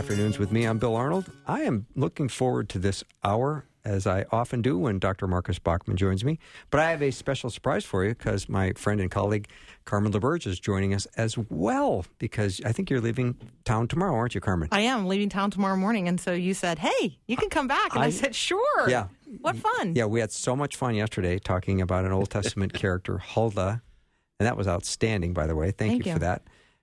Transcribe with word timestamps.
Afternoons 0.00 0.38
with 0.38 0.50
me. 0.50 0.64
I'm 0.64 0.78
Bill 0.78 0.96
Arnold. 0.96 1.30
I 1.46 1.60
am 1.60 1.84
looking 1.94 2.30
forward 2.30 2.70
to 2.70 2.78
this 2.78 3.04
hour, 3.22 3.66
as 3.84 4.06
I 4.06 4.24
often 4.32 4.62
do 4.62 4.78
when 4.78 4.98
Dr. 4.98 5.26
Marcus 5.26 5.58
Bachmann 5.58 5.98
joins 5.98 6.24
me. 6.24 6.38
But 6.70 6.80
I 6.80 6.90
have 6.90 7.02
a 7.02 7.10
special 7.10 7.50
surprise 7.50 7.84
for 7.84 8.02
you 8.02 8.14
because 8.14 8.48
my 8.48 8.72
friend 8.76 8.98
and 9.02 9.10
colleague 9.10 9.46
Carmen 9.84 10.10
LaBerge 10.10 10.46
is 10.46 10.58
joining 10.58 10.94
us 10.94 11.04
as 11.18 11.36
well. 11.36 12.06
Because 12.18 12.62
I 12.64 12.72
think 12.72 12.88
you're 12.88 13.02
leaving 13.02 13.36
town 13.66 13.88
tomorrow, 13.88 14.14
aren't 14.14 14.34
you, 14.34 14.40
Carmen? 14.40 14.70
I 14.72 14.80
am 14.80 15.04
leaving 15.06 15.28
town 15.28 15.50
tomorrow 15.50 15.76
morning, 15.76 16.08
and 16.08 16.18
so 16.18 16.32
you 16.32 16.54
said, 16.54 16.78
"Hey, 16.78 17.18
you 17.28 17.36
can 17.36 17.50
come 17.50 17.68
back," 17.68 17.94
and 17.94 18.02
I, 18.02 18.06
I- 18.06 18.10
said, 18.10 18.34
"Sure." 18.34 18.88
Yeah. 18.88 19.08
What 19.42 19.56
fun! 19.56 19.94
Yeah, 19.94 20.06
we 20.06 20.20
had 20.20 20.32
so 20.32 20.56
much 20.56 20.76
fun 20.76 20.94
yesterday 20.94 21.38
talking 21.38 21.82
about 21.82 22.06
an 22.06 22.12
Old 22.12 22.30
Testament 22.30 22.72
character, 22.72 23.18
Huldah, 23.18 23.82
and 24.38 24.46
that 24.46 24.56
was 24.56 24.66
outstanding, 24.66 25.34
by 25.34 25.46
the 25.46 25.54
way. 25.54 25.66
Thank, 25.72 25.90
Thank 25.92 26.06
you, 26.06 26.12
you. 26.12 26.14
for 26.14 26.20
that. 26.20 26.42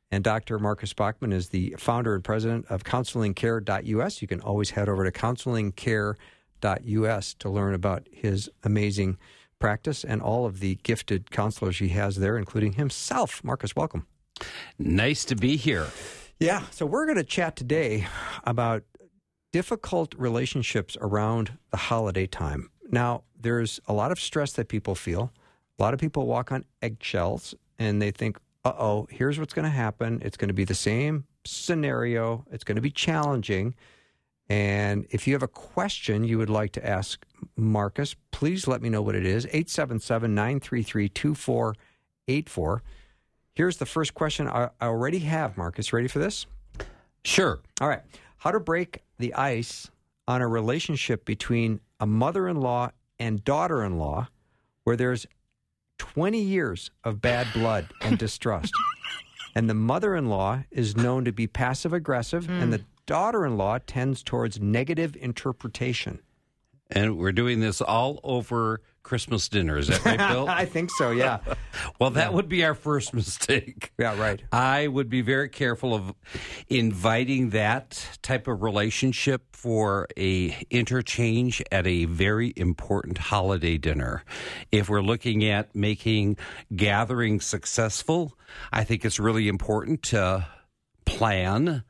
And 0.09 0.23
Dr. 0.23 0.57
Marcus 0.59 0.93
Bachmann 0.93 1.33
is 1.33 1.49
the 1.49 1.75
founder 1.77 2.15
and 2.15 2.23
president 2.23 2.65
of 2.69 2.83
counselingcare.us. 2.83 4.21
You 4.21 4.27
can 4.27 4.39
always 4.41 4.69
head 4.71 4.87
over 4.87 5.03
to 5.03 5.11
counselingcare.us 5.11 7.33
to 7.33 7.49
learn 7.49 7.73
about 7.73 8.07
his 8.11 8.49
amazing 8.63 9.17
practice 9.59 10.03
and 10.03 10.21
all 10.21 10.45
of 10.45 10.59
the 10.59 10.75
gifted 10.83 11.31
counselors 11.31 11.79
he 11.79 11.89
has 11.89 12.17
there, 12.17 12.37
including 12.37 12.73
himself. 12.73 13.43
Marcus, 13.43 13.75
welcome. 13.75 14.05
Nice 14.77 15.25
to 15.25 15.35
be 15.35 15.57
here. 15.57 15.87
Yeah, 16.39 16.63
so 16.71 16.85
we're 16.85 17.05
going 17.05 17.17
to 17.17 17.23
chat 17.23 17.55
today 17.55 18.07
about 18.43 18.83
difficult 19.51 20.13
relationships 20.17 20.95
around 21.01 21.57
the 21.71 21.77
holiday 21.77 22.27
time. 22.27 22.69
Now, 22.91 23.23
there's 23.39 23.79
a 23.87 23.93
lot 23.93 24.11
of 24.11 24.19
stress 24.19 24.53
that 24.53 24.67
people 24.67 24.95
feel. 24.95 25.33
A 25.79 25.83
lot 25.83 25.93
of 25.93 25.99
people 25.99 26.27
walk 26.27 26.51
on 26.51 26.65
eggshells 26.81 27.55
and 27.79 28.01
they 28.01 28.11
think, 28.11 28.37
uh 28.67 28.73
oh, 28.77 29.07
here's 29.09 29.39
what's 29.39 29.53
going 29.53 29.65
to 29.65 29.71
happen. 29.71 30.21
It's 30.23 30.37
going 30.37 30.49
to 30.49 30.53
be 30.53 30.65
the 30.65 30.75
same 30.75 31.25
scenario, 31.45 32.45
it's 32.51 32.63
going 32.63 32.75
to 32.75 32.81
be 32.81 32.91
challenging. 32.91 33.75
And 34.49 35.05
if 35.09 35.27
you 35.27 35.33
have 35.33 35.43
a 35.43 35.47
question 35.47 36.23
you 36.23 36.37
would 36.37 36.49
like 36.49 36.71
to 36.73 36.85
ask 36.85 37.25
Marcus, 37.57 38.15
please 38.31 38.67
let 38.67 38.81
me 38.81 38.89
know 38.89 39.01
what 39.01 39.15
it 39.15 39.25
is 39.25 39.45
877 39.47 40.33
933 40.33 41.09
2484. 41.09 42.83
Here's 43.53 43.77
the 43.77 43.85
first 43.85 44.13
question 44.13 44.47
I 44.47 44.69
already 44.81 45.19
have, 45.19 45.57
Marcus. 45.57 45.91
Ready 45.91 46.07
for 46.07 46.19
this? 46.19 46.45
Sure. 47.25 47.59
All 47.81 47.89
right. 47.89 48.03
How 48.37 48.51
to 48.51 48.59
break 48.59 49.03
the 49.17 49.33
ice 49.33 49.89
on 50.27 50.41
a 50.41 50.47
relationship 50.47 51.25
between 51.25 51.79
a 51.99 52.05
mother 52.05 52.47
in 52.47 52.61
law 52.61 52.91
and 53.19 53.43
daughter 53.43 53.83
in 53.83 53.97
law 53.97 54.27
where 54.83 54.95
there's 54.95 55.25
20 55.97 56.39
years 56.39 56.91
of 57.03 57.21
bad 57.21 57.47
blood 57.53 57.87
and 58.01 58.17
distrust. 58.19 58.73
and 59.55 59.69
the 59.69 59.73
mother 59.73 60.15
in 60.15 60.27
law 60.27 60.63
is 60.71 60.95
known 60.95 61.25
to 61.25 61.31
be 61.31 61.47
passive 61.47 61.93
aggressive, 61.93 62.49
and 62.49 62.65
hmm. 62.65 62.69
the 62.71 62.85
daughter 63.05 63.45
in 63.45 63.57
law 63.57 63.79
tends 63.85 64.21
towards 64.21 64.59
negative 64.59 65.15
interpretation. 65.19 66.19
And 66.89 67.17
we're 67.17 67.33
doing 67.33 67.59
this 67.59 67.81
all 67.81 68.19
over 68.23 68.81
Christmas 69.07 69.47
dinner. 69.47 69.77
Is 69.77 69.87
that 69.87 70.03
right, 70.03 70.17
Bill? 70.17 70.47
I 70.49 70.65
think 70.65 70.91
so, 70.91 71.11
yeah. 71.11 71.39
well, 71.99 72.09
that 72.11 72.33
would 72.33 72.49
be 72.49 72.65
our 72.65 72.75
first 72.75 73.13
mistake. 73.13 73.93
Yeah, 73.97 74.19
right. 74.19 74.43
I 74.51 74.87
would 74.87 75.09
be 75.09 75.21
very 75.21 75.47
careful 75.47 75.93
of 75.95 76.13
inviting 76.67 77.51
that 77.51 78.05
type 78.21 78.49
of 78.49 78.61
relationship 78.63 79.55
for 79.55 80.07
a 80.17 80.55
interchange 80.69 81.63
at 81.71 81.87
a 81.87 82.03
very 82.03 82.51
important 82.57 83.17
holiday 83.17 83.77
dinner. 83.77 84.25
If 84.73 84.89
we're 84.89 85.01
looking 85.01 85.45
at 85.45 85.73
making 85.73 86.37
gatherings 86.75 87.45
successful, 87.45 88.37
I 88.73 88.83
think 88.83 89.05
it's 89.05 89.21
really 89.21 89.47
important 89.47 90.03
to 90.03 90.47
plan 91.05 91.83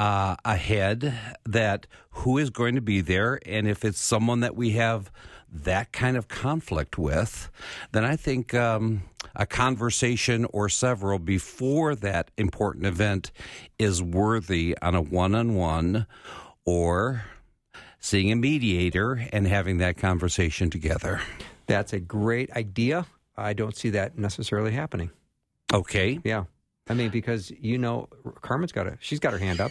uh, 0.00 0.34
ahead 0.46 1.12
that 1.44 1.86
who 2.12 2.38
is 2.38 2.48
going 2.48 2.74
to 2.74 2.80
be 2.80 3.02
there 3.02 3.38
and 3.44 3.68
if 3.68 3.84
it's 3.84 4.00
someone 4.00 4.40
that 4.40 4.56
we 4.56 4.70
have 4.70 5.12
that 5.52 5.92
kind 5.92 6.16
of 6.16 6.26
conflict 6.26 6.96
with, 6.96 7.50
then 7.92 8.02
I 8.02 8.16
think 8.16 8.54
um, 8.54 9.02
a 9.36 9.44
conversation 9.44 10.46
or 10.54 10.70
several 10.70 11.18
before 11.18 11.94
that 11.96 12.30
important 12.38 12.86
event 12.86 13.30
is 13.78 14.02
worthy 14.02 14.74
on 14.80 14.94
a 14.94 15.02
one 15.02 15.34
on 15.34 15.54
one 15.54 16.06
or 16.64 17.24
seeing 17.98 18.32
a 18.32 18.36
mediator 18.36 19.28
and 19.34 19.46
having 19.46 19.76
that 19.78 19.98
conversation 19.98 20.70
together. 20.70 21.20
That's 21.66 21.92
a 21.92 22.00
great 22.00 22.50
idea. 22.52 23.04
I 23.36 23.52
don't 23.52 23.76
see 23.76 23.90
that 23.90 24.16
necessarily 24.16 24.72
happening. 24.72 25.10
Okay. 25.74 26.20
Yeah. 26.24 26.44
I 26.90 26.94
mean, 26.94 27.10
because 27.10 27.50
you 27.52 27.78
know, 27.78 28.08
Carmen's 28.42 28.72
got 28.72 28.86
a, 28.88 28.98
she's 29.00 29.20
got 29.20 29.32
her 29.32 29.38
hand 29.38 29.60
up. 29.60 29.70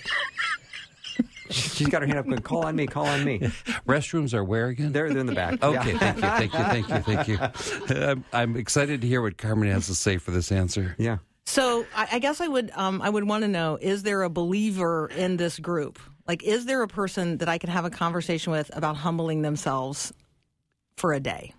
she's 1.50 1.88
got 1.88 2.02
her 2.02 2.07
hand 2.07 2.18
up 2.19 2.25
going, 2.25 2.41
call 2.41 2.66
on 2.66 2.75
me, 2.75 2.88
call 2.88 3.06
on 3.06 3.24
me. 3.25 3.40
Restrooms 3.88 4.34
are 4.34 4.44
where 4.44 4.68
again? 4.68 4.94
They're, 4.94 5.09
they're 5.09 5.19
in 5.19 5.25
the 5.25 5.35
back. 5.35 5.59
Okay, 5.63 5.94
Yeah. 5.94 6.13
thank 6.13 6.53
you, 6.53 6.59
thank 6.59 6.88
you, 6.90 7.00
thank 7.00 7.28
you, 7.28 7.38
thank 7.38 7.97
you. 7.97 8.03
I'm, 8.03 8.24
I'm 8.31 8.56
excited 8.56 9.02
to 9.02 9.08
hear 9.08 9.22
what 9.22 9.38
Carmen 9.38 9.69
has 9.69 9.88
to 9.88 9.96
say 9.96 10.18
for 10.18 10.31
this 10.31 10.52
answer. 10.52 10.96
Yeah. 10.97 11.18
So 11.46 11.85
I, 11.96 12.08
I 12.13 12.19
guess 12.19 12.40
I 12.41 12.47
would 12.47 12.72
um, 12.75 13.02
I 13.02 13.09
would 13.09 13.24
want 13.25 13.41
to 13.44 13.47
know: 13.47 13.78
Is 13.81 14.03
there 14.03 14.22
a 14.24 14.29
believer 14.29 15.08
in 15.08 15.35
this 15.38 15.59
group? 15.59 16.00
Like, 16.28 16.44
is 16.44 16.66
there 16.68 16.84
a 16.84 16.88
person 16.88 17.38
that 17.40 17.50
I 17.50 17.58
can 17.58 17.69
have 17.72 17.85
a 17.85 17.90
conversation 17.90 18.52
with 18.52 18.69
about 18.78 18.96
humbling 18.97 19.41
themselves 19.41 20.13
for 20.96 21.12
a 21.12 21.19
day? 21.19 21.53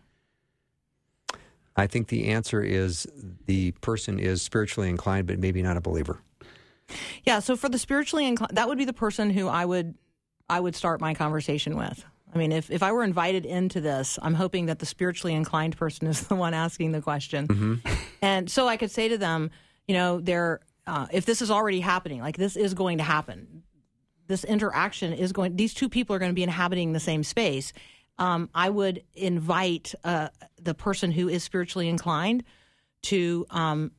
I 1.76 1.86
think 1.86 2.08
the 2.08 2.28
answer 2.28 2.62
is 2.62 3.06
the 3.47 3.72
person 3.81 4.19
is 4.19 4.42
spiritually 4.42 4.88
inclined, 4.88 5.26
but 5.26 5.38
maybe 5.38 5.62
not 5.62 5.76
a 5.76 5.81
believer. 5.81 6.20
Yeah. 7.25 7.38
So 7.38 7.56
for 7.56 7.69
the 7.69 7.78
spiritually 7.78 8.26
inclined, 8.26 8.56
that 8.56 8.69
would 8.69 8.78
be 8.78 8.84
the 8.84 8.92
person 8.92 9.31
who 9.31 9.48
I 9.48 9.64
would 9.64 9.94
I 10.48 10.58
would 10.58 10.75
start 10.75 11.00
my 11.00 11.14
conversation 11.14 11.76
with. 11.76 12.04
I 12.34 12.38
mean, 12.38 12.53
if 12.53 12.70
if 12.70 12.82
I 12.82 12.92
were 12.92 13.04
invited 13.04 13.47
into 13.47 13.81
this, 13.81 14.19
I'm 14.20 14.34
hoping 14.34 14.66
that 14.66 14.78
the 14.78 14.86
spiritually 14.86 15.34
inclined 15.34 15.76
person 15.76 16.06
is 16.06 16.22
the 16.28 16.34
one 16.34 16.54
asking 16.54 16.92
the 16.92 17.00
question, 17.00 17.81
and 18.22 18.50
so 18.50 18.69
I 18.69 18.76
could 18.76 18.91
say 18.91 19.08
to 19.08 19.19
them, 19.19 19.50
you 19.87 19.94
know, 19.94 20.20
there 20.20 20.60
uh, 20.87 21.06
if 21.12 21.25
this 21.25 21.42
is 21.42 21.50
already 21.50 21.81
happening, 21.81 22.20
like 22.20 22.37
this 22.37 22.56
is 22.56 22.75
going 22.75 22.98
to 22.98 23.04
happen. 23.04 23.62
This 24.26 24.44
interaction 24.44 25.12
is 25.12 25.32
going. 25.32 25.56
These 25.56 25.75
two 25.75 25.88
people 25.88 26.14
are 26.14 26.19
going 26.19 26.31
to 26.31 26.34
be 26.34 26.42
inhabiting 26.42 26.92
the 26.92 27.00
same 27.00 27.25
space. 27.25 27.72
Um, 28.20 28.50
I 28.54 28.69
would 28.69 29.03
invite 29.14 29.94
uh, 30.04 30.28
the 30.62 30.75
person 30.75 31.10
who 31.10 31.28
is 31.28 31.42
spiritually 31.42 31.88
inclined 31.88 32.44
to 33.04 33.47
um, 33.50 33.92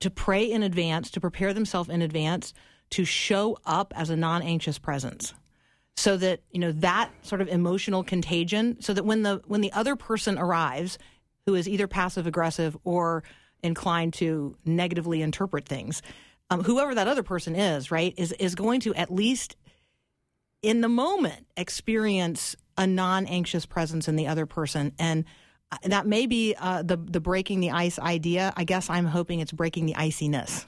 to 0.00 0.10
pray 0.10 0.44
in 0.44 0.62
advance, 0.62 1.10
to 1.12 1.20
prepare 1.20 1.54
themselves 1.54 1.88
in 1.88 2.02
advance, 2.02 2.52
to 2.90 3.06
show 3.06 3.56
up 3.64 3.94
as 3.96 4.10
a 4.10 4.16
non-anxious 4.16 4.78
presence, 4.78 5.32
so 5.96 6.18
that 6.18 6.40
you 6.50 6.60
know 6.60 6.72
that 6.72 7.10
sort 7.22 7.40
of 7.40 7.48
emotional 7.48 8.04
contagion, 8.04 8.76
so 8.82 8.92
that 8.92 9.04
when 9.04 9.22
the 9.22 9.40
when 9.46 9.62
the 9.62 9.72
other 9.72 9.96
person 9.96 10.38
arrives, 10.38 10.98
who 11.46 11.54
is 11.54 11.66
either 11.66 11.88
passive 11.88 12.26
aggressive 12.26 12.76
or 12.84 13.24
inclined 13.62 14.12
to 14.12 14.54
negatively 14.66 15.22
interpret 15.22 15.66
things, 15.66 16.02
um, 16.50 16.62
whoever 16.62 16.94
that 16.94 17.08
other 17.08 17.22
person 17.22 17.56
is, 17.56 17.90
right, 17.90 18.12
is 18.18 18.32
is 18.32 18.54
going 18.54 18.80
to 18.80 18.94
at 18.94 19.10
least 19.10 19.56
in 20.60 20.82
the 20.82 20.88
moment 20.88 21.46
experience 21.56 22.56
a 22.76 22.86
non-anxious 22.86 23.66
presence 23.66 24.08
in 24.08 24.16
the 24.16 24.26
other 24.26 24.46
person 24.46 24.92
and 24.98 25.24
uh, 25.72 25.78
that 25.84 26.06
may 26.06 26.26
be 26.26 26.54
uh, 26.58 26.82
the 26.82 26.96
the 26.96 27.20
breaking 27.20 27.58
the 27.58 27.72
ice 27.72 27.98
idea. 27.98 28.52
I 28.56 28.62
guess 28.62 28.88
I'm 28.88 29.06
hoping 29.06 29.40
it's 29.40 29.50
breaking 29.50 29.86
the 29.86 29.94
iciness. 29.94 30.64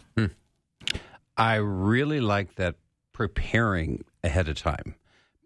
I 1.37 1.55
really 1.57 2.21
like 2.21 2.57
that 2.57 2.75
preparing 3.13 4.05
ahead 4.25 4.49
of 4.49 4.57
time, 4.57 4.97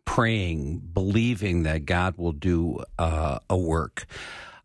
praying, 0.06 0.78
believing 0.94 1.64
that 1.64 1.84
God 1.84 2.16
will 2.16 2.32
do 2.32 2.82
uh, 2.98 3.40
a 3.50 3.56
work. 3.56 4.06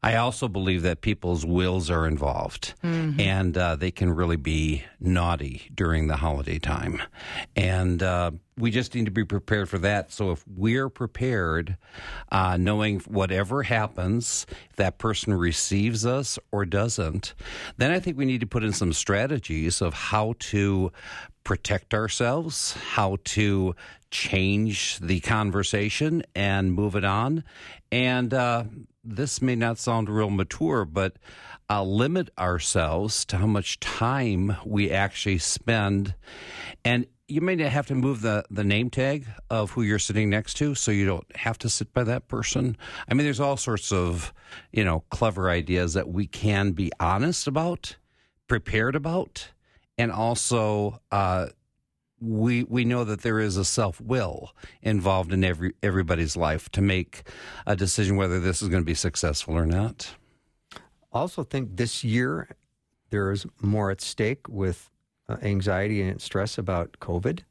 I 0.07 0.15
also 0.15 0.47
believe 0.47 0.83
that 0.83 1.01
people's 1.01 1.45
wills 1.45 1.89
are 1.89 2.07
involved, 2.07 2.73
and 2.81 3.57
uh, 3.57 3.75
they 3.75 3.91
can 3.91 4.09
really 4.09 4.37
be 4.37 4.83
naughty 5.01 5.69
during 5.75 6.07
the 6.07 6.15
holiday 6.15 6.59
time, 6.59 7.01
and 7.57 8.01
uh, 8.01 8.31
we 8.57 8.71
just 8.71 8.95
need 8.95 9.03
to 9.05 9.11
be 9.11 9.25
prepared 9.25 9.67
for 9.67 9.77
that. 9.79 10.13
So 10.13 10.31
if 10.31 10.45
we're 10.47 10.87
prepared, 10.87 11.77
uh, 12.31 12.55
knowing 12.55 13.01
whatever 13.01 13.63
happens, 13.63 14.45
if 14.69 14.77
that 14.77 14.97
person 14.97 15.33
receives 15.33 16.05
us 16.05 16.39
or 16.53 16.65
doesn't, 16.65 17.33
then 17.75 17.91
I 17.91 17.99
think 17.99 18.17
we 18.17 18.25
need 18.25 18.39
to 18.39 18.47
put 18.47 18.63
in 18.63 18.71
some 18.71 18.93
strategies 18.93 19.81
of 19.81 19.93
how 19.93 20.35
to 20.51 20.91
protect 21.43 21.93
ourselves, 21.93 22.73
how 22.93 23.17
to 23.23 23.75
change 24.09 24.99
the 24.99 25.19
conversation 25.19 26.23
and 26.33 26.73
move 26.73 26.95
it 26.95 27.03
on. 27.03 27.43
And 27.91 28.33
uh, 28.33 28.63
this 29.07 29.41
may 29.41 29.55
not 29.55 29.77
sound 29.77 30.09
real 30.09 30.29
mature, 30.29 30.85
but 30.85 31.17
uh, 31.69 31.83
limit 31.83 32.29
ourselves 32.37 33.25
to 33.25 33.37
how 33.37 33.47
much 33.47 33.79
time 33.79 34.55
we 34.65 34.91
actually 34.91 35.37
spend. 35.37 36.15
And 36.83 37.07
you 37.27 37.41
may 37.41 37.57
have 37.61 37.87
to 37.87 37.95
move 37.95 38.21
the, 38.21 38.45
the 38.49 38.63
name 38.63 38.89
tag 38.89 39.27
of 39.49 39.71
who 39.71 39.81
you're 39.81 39.99
sitting 39.99 40.29
next 40.29 40.55
to 40.55 40.75
so 40.75 40.91
you 40.91 41.05
don't 41.05 41.35
have 41.35 41.57
to 41.59 41.69
sit 41.69 41.93
by 41.93 42.03
that 42.05 42.27
person. 42.27 42.77
I 43.09 43.13
mean, 43.13 43.25
there's 43.25 43.39
all 43.39 43.57
sorts 43.57 43.91
of, 43.91 44.33
you 44.71 44.83
know, 44.83 45.03
clever 45.09 45.49
ideas 45.49 45.93
that 45.93 46.07
we 46.09 46.25
can 46.27 46.71
be 46.71 46.91
honest 46.99 47.47
about, 47.47 47.97
prepared 48.47 48.95
about, 48.95 49.49
and 49.97 50.11
also 50.11 51.01
uh, 51.11 51.47
we 52.19 52.63
we 52.63 52.83
know 52.85 53.03
that 53.03 53.21
there 53.21 53.39
is 53.39 53.57
a 53.57 53.65
self 53.65 54.01
will 54.01 54.53
involved 54.81 55.33
in 55.33 55.43
every 55.43 55.73
everybody's 55.83 56.35
life 56.35 56.69
to 56.71 56.81
make 56.81 57.23
a 57.65 57.75
decision 57.75 58.15
whether 58.15 58.39
this 58.39 58.61
is 58.61 58.69
going 58.69 58.81
to 58.81 58.85
be 58.85 58.95
successful 58.95 59.55
or 59.55 59.65
not. 59.65 60.15
I 60.73 60.79
Also, 61.11 61.43
think 61.43 61.77
this 61.77 62.03
year 62.03 62.49
there 63.09 63.31
is 63.31 63.45
more 63.61 63.91
at 63.91 64.01
stake 64.01 64.47
with 64.49 64.89
uh, 65.29 65.37
anxiety 65.41 66.01
and 66.01 66.21
stress 66.21 66.57
about 66.57 66.97
COVID 66.99 67.41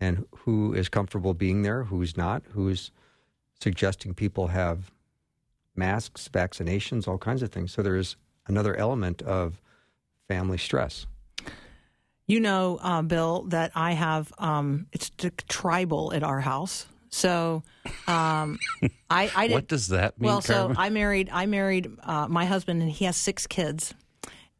and 0.00 0.26
who 0.38 0.74
is 0.74 0.88
comfortable 0.88 1.34
being 1.34 1.62
there, 1.62 1.84
who's 1.84 2.16
not, 2.16 2.42
who's 2.52 2.90
suggesting 3.60 4.14
people 4.14 4.48
have 4.48 4.90
masks, 5.74 6.28
vaccinations, 6.32 7.08
all 7.08 7.18
kinds 7.18 7.42
of 7.42 7.50
things. 7.50 7.72
So 7.72 7.82
there 7.82 7.96
is 7.96 8.16
another 8.46 8.76
element 8.76 9.22
of 9.22 9.62
family 10.28 10.58
stress. 10.58 11.06
You 12.26 12.40
know, 12.40 12.78
uh, 12.82 13.02
Bill, 13.02 13.44
that 13.48 13.72
I 13.74 13.92
have 13.92 14.32
um, 14.38 14.86
it's 14.92 15.10
tribal 15.48 16.12
at 16.12 16.22
our 16.22 16.40
house. 16.40 16.86
So, 17.10 17.62
um, 18.08 18.58
I, 19.08 19.30
I 19.34 19.46
did, 19.46 19.54
What 19.54 19.68
does 19.68 19.88
that 19.88 20.20
mean? 20.20 20.28
well, 20.28 20.40
so 20.40 20.74
I 20.76 20.90
married 20.90 21.30
I 21.32 21.46
married 21.46 21.88
uh, 22.02 22.26
my 22.28 22.44
husband, 22.44 22.82
and 22.82 22.90
he 22.90 23.04
has 23.04 23.16
six 23.16 23.46
kids, 23.46 23.94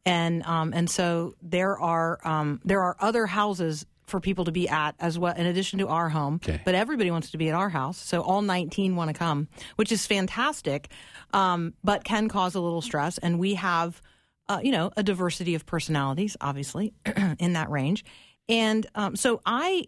and 0.05 0.43
um, 0.43 0.71
and 0.73 0.89
so 0.89 1.35
there 1.41 1.77
are 1.77 2.19
um, 2.25 2.61
there 2.63 2.81
are 2.81 2.95
other 2.99 3.25
houses 3.25 3.85
for 4.07 4.21
people 4.21 4.45
to 4.45 4.51
be 4.51 4.67
at 4.69 4.95
as 4.99 5.19
well, 5.19 5.35
in 5.35 5.45
addition 5.45 5.79
to 5.79 5.87
our 5.89 6.09
home. 6.09 6.35
Okay. 6.35 6.61
But 6.63 6.73
everybody 6.75 7.11
wants 7.11 7.31
to 7.31 7.37
be 7.37 7.49
at 7.49 7.53
our 7.53 7.69
house, 7.69 7.97
so 7.97 8.21
all 8.21 8.41
19 8.41 8.95
want 8.95 9.09
to 9.09 9.13
come, 9.13 9.49
which 9.75 9.91
is 9.91 10.07
fantastic, 10.07 10.89
um, 11.33 11.73
but 11.83 12.05
can 12.05 12.29
cause 12.29 12.55
a 12.55 12.61
little 12.61 12.81
stress. 12.81 13.17
And 13.17 13.37
we 13.37 13.55
have, 13.55 14.01
uh, 14.49 14.59
you 14.63 14.71
know, 14.71 14.91
a 14.97 15.03
diversity 15.03 15.55
of 15.55 15.65
personalities, 15.65 16.37
obviously, 16.41 16.93
in 17.39 17.53
that 17.53 17.69
range. 17.69 18.05
And 18.49 18.87
um, 18.95 19.15
so 19.15 19.41
I 19.45 19.85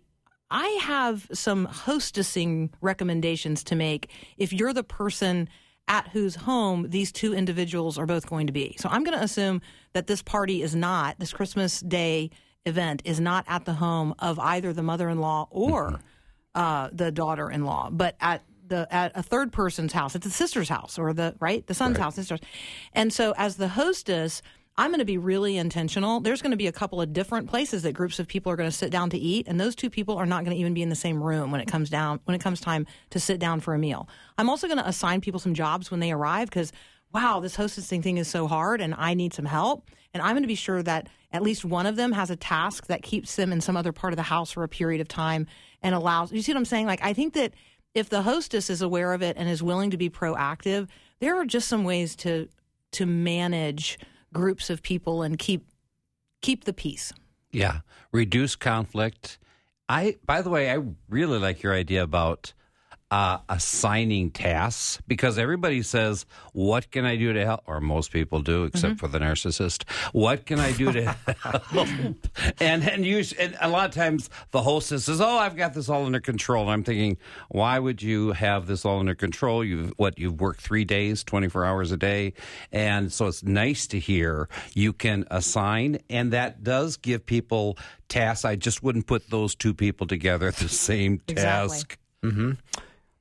I 0.51 0.67
have 0.81 1.27
some 1.31 1.67
hostessing 1.67 2.71
recommendations 2.81 3.63
to 3.65 3.75
make 3.75 4.09
if 4.37 4.51
you're 4.51 4.73
the 4.73 4.83
person 4.83 5.47
at 5.87 6.07
whose 6.09 6.35
home 6.35 6.87
these 6.89 7.11
two 7.11 7.33
individuals 7.33 7.97
are 7.97 8.05
both 8.05 8.27
going 8.27 8.47
to 8.47 8.53
be. 8.53 8.75
So 8.79 8.89
I'm 8.89 9.03
going 9.03 9.17
to 9.17 9.23
assume 9.23 9.61
that 9.93 10.07
this 10.07 10.21
party 10.21 10.61
is 10.61 10.75
not, 10.75 11.19
this 11.19 11.33
Christmas 11.33 11.81
Day 11.81 12.29
event 12.65 13.01
is 13.05 13.19
not 13.19 13.45
at 13.47 13.65
the 13.65 13.73
home 13.73 14.13
of 14.19 14.37
either 14.39 14.71
the 14.73 14.83
mother 14.83 15.09
in 15.09 15.19
law 15.19 15.47
or 15.49 15.99
uh, 16.55 16.89
the 16.91 17.11
daughter 17.11 17.49
in 17.49 17.63
law, 17.63 17.89
but 17.91 18.15
at 18.19 18.43
the 18.69 18.87
at 18.91 19.11
a 19.15 19.23
third 19.23 19.51
person's 19.51 19.93
house. 19.93 20.15
It's 20.15 20.25
the 20.25 20.31
sister's 20.31 20.69
house 20.69 20.97
or 20.97 21.13
the 21.13 21.35
right 21.39 21.65
the 21.67 21.73
son's 21.73 21.97
house, 21.97 22.15
sister's. 22.15 22.39
And 22.93 23.11
so 23.11 23.33
as 23.37 23.57
the 23.57 23.67
hostess, 23.69 24.41
I'm 24.77 24.91
going 24.91 24.99
to 24.99 25.05
be 25.05 25.17
really 25.17 25.57
intentional. 25.57 26.21
There's 26.21 26.41
going 26.41 26.51
to 26.51 26.57
be 26.57 26.67
a 26.67 26.71
couple 26.71 27.01
of 27.01 27.11
different 27.11 27.49
places 27.49 27.83
that 27.83 27.91
groups 27.91 28.17
of 28.19 28.27
people 28.27 28.49
are 28.51 28.55
going 28.55 28.69
to 28.69 28.75
sit 28.75 28.91
down 28.91 29.09
to 29.09 29.17
eat, 29.17 29.47
and 29.47 29.59
those 29.59 29.75
two 29.75 29.89
people 29.89 30.15
are 30.15 30.25
not 30.25 30.45
going 30.45 30.55
to 30.55 30.59
even 30.59 30.73
be 30.73 30.81
in 30.81 30.87
the 30.87 30.95
same 30.95 31.21
room 31.21 31.51
when 31.51 31.59
it 31.59 31.67
comes 31.67 31.89
down 31.89 32.21
when 32.23 32.35
it 32.35 32.41
comes 32.41 32.61
time 32.61 32.87
to 33.09 33.19
sit 33.19 33.39
down 33.39 33.59
for 33.59 33.73
a 33.73 33.77
meal. 33.77 34.07
I'm 34.37 34.49
also 34.49 34.67
going 34.67 34.79
to 34.79 34.87
assign 34.87 35.19
people 35.19 35.39
some 35.39 35.53
jobs 35.53 35.91
when 35.91 35.99
they 35.99 36.11
arrive 36.11 36.49
because 36.49 36.71
wow, 37.13 37.39
this 37.39 37.57
hostessing 37.57 38.03
thing 38.03 38.17
is 38.17 38.27
so 38.27 38.47
hard, 38.47 38.81
and 38.81 38.93
I 38.97 39.13
need 39.13 39.33
some 39.33 39.45
help. 39.45 39.89
And 40.13 40.23
I'm 40.23 40.31
going 40.31 40.43
to 40.43 40.47
be 40.47 40.55
sure 40.55 40.81
that 40.83 41.07
at 41.31 41.43
least 41.43 41.63
one 41.63 41.85
of 41.85 41.95
them 41.95 42.11
has 42.13 42.29
a 42.29 42.35
task 42.35 42.87
that 42.87 43.03
keeps 43.03 43.35
them 43.35 43.51
in 43.51 43.61
some 43.61 43.77
other 43.77 43.91
part 43.91 44.13
of 44.13 44.17
the 44.17 44.23
house 44.23 44.51
for 44.51 44.63
a 44.63 44.67
period 44.67 45.01
of 45.01 45.07
time 45.07 45.45
and 45.83 45.93
allows. 45.93 46.31
You 46.31 46.41
see 46.41 46.51
what 46.51 46.57
I'm 46.57 46.65
saying? 46.65 46.87
Like 46.87 47.03
I 47.03 47.13
think 47.13 47.33
that 47.33 47.53
if 47.93 48.09
the 48.09 48.21
hostess 48.23 48.69
is 48.69 48.81
aware 48.81 49.13
of 49.13 49.21
it 49.21 49.37
and 49.37 49.49
is 49.49 49.63
willing 49.63 49.91
to 49.91 49.97
be 49.97 50.09
proactive, 50.09 50.87
there 51.19 51.35
are 51.39 51.45
just 51.45 51.67
some 51.67 51.83
ways 51.83 52.15
to 52.17 52.47
to 52.91 53.05
manage 53.05 53.99
groups 54.33 54.69
of 54.69 54.81
people 54.81 55.21
and 55.21 55.37
keep 55.37 55.65
keep 56.41 56.65
the 56.65 56.73
peace. 56.73 57.11
Yeah, 57.51 57.81
reduce 58.11 58.55
conflict. 58.55 59.39
I, 59.87 60.17
by 60.25 60.41
the 60.43 60.49
way, 60.49 60.71
I 60.71 60.83
really 61.09 61.39
like 61.39 61.63
your 61.63 61.73
idea 61.73 62.03
about 62.03 62.53
uh, 63.11 63.39
assigning 63.49 64.29
tasks 64.31 64.99
because 65.07 65.37
everybody 65.39 65.81
says, 65.81 66.25
"What 66.53 66.91
can 66.91 67.05
I 67.05 67.15
do 67.15 67.33
to 67.33 67.43
help?" 67.45 67.61
Or 67.65 67.79
most 67.81 68.11
people 68.11 68.41
do, 68.41 68.65
except 68.65 68.99
for 68.99 69.07
the 69.07 69.19
narcissist. 69.19 69.89
What 70.11 70.45
can 70.45 70.59
I 70.59 70.71
do 70.73 70.91
to 70.91 71.05
help? 71.43 71.87
and 72.59 72.83
and 72.87 73.05
you 73.05 73.23
and 73.39 73.57
a 73.61 73.67
lot 73.69 73.89
of 73.89 73.95
times 73.95 74.29
the 74.51 74.61
hostess 74.61 75.05
says, 75.05 75.19
"Oh, 75.21 75.37
I've 75.37 75.55
got 75.55 75.73
this 75.73 75.89
all 75.89 76.05
under 76.05 76.19
control." 76.19 76.63
And 76.63 76.71
I'm 76.71 76.83
thinking, 76.83 77.17
why 77.49 77.79
would 77.79 78.01
you 78.03 78.31
have 78.33 78.67
this 78.67 78.85
all 78.85 78.99
under 78.99 79.15
control? 79.15 79.63
You've 79.63 79.91
what 79.97 80.19
you've 80.19 80.39
worked 80.39 80.61
three 80.61 80.85
days, 80.85 81.23
24 81.23 81.65
hours 81.65 81.91
a 81.91 81.97
day, 81.97 82.33
and 82.71 83.11
so 83.11 83.27
it's 83.27 83.43
nice 83.43 83.87
to 83.87 83.99
hear 83.99 84.47
you 84.75 84.93
can 84.93 85.25
assign, 85.31 85.97
and 86.09 86.31
that 86.33 86.63
does 86.63 86.95
give 86.97 87.25
people 87.25 87.77
tasks. 88.07 88.45
I 88.45 88.55
just 88.55 88.83
wouldn't 88.83 89.07
put 89.07 89.29
those 89.29 89.55
two 89.55 89.73
people 89.73 90.05
together 90.05 90.47
at 90.47 90.55
the 90.57 90.69
same 90.69 91.21
Exactly. 91.27 91.77
task. 91.77 91.97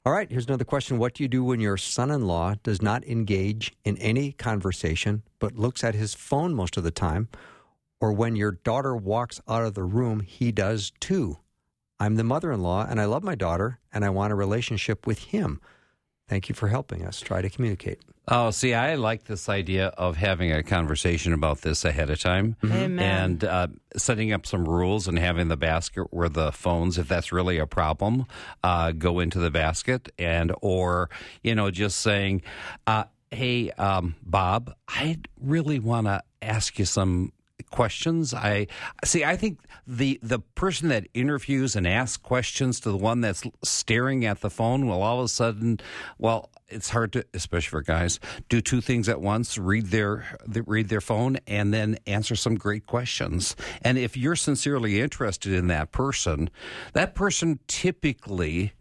All 0.08 0.14
right, 0.14 0.30
here's 0.30 0.46
another 0.46 0.64
question. 0.64 0.96
What 0.96 1.12
do 1.12 1.22
you 1.22 1.28
do 1.28 1.44
when 1.44 1.60
your 1.60 1.76
son 1.76 2.10
in 2.10 2.26
law 2.26 2.54
does 2.62 2.80
not 2.80 3.04
engage 3.04 3.74
in 3.84 3.98
any 3.98 4.32
conversation 4.32 5.22
but 5.38 5.58
looks 5.58 5.84
at 5.84 5.94
his 5.94 6.14
phone 6.14 6.54
most 6.54 6.78
of 6.78 6.82
the 6.82 6.90
time? 6.90 7.28
Or 8.00 8.14
when 8.14 8.34
your 8.34 8.52
daughter 8.52 8.96
walks 8.96 9.38
out 9.46 9.64
of 9.64 9.74
the 9.74 9.84
room, 9.84 10.20
he 10.20 10.50
does 10.50 10.92
too? 10.98 11.40
I'm 12.00 12.16
the 12.16 12.24
mother 12.24 12.50
in 12.50 12.62
law 12.62 12.86
and 12.88 12.98
I 12.98 13.04
love 13.04 13.22
my 13.22 13.34
daughter 13.34 13.80
and 13.92 14.02
I 14.02 14.08
want 14.08 14.32
a 14.32 14.34
relationship 14.34 15.06
with 15.06 15.18
him. 15.18 15.60
Thank 16.28 16.48
you 16.48 16.54
for 16.54 16.68
helping 16.68 17.06
us 17.06 17.20
try 17.20 17.40
to 17.40 17.48
communicate. 17.48 18.00
Oh, 18.30 18.50
see, 18.50 18.74
I 18.74 18.96
like 18.96 19.24
this 19.24 19.48
idea 19.48 19.86
of 19.86 20.18
having 20.18 20.52
a 20.52 20.62
conversation 20.62 21.32
about 21.32 21.62
this 21.62 21.82
ahead 21.86 22.10
of 22.10 22.20
time 22.20 22.56
Amen. 22.62 22.98
and 22.98 23.44
uh, 23.44 23.68
setting 23.96 24.34
up 24.34 24.44
some 24.44 24.66
rules 24.68 25.08
and 25.08 25.18
having 25.18 25.48
the 25.48 25.56
basket 25.56 26.08
where 26.10 26.28
the 26.28 26.52
phones, 26.52 26.98
if 26.98 27.08
that's 27.08 27.32
really 27.32 27.56
a 27.56 27.66
problem, 27.66 28.26
uh, 28.62 28.92
go 28.92 29.18
into 29.20 29.38
the 29.38 29.50
basket 29.50 30.10
and 30.18 30.52
or 30.60 31.08
you 31.42 31.54
know 31.54 31.70
just 31.70 32.00
saying, 32.00 32.42
uh, 32.86 33.04
"Hey, 33.30 33.70
um, 33.72 34.14
Bob, 34.22 34.74
I 34.86 35.20
really 35.40 35.78
want 35.78 36.06
to 36.06 36.22
ask 36.42 36.78
you 36.78 36.84
some." 36.84 37.32
questions 37.70 38.32
i 38.32 38.66
see 39.04 39.24
i 39.24 39.36
think 39.36 39.58
the 39.90 40.20
the 40.22 40.38
person 40.38 40.88
that 40.88 41.06
interviews 41.14 41.74
and 41.74 41.86
asks 41.86 42.16
questions 42.16 42.78
to 42.80 42.90
the 42.90 42.96
one 42.96 43.20
that's 43.20 43.42
staring 43.64 44.24
at 44.24 44.40
the 44.40 44.50
phone 44.50 44.86
will 44.86 45.02
all 45.02 45.20
of 45.20 45.24
a 45.24 45.28
sudden 45.28 45.80
well 46.18 46.50
it's 46.68 46.90
hard 46.90 47.12
to 47.12 47.24
especially 47.32 47.70
for 47.70 47.82
guys 47.82 48.20
do 48.48 48.60
two 48.60 48.82
things 48.82 49.08
at 49.08 49.20
once 49.20 49.56
read 49.56 49.86
their 49.86 50.38
read 50.66 50.88
their 50.90 51.00
phone 51.00 51.38
and 51.46 51.72
then 51.72 51.96
answer 52.06 52.36
some 52.36 52.54
great 52.54 52.86
questions 52.86 53.56
and 53.82 53.96
if 53.96 54.16
you're 54.16 54.36
sincerely 54.36 55.00
interested 55.00 55.52
in 55.52 55.68
that 55.68 55.90
person 55.90 56.50
that 56.92 57.14
person 57.14 57.58
typically 57.66 58.72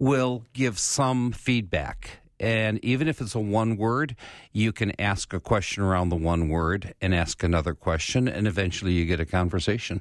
will 0.00 0.46
give 0.54 0.78
some 0.78 1.30
feedback. 1.30 2.22
And 2.40 2.82
even 2.82 3.06
if 3.06 3.20
it's 3.20 3.34
a 3.34 3.40
one 3.40 3.76
word, 3.76 4.16
you 4.50 4.72
can 4.72 4.98
ask 4.98 5.34
a 5.34 5.38
question 5.38 5.82
around 5.82 6.08
the 6.08 6.16
one 6.16 6.48
word 6.48 6.94
and 7.00 7.14
ask 7.14 7.42
another 7.42 7.74
question, 7.74 8.26
and 8.26 8.48
eventually 8.48 8.92
you 8.92 9.04
get 9.04 9.20
a 9.20 9.26
conversation. 9.26 10.00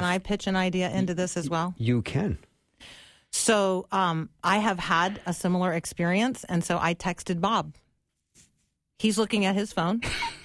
Can 0.00 0.04
I 0.04 0.18
pitch 0.18 0.46
an 0.46 0.56
idea 0.56 0.90
into 0.90 1.14
this 1.14 1.36
as 1.36 1.48
well? 1.50 1.74
You 1.78 2.02
can. 2.02 2.38
So 3.30 3.86
um, 3.92 4.30
I 4.42 4.58
have 4.58 4.78
had 4.78 5.20
a 5.26 5.32
similar 5.34 5.72
experience, 5.72 6.44
and 6.44 6.64
so 6.64 6.78
I 6.80 6.94
texted 6.94 7.40
Bob. 7.40 7.74
He's 8.98 9.18
looking 9.18 9.44
at 9.44 9.54
his 9.54 9.72
phone. 9.72 10.00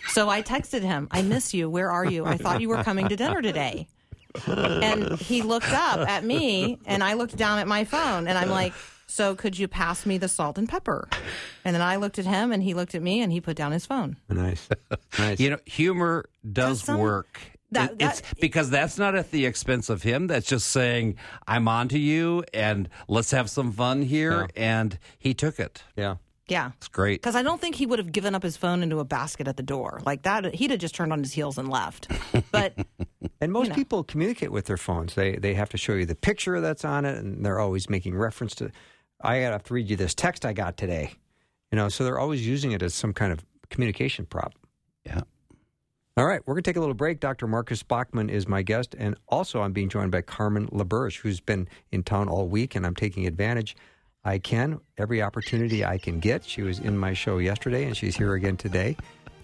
So 0.09 0.29
I 0.29 0.41
texted 0.43 0.81
him, 0.81 1.07
I 1.09 1.21
miss 1.23 1.53
you. 1.53 1.69
Where 1.69 1.89
are 1.89 2.05
you? 2.05 2.25
I 2.25 2.37
thought 2.37 2.61
you 2.61 2.69
were 2.69 2.83
coming 2.83 3.07
to 3.09 3.15
dinner 3.15 3.41
today. 3.41 3.87
And 4.47 5.13
he 5.19 5.41
looked 5.41 5.71
up 5.71 6.07
at 6.07 6.23
me, 6.23 6.77
and 6.85 7.03
I 7.03 7.13
looked 7.13 7.35
down 7.37 7.59
at 7.59 7.67
my 7.67 7.83
phone, 7.83 8.27
and 8.27 8.37
I'm 8.37 8.49
like, 8.49 8.73
So 9.07 9.33
could 9.35 9.57
you 9.57 9.67
pass 9.67 10.05
me 10.05 10.17
the 10.17 10.27
salt 10.27 10.57
and 10.57 10.67
pepper? 10.67 11.07
And 11.65 11.73
then 11.75 11.81
I 11.81 11.95
looked 11.97 12.19
at 12.19 12.25
him 12.25 12.51
and 12.51 12.61
he 12.63 12.73
looked 12.73 12.95
at 12.95 13.01
me 13.01 13.21
and 13.21 13.31
he 13.31 13.39
put 13.41 13.55
down 13.55 13.71
his 13.71 13.85
phone. 13.85 14.17
Nice. 14.29 14.67
Nice. 15.19 15.39
You 15.39 15.51
know, 15.51 15.59
humor 15.65 16.25
does 16.51 16.81
some- 16.83 16.97
work. 16.99 17.39
That- 17.73 17.91
It- 17.93 18.01
it's 18.01 18.21
because 18.39 18.69
that's 18.69 18.97
not 18.97 19.15
at 19.15 19.31
the 19.31 19.45
expense 19.45 19.89
of 19.89 20.03
him. 20.03 20.27
That's 20.27 20.47
just 20.47 20.67
saying, 20.67 21.15
I'm 21.47 21.67
on 21.67 21.87
to 21.89 21.99
you 21.99 22.43
and 22.53 22.89
let's 23.07 23.31
have 23.31 23.49
some 23.49 23.71
fun 23.71 24.01
here. 24.03 24.47
And 24.55 24.97
he 25.19 25.33
took 25.33 25.59
it. 25.59 25.83
yeah. 25.95 26.15
Yeah. 26.49 26.71
It's 26.77 26.89
great. 26.89 27.21
Because 27.21 27.37
I 27.37 27.41
don't 27.41 27.61
think 27.61 27.75
he 27.75 27.85
would 27.85 27.99
have 27.99 28.11
given 28.11 28.35
up 28.35 28.43
his 28.43 28.57
phone 28.57 28.83
into 28.83 28.99
a 28.99 29.05
basket 29.05 29.47
at 29.47 29.55
the 29.55 29.63
door. 29.63 30.01
Like 30.05 30.23
that, 30.23 30.53
he'd 30.53 30.71
have 30.71 30.79
just 30.79 30.93
turned 30.93 31.13
on 31.13 31.19
his 31.19 31.31
heels 31.31 31.57
and 31.57 31.69
left. 31.69 32.11
But 32.51 32.77
And 33.39 33.51
most 33.51 33.69
know. 33.69 33.75
people 33.75 34.03
communicate 34.03 34.51
with 34.51 34.65
their 34.65 34.77
phones. 34.77 35.15
They 35.15 35.37
they 35.37 35.53
have 35.53 35.69
to 35.69 35.77
show 35.77 35.93
you 35.93 36.05
the 36.05 36.15
picture 36.15 36.59
that's 36.61 36.83
on 36.85 37.05
it, 37.05 37.17
and 37.17 37.45
they're 37.45 37.59
always 37.59 37.89
making 37.89 38.15
reference 38.15 38.53
to. 38.55 38.71
I 39.21 39.35
have 39.37 39.63
to 39.63 39.73
read 39.73 39.89
you 39.89 39.95
this 39.95 40.13
text 40.13 40.45
I 40.45 40.51
got 40.53 40.75
today. 40.77 41.13
You 41.71 41.77
know, 41.77 41.87
so 41.89 42.03
they're 42.03 42.19
always 42.19 42.45
using 42.45 42.73
it 42.73 42.81
as 42.83 42.93
some 42.93 43.13
kind 43.13 43.31
of 43.31 43.39
communication 43.69 44.25
prop. 44.25 44.53
Yeah. 45.05 45.21
All 46.15 46.27
right, 46.27 46.41
we're 46.45 46.53
going 46.53 46.61
to 46.61 46.69
take 46.69 46.75
a 46.75 46.79
little 46.79 46.93
break. 46.93 47.19
Dr. 47.19 47.47
Marcus 47.47 47.81
Bachmann 47.81 48.29
is 48.29 48.47
my 48.47 48.61
guest, 48.61 48.95
and 48.99 49.15
also 49.29 49.63
I'm 49.63 49.73
being 49.73 49.89
joined 49.89 50.11
by 50.11 50.21
Carmen 50.21 50.67
LaBerge, 50.67 51.17
who's 51.17 51.39
been 51.39 51.67
in 51.91 52.03
town 52.03 52.29
all 52.29 52.47
week, 52.47 52.75
and 52.75 52.85
I'm 52.85 52.93
taking 52.93 53.25
advantage. 53.25 53.75
I 54.23 54.37
can 54.37 54.79
every 54.99 55.23
opportunity 55.23 55.83
I 55.83 55.97
can 55.97 56.19
get. 56.19 56.45
She 56.45 56.61
was 56.61 56.77
in 56.77 56.99
my 56.99 57.15
show 57.15 57.39
yesterday, 57.39 57.85
and 57.85 57.97
she's 57.97 58.15
here 58.15 58.35
again 58.35 58.57
today. 58.57 58.95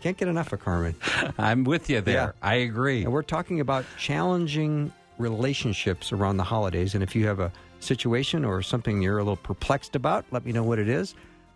Can't 0.01 0.15
get 0.15 0.27
enough 0.27 0.53
of 0.53 0.59
Carmen. 0.59 0.93
I'm 1.39 1.63
with 1.63 1.89
you 1.89 2.01
there. 2.01 2.35
Yeah. 2.35 2.47
I 2.47 2.55
agree. 2.57 3.03
And 3.03 3.11
we're 3.11 3.23
talking 3.23 3.61
about 3.61 3.83
challenging 3.97 4.93
relationships 5.17 6.11
around 6.11 6.38
the 6.38 6.43
holidays. 6.43 6.93
And 6.93 7.01
if 7.01 7.15
you 7.15 7.25
have 7.25 7.39
a 7.39 7.51
situation 7.79 8.45
or 8.45 8.61
something 8.61 9.01
you're 9.01 9.17
a 9.17 9.23
little 9.23 9.38
perplexed 9.38 9.95
about, 9.95 10.23
let 10.29 10.45
me 10.45 10.51
know 10.51 10.63
what 10.63 10.77
it 10.77 10.88
is. 10.88 11.15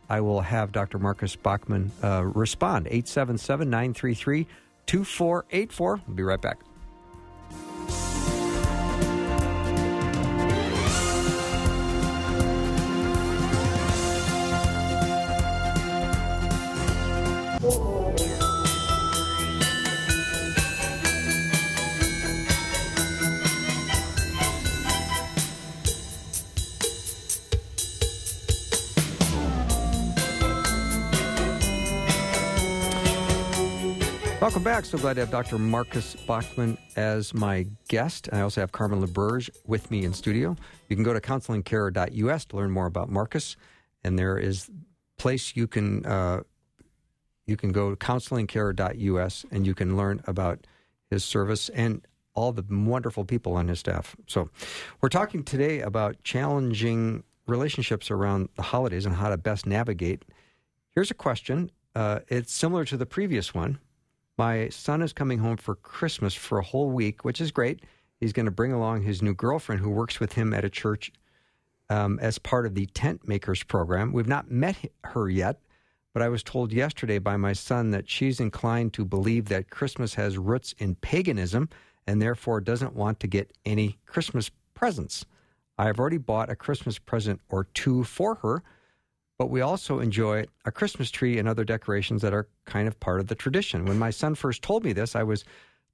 I 0.10 0.22
will 0.22 0.42
have 0.42 0.72
Dr. 0.72 0.98
Marcus 0.98 1.36
Bachmann 1.36 1.92
uh, 2.02 2.24
respond. 2.26 2.88
877 2.88 3.70
933 3.70 4.48
2484. 4.88 6.02
We'll 6.08 6.16
be 6.16 6.24
right 6.24 6.42
back. 6.42 6.60
Welcome 34.44 34.64
back. 34.64 34.84
So 34.84 34.98
glad 34.98 35.14
to 35.14 35.22
have 35.22 35.32
Dr. 35.32 35.58
Marcus 35.58 36.18
Bachmann 36.28 36.78
as 36.98 37.34
my 37.34 37.66
guest. 37.88 38.28
I 38.34 38.42
also 38.42 38.60
have 38.60 38.74
Carmen 38.74 39.02
LaBerge 39.02 39.50
with 39.66 39.90
me 39.90 40.04
in 40.04 40.12
studio. 40.12 40.58
You 40.90 40.98
can 40.98 41.06
go 41.06 41.14
to 41.14 41.22
counselingcare.us 41.22 42.46
to 42.48 42.56
learn 42.58 42.70
more 42.70 42.86
about 42.86 43.10
Marcus, 43.10 43.56
and 44.04 44.20
there 44.20 44.38
is 44.38 44.70
place 45.18 45.56
you 45.56 45.66
can 45.66 46.06
uh, 46.06 46.42
you 47.46 47.56
can 47.56 47.72
go 47.72 47.92
to 47.92 47.96
counselingcare.us 47.96 49.46
and 49.50 49.66
you 49.66 49.74
can 49.74 49.96
learn 49.96 50.22
about 50.28 50.68
his 51.10 51.24
service 51.24 51.70
and 51.70 52.06
all 52.34 52.52
the 52.52 52.66
wonderful 52.70 53.24
people 53.24 53.54
on 53.54 53.70
his 53.70 53.80
staff. 53.80 54.14
So, 54.28 54.50
we're 55.00 55.08
talking 55.08 55.44
today 55.44 55.80
about 55.80 56.22
challenging 56.26 57.24
relationships 57.48 58.12
around 58.12 58.50
the 58.58 58.64
holidays 58.64 59.06
and 59.06 59.16
how 59.16 59.30
to 59.30 59.38
best 59.38 59.66
navigate. 59.66 60.26
Here's 60.90 61.12
a 61.12 61.16
question. 61.16 61.72
Uh, 61.96 62.20
it's 62.28 62.54
similar 62.54 62.84
to 62.84 62.98
the 62.98 63.06
previous 63.06 63.54
one. 63.54 63.80
My 64.38 64.70
son 64.70 65.02
is 65.02 65.14
coming 65.14 65.40
home 65.40 65.58
for 65.58 65.76
Christmas 65.76 66.34
for 66.34 66.58
a 66.58 66.64
whole 66.64 66.90
week, 66.90 67.24
which 67.24 67.40
is 67.40 67.52
great. 67.52 67.84
He's 68.20 68.34
going 68.34 68.46
to 68.46 68.52
bring 68.52 68.72
along 68.72 69.04
his 69.04 69.22
new 69.22 69.34
girlfriend 69.34 69.82
who 69.82 69.90
works 69.90 70.20
with 70.20 70.34
him 70.34 70.54
at 70.54 70.66
a 70.66 70.70
church 70.70 71.12
um, 71.90 72.18
as 72.20 72.40
part 72.40 72.66
of 72.66 72.74
the 72.74 72.88
Tent 72.88 73.28
Makers 73.28 73.64
program. 73.64 74.12
We've 74.12 74.28
not 74.28 74.50
met 74.50 74.78
her 75.04 75.30
yet, 75.30 75.60
but 76.14 76.24
I 76.24 76.30
was 76.30 76.42
told 76.42 76.72
yesterday 76.72 77.20
by 77.20 77.38
my 77.38 77.54
son 77.54 77.92
that 77.92 78.10
she's 78.10 78.40
inclined 78.40 78.94
to 78.94 79.06
believe 79.06 79.46
that 79.50 79.70
Christmas 79.70 80.16
has 80.16 80.38
roots 80.38 80.74
in 80.80 80.96
paganism 80.96 81.70
and 82.08 82.22
therefore 82.22 82.60
doesn't 82.60 82.96
want 82.96 83.20
to 83.20 83.28
get 83.28 83.52
any 83.66 84.00
Christmas 84.06 84.50
presents. 84.74 85.26
I 85.78 85.86
have 85.86 86.00
already 86.00 86.18
bought 86.18 86.50
a 86.50 86.56
Christmas 86.56 86.98
present 86.98 87.40
or 87.50 87.66
two 87.74 88.04
for 88.04 88.36
her, 88.36 88.64
but 89.38 89.50
we 89.50 89.62
also 89.62 90.00
enjoy 90.00 90.46
a 90.66 90.72
Christmas 90.72 91.10
tree 91.10 91.38
and 91.40 91.48
other 91.48 91.64
decorations 91.64 92.22
that 92.22 92.34
are 92.34 92.48
kind 92.66 92.88
of 92.88 93.00
part 93.00 93.20
of 93.20 93.28
the 93.28 93.36
tradition. 93.36 93.86
When 93.86 94.00
my 94.00 94.10
son 94.10 94.36
first 94.36 94.62
told 94.62 94.84
me 94.84 94.94
this, 94.94 95.16
I 95.16 95.24
was 95.24 95.44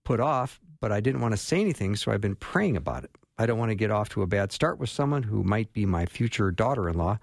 put 0.04 0.20
off, 0.20 0.60
but 0.82 0.92
I 0.92 1.00
didn't 1.00 1.22
want 1.22 1.34
to 1.34 1.38
say 1.38 1.60
anything, 1.60 1.96
so 1.96 2.12
I've 2.12 2.22
been 2.22 2.36
praying 2.36 2.78
about 2.78 3.04
it. 3.04 3.12
I 3.38 3.46
don't 3.46 3.60
want 3.60 3.70
to 3.70 3.76
get 3.76 3.92
off 3.92 4.10
to 4.10 4.22
a 4.22 4.28
bad 4.28 4.52
start 4.52 4.80
with 4.80 4.90
someone 4.90 5.24
who 5.24 5.44
might 5.44 5.72
be 5.72 5.86
my 5.86 6.06
future 6.06 6.52
daughter 6.52 6.90
in 6.90 6.98
law, 6.98 7.20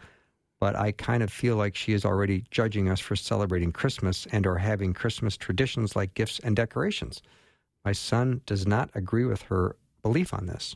but 0.59 0.75
I 0.75 0.93
kind 0.93 1.23
of 1.23 1.31
feel 1.31 1.57
like 1.57 1.77
she 1.77 1.93
is 1.93 2.07
already 2.07 2.45
judging 2.51 2.89
us 2.89 3.01
for 3.01 3.17
celebrating 3.17 3.73
Christmas 3.73 4.27
and 4.33 4.47
or 4.47 4.57
having 4.57 4.95
Christmas 4.95 5.37
traditions 5.37 5.95
like 5.95 6.15
gifts 6.15 6.39
and 6.39 6.57
decorations. 6.57 7.23
My 7.85 7.93
son 7.93 8.41
does 8.47 8.67
not 8.67 8.91
agree 8.95 9.27
with 9.27 9.43
her 9.43 9.77
belief 10.03 10.33
on 10.33 10.47
this. 10.47 10.75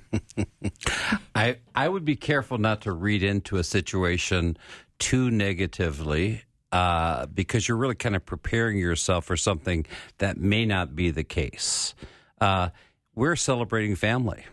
I 1.34 1.58
I 1.74 1.88
would 1.88 2.04
be 2.04 2.16
careful 2.16 2.58
not 2.58 2.82
to 2.82 2.92
read 2.92 3.22
into 3.22 3.56
a 3.56 3.64
situation 3.64 4.56
too 4.98 5.30
negatively 5.30 6.42
uh, 6.72 7.26
because 7.26 7.68
you're 7.68 7.76
really 7.76 7.94
kind 7.94 8.16
of 8.16 8.24
preparing 8.26 8.78
yourself 8.78 9.24
for 9.24 9.36
something 9.36 9.86
that 10.18 10.36
may 10.36 10.66
not 10.66 10.94
be 10.94 11.10
the 11.10 11.24
case. 11.24 11.94
Uh, 12.40 12.68
we're 13.14 13.36
celebrating 13.36 13.96
family. 13.96 14.44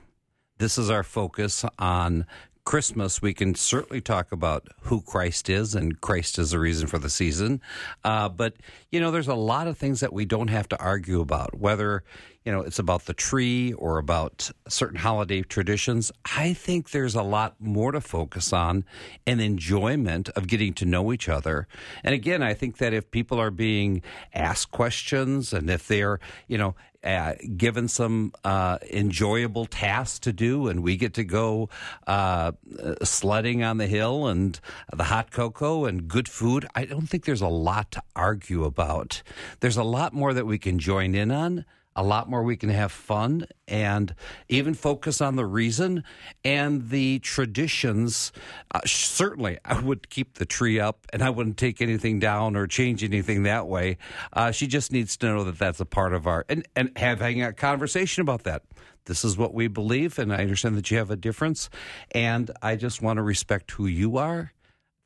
This 0.58 0.78
is 0.78 0.90
our 0.90 1.04
focus 1.04 1.66
on 1.78 2.26
Christmas. 2.64 3.22
We 3.22 3.34
can 3.34 3.54
certainly 3.54 4.02
talk 4.02 4.32
about 4.32 4.68
who 4.82 5.02
Christ 5.02 5.50
is, 5.50 5.76
and 5.76 6.00
Christ 6.02 6.40
is 6.40 6.52
the 6.52 6.60
reason 6.60 6.88
for 6.88 6.98
the 6.98 7.10
season. 7.10 7.62
Uh, 8.04 8.30
but 8.30 8.56
you 8.92 9.00
know, 9.00 9.12
there's 9.12 9.28
a 9.28 9.36
lot 9.36 9.68
of 9.68 9.78
things 9.78 10.00
that 10.00 10.14
we 10.14 10.26
don't 10.26 10.48
have 10.48 10.68
to 10.70 10.80
argue 10.80 11.22
about, 11.22 11.60
whether 11.60 12.04
you 12.46 12.52
know 12.52 12.62
it's 12.62 12.80
about 12.80 13.06
the 13.06 13.14
tree 13.14 13.74
or 13.74 13.98
about 13.98 14.52
certain 14.68 15.00
holiday 15.00 15.42
traditions. 15.42 16.12
I 16.38 16.54
think 16.54 16.92
there's 16.92 17.16
a 17.16 17.24
lot 17.24 17.56
more 17.60 17.92
to 17.92 18.02
focus 18.02 18.54
on, 18.54 18.86
and 19.26 19.42
enjoyment 19.42 20.30
of 20.30 20.48
getting 20.48 20.74
to 20.76 20.86
know 20.86 21.12
each 21.12 21.28
other. 21.28 21.68
And 22.04 22.14
again, 22.14 22.44
I 22.44 22.54
think 22.54 22.78
that 22.78 22.94
if 22.94 23.10
people 23.10 23.40
are 23.40 23.52
being 23.52 24.04
asked 24.34 24.72
questions, 24.72 25.54
and 25.54 25.70
if 25.70 25.88
they're 25.88 26.20
you 26.48 26.58
know 26.58 26.76
uh, 27.04 27.34
given 27.56 27.88
some 27.88 28.34
uh, 28.44 28.80
enjoyable 28.92 29.66
tasks 29.66 30.20
to 30.20 30.34
do, 30.34 30.68
and 30.68 30.84
we 30.84 30.98
get 30.98 31.14
to 31.16 31.24
go 31.24 31.70
uh, 32.08 32.52
sledding 33.04 33.64
on 33.64 33.78
the 33.78 33.88
hill 33.88 34.28
and 34.28 34.60
the 34.92 35.04
hot 35.06 35.32
cocoa 35.32 35.86
and 35.86 36.08
good 36.08 36.28
food. 36.28 36.68
I 36.76 36.86
don't 36.86 37.08
think 37.08 37.26
there's 37.26 37.42
a 37.42 37.48
lot 37.48 37.92
to 37.92 38.04
argue 38.16 38.66
about. 38.66 39.22
There's 39.60 39.78
a 39.78 39.84
lot 39.84 40.14
more 40.14 40.34
that 40.34 40.46
we 40.46 40.58
can 40.58 40.80
join 40.80 41.16
in 41.16 41.32
on. 41.32 41.66
A 41.96 42.04
lot 42.04 42.30
more 42.30 42.44
we 42.44 42.58
can 42.58 42.70
have 42.70 42.92
fun 42.92 43.48
and 43.68 44.14
even 44.50 44.74
focus 44.74 45.22
on 45.22 45.38
the 45.38 45.46
reason 45.46 46.04
and 46.44 46.90
the 46.90 47.20
traditions. 47.20 48.34
Uh, 48.72 48.82
certainly, 48.86 49.58
I 49.64 49.80
would 49.80 50.10
keep 50.10 50.34
the 50.34 50.46
tree 50.46 50.80
up 50.80 51.08
and 51.14 51.24
I 51.24 51.30
wouldn't 51.30 51.58
take 51.58 51.82
anything 51.82 52.20
down 52.20 52.58
or 52.58 52.68
change 52.68 53.04
anything 53.04 53.44
that 53.44 53.68
way. 53.68 53.98
Uh, 54.34 54.52
she 54.52 54.68
just 54.68 54.92
needs 54.92 55.16
to 55.18 55.28
know 55.28 55.44
that 55.46 55.58
that's 55.58 55.80
a 55.80 55.86
part 55.86 56.14
of 56.14 56.28
our 56.28 56.46
and 56.50 56.68
and 56.76 56.92
having 56.98 57.42
a 57.42 57.54
conversation 57.54 58.22
about 58.22 58.44
that. 58.44 58.64
This 59.06 59.24
is 59.24 59.38
what 59.38 59.54
we 59.54 59.68
believe, 59.68 60.20
and 60.20 60.34
I 60.34 60.38
understand 60.38 60.76
that 60.78 60.90
you 60.90 60.98
have 60.98 61.12
a 61.12 61.16
difference, 61.16 61.70
and 62.12 62.52
I 62.62 62.76
just 62.76 63.02
want 63.02 63.18
to 63.18 63.24
respect 63.24 63.72
who 63.72 63.86
you 63.86 64.18
are. 64.18 64.52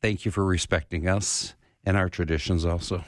Thank 0.01 0.23
you 0.25 0.31
for 0.31 0.45
respecting 0.45 1.07
us 1.07 1.53
and 1.85 1.97
our 1.97 2.09
traditions, 2.09 2.65
also. 2.65 3.03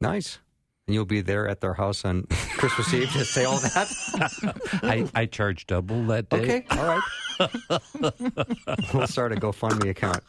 Nice. 0.00 0.38
And 0.88 0.94
you'll 0.94 1.04
be 1.04 1.20
there 1.20 1.46
at 1.46 1.60
their 1.60 1.74
house 1.74 2.02
on 2.06 2.22
Christmas 2.56 2.94
Eve 2.94 3.12
to 3.12 3.22
say 3.22 3.44
all 3.44 3.58
that? 3.58 4.62
I, 4.82 5.06
I 5.14 5.26
charge 5.26 5.66
double 5.66 6.02
that 6.04 6.30
day. 6.30 6.38
Okay, 6.38 6.66
all 6.70 6.86
right. 6.86 7.02
we'll 8.94 9.06
start 9.06 9.32
a 9.32 9.36
GoFundMe 9.36 9.90
account. 9.90 10.24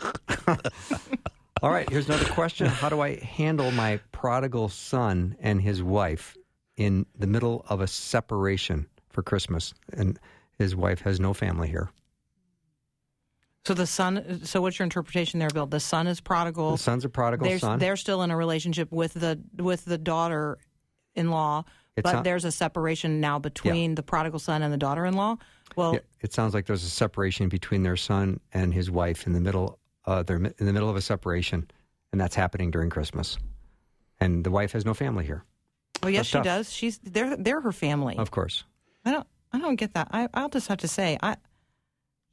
all 1.64 1.72
right, 1.72 1.90
here's 1.90 2.10
another 2.10 2.26
question. 2.26 2.68
How 2.68 2.90
do 2.90 3.00
I 3.00 3.16
handle 3.22 3.72
my 3.72 4.02
prodigal 4.12 4.68
son 4.68 5.38
and 5.40 5.62
his 5.62 5.82
wife 5.82 6.36
in 6.76 7.06
the 7.18 7.26
middle 7.26 7.66
of 7.70 7.80
a 7.80 7.88
separation 7.88 8.86
for 9.08 9.24
Christmas? 9.24 9.74
And 9.94 10.20
his 10.58 10.76
wife 10.76 11.00
has 11.04 11.22
no 11.22 11.34
family 11.34 11.70
here. 11.70 11.90
So 13.70 13.74
the 13.76 13.86
son. 13.88 14.42
So 14.46 14.62
what's 14.62 14.80
your 14.80 14.84
interpretation 14.86 15.40
there, 15.40 15.50
Bill? 15.50 15.68
The 15.68 15.80
son 15.80 16.08
is 16.08 16.20
prodigal. 16.20 16.72
The 16.72 16.78
son's 16.80 17.06
a 17.06 17.10
prodigal 17.10 17.48
There's, 17.48 17.62
son. 17.62 17.78
they're 17.78 17.96
still 17.98 18.24
in 18.24 18.32
a 18.32 18.36
relationship 18.36 18.92
with 18.92 19.14
the 19.14 19.40
with 19.58 19.86
the 19.86 19.98
daughter-in-law, 20.00 21.64
but 21.96 22.12
not- 22.14 22.24
there's 22.24 22.46
a 22.46 22.52
separation 22.52 23.20
now 23.22 23.38
between 23.38 23.94
the 23.96 24.02
prodigal 24.04 24.40
son 24.40 24.64
and 24.64 24.74
the 24.74 24.78
daughter-in-law. 24.78 25.36
Well, 25.76 25.94
Yeah, 25.94 26.00
it 26.22 26.34
sounds 26.34 26.54
like 26.56 26.66
there's 26.66 26.84
a 26.84 26.90
separation 26.90 27.48
between 27.48 27.84
their 27.84 27.96
son 27.98 28.40
and 28.54 28.74
his 28.74 28.90
wife 28.90 29.28
in 29.28 29.34
the 29.34 29.40
middle 29.42 29.78
uh, 30.06 30.24
they're 30.24 30.38
in 30.38 30.66
the 30.66 30.74
middle 30.74 30.90
of 30.90 30.96
a 30.96 31.02
separation, 31.02 31.70
and 32.12 32.20
that's 32.20 32.34
happening 32.34 32.72
during 32.72 32.90
Christmas, 32.90 33.38
and 34.20 34.44
the 34.44 34.50
wife 34.50 34.72
has 34.72 34.84
no 34.84 34.96
family 34.96 35.24
here. 35.26 35.44
Well, 36.02 36.10
yes, 36.10 36.20
That's 36.22 36.28
she 36.30 36.34
tough. 36.38 36.44
does. 36.46 36.74
She's 36.74 36.98
they're 37.04 37.38
they're 37.38 37.62
her 37.62 37.72
family. 37.72 38.18
Of 38.18 38.32
course, 38.32 38.64
I 39.06 39.12
don't 39.12 39.28
I 39.54 39.60
don't 39.60 39.76
get 39.76 39.94
that. 39.94 40.08
I 40.10 40.28
I'll 40.34 40.50
just 40.50 40.68
have 40.70 40.80
to 40.80 40.88
say, 40.88 41.20
I 41.22 41.36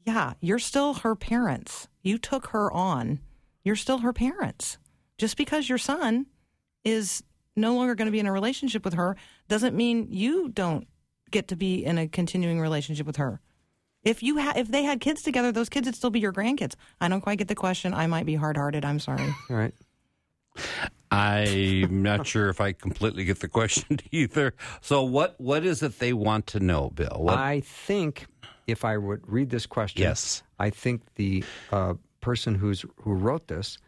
yeah, 0.07 0.35
you're 0.41 0.61
still 0.61 0.95
her 0.95 1.17
parents. 1.17 1.89
You 2.03 2.17
took 2.17 2.49
her 2.49 2.73
on. 2.73 3.21
You're 3.65 3.77
still 3.77 3.99
her 3.99 4.13
parents. 4.13 4.79
Just 5.19 5.37
because 5.37 5.69
your 5.69 5.79
son 5.79 6.27
is 6.85 7.25
no 7.57 7.75
longer 7.75 7.95
going 7.97 8.07
to 8.07 8.13
be 8.13 8.21
in 8.21 8.27
a 8.27 8.33
relationship 8.33 8.85
with 8.85 8.95
her 8.95 9.17
doesn't 9.49 9.75
mean 9.75 10.07
you 10.11 10.49
don't 10.49 10.87
get 11.33 11.49
to 11.49 11.57
be 11.57 11.85
in 11.85 11.99
a 11.99 12.07
continuing 12.07 12.61
relationship 12.61 13.07
with 13.07 13.17
her. 13.17 13.41
If 14.05 14.23
you 14.23 14.39
ha- 14.39 14.53
if 14.55 14.69
they 14.69 14.85
had 14.85 15.01
kids 15.01 15.23
together, 15.23 15.51
those 15.51 15.69
kids 15.69 15.87
would 15.87 15.97
still 15.97 16.11
be 16.11 16.21
your 16.21 16.33
grandkids. 16.33 16.75
I 17.01 17.09
don't 17.09 17.21
quite 17.21 17.39
get 17.39 17.49
the 17.49 17.57
question. 17.57 17.93
I 17.93 18.07
might 18.07 18.27
be 18.27 18.37
hard 18.37 18.57
hearted. 18.57 18.85
I'm 18.85 19.01
sorry. 19.01 19.35
all 19.51 19.57
right. 19.57 19.75
I'm 21.11 22.03
not 22.03 22.27
sure 22.27 22.49
if 22.49 22.61
I 22.61 22.73
completely 22.73 23.25
get 23.25 23.41
the 23.41 23.49
question 23.49 23.99
either. 24.13 24.55
So, 24.81 25.03
what 25.03 25.35
what 25.41 25.65
is 25.65 25.83
it 25.83 25.99
they 25.99 26.13
want 26.13 26.47
to 26.49 26.61
know, 26.61 26.91
Bill? 26.91 27.17
What, 27.19 27.39
I 27.39 27.61
think 27.61 28.27
if 28.67 28.85
I 28.85 28.97
would 28.97 29.23
read 29.31 29.51
this 29.51 29.67
question, 29.67 30.03
Yes. 30.03 30.43
I 30.59 30.71
think 30.71 31.03
the 31.15 31.45
uh, 31.71 31.95
person 32.21 32.55
who's 32.55 32.85
who 33.03 33.15
wrote 33.15 33.49
this 33.49 33.79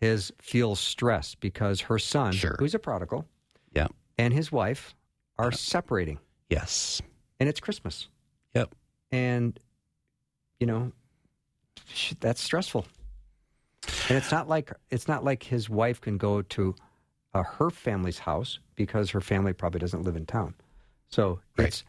is 0.00 0.32
feels 0.40 0.78
stressed 0.80 1.40
because 1.40 1.80
her 1.82 1.98
son, 1.98 2.32
Sure. 2.32 2.56
who's 2.58 2.74
a 2.74 2.78
prodigal, 2.78 3.26
yeah. 3.74 3.88
and 4.16 4.32
his 4.32 4.52
wife 4.52 4.94
are 5.38 5.50
separating, 5.52 6.18
Yes. 6.50 7.00
and 7.40 7.48
it's 7.48 7.60
Christmas, 7.60 8.08
Yep. 8.54 8.74
and 9.10 9.58
you 10.60 10.66
know 10.66 10.92
that's 12.20 12.40
stressful. 12.42 12.86
And 14.08 14.18
it's 14.18 14.30
not 14.30 14.48
like 14.48 14.72
it's 14.90 15.08
not 15.08 15.24
like 15.24 15.42
his 15.44 15.70
wife 15.70 16.00
can 16.00 16.18
go 16.18 16.42
to 16.42 16.74
uh, 17.34 17.42
her 17.42 17.70
family's 17.70 18.18
house 18.18 18.58
because 18.74 19.10
her 19.10 19.20
family 19.20 19.52
probably 19.52 19.80
doesn't 19.80 20.02
live 20.02 20.16
in 20.16 20.26
town. 20.26 20.54
So 21.08 21.40
Right. 21.56 21.68
it's 21.68 21.84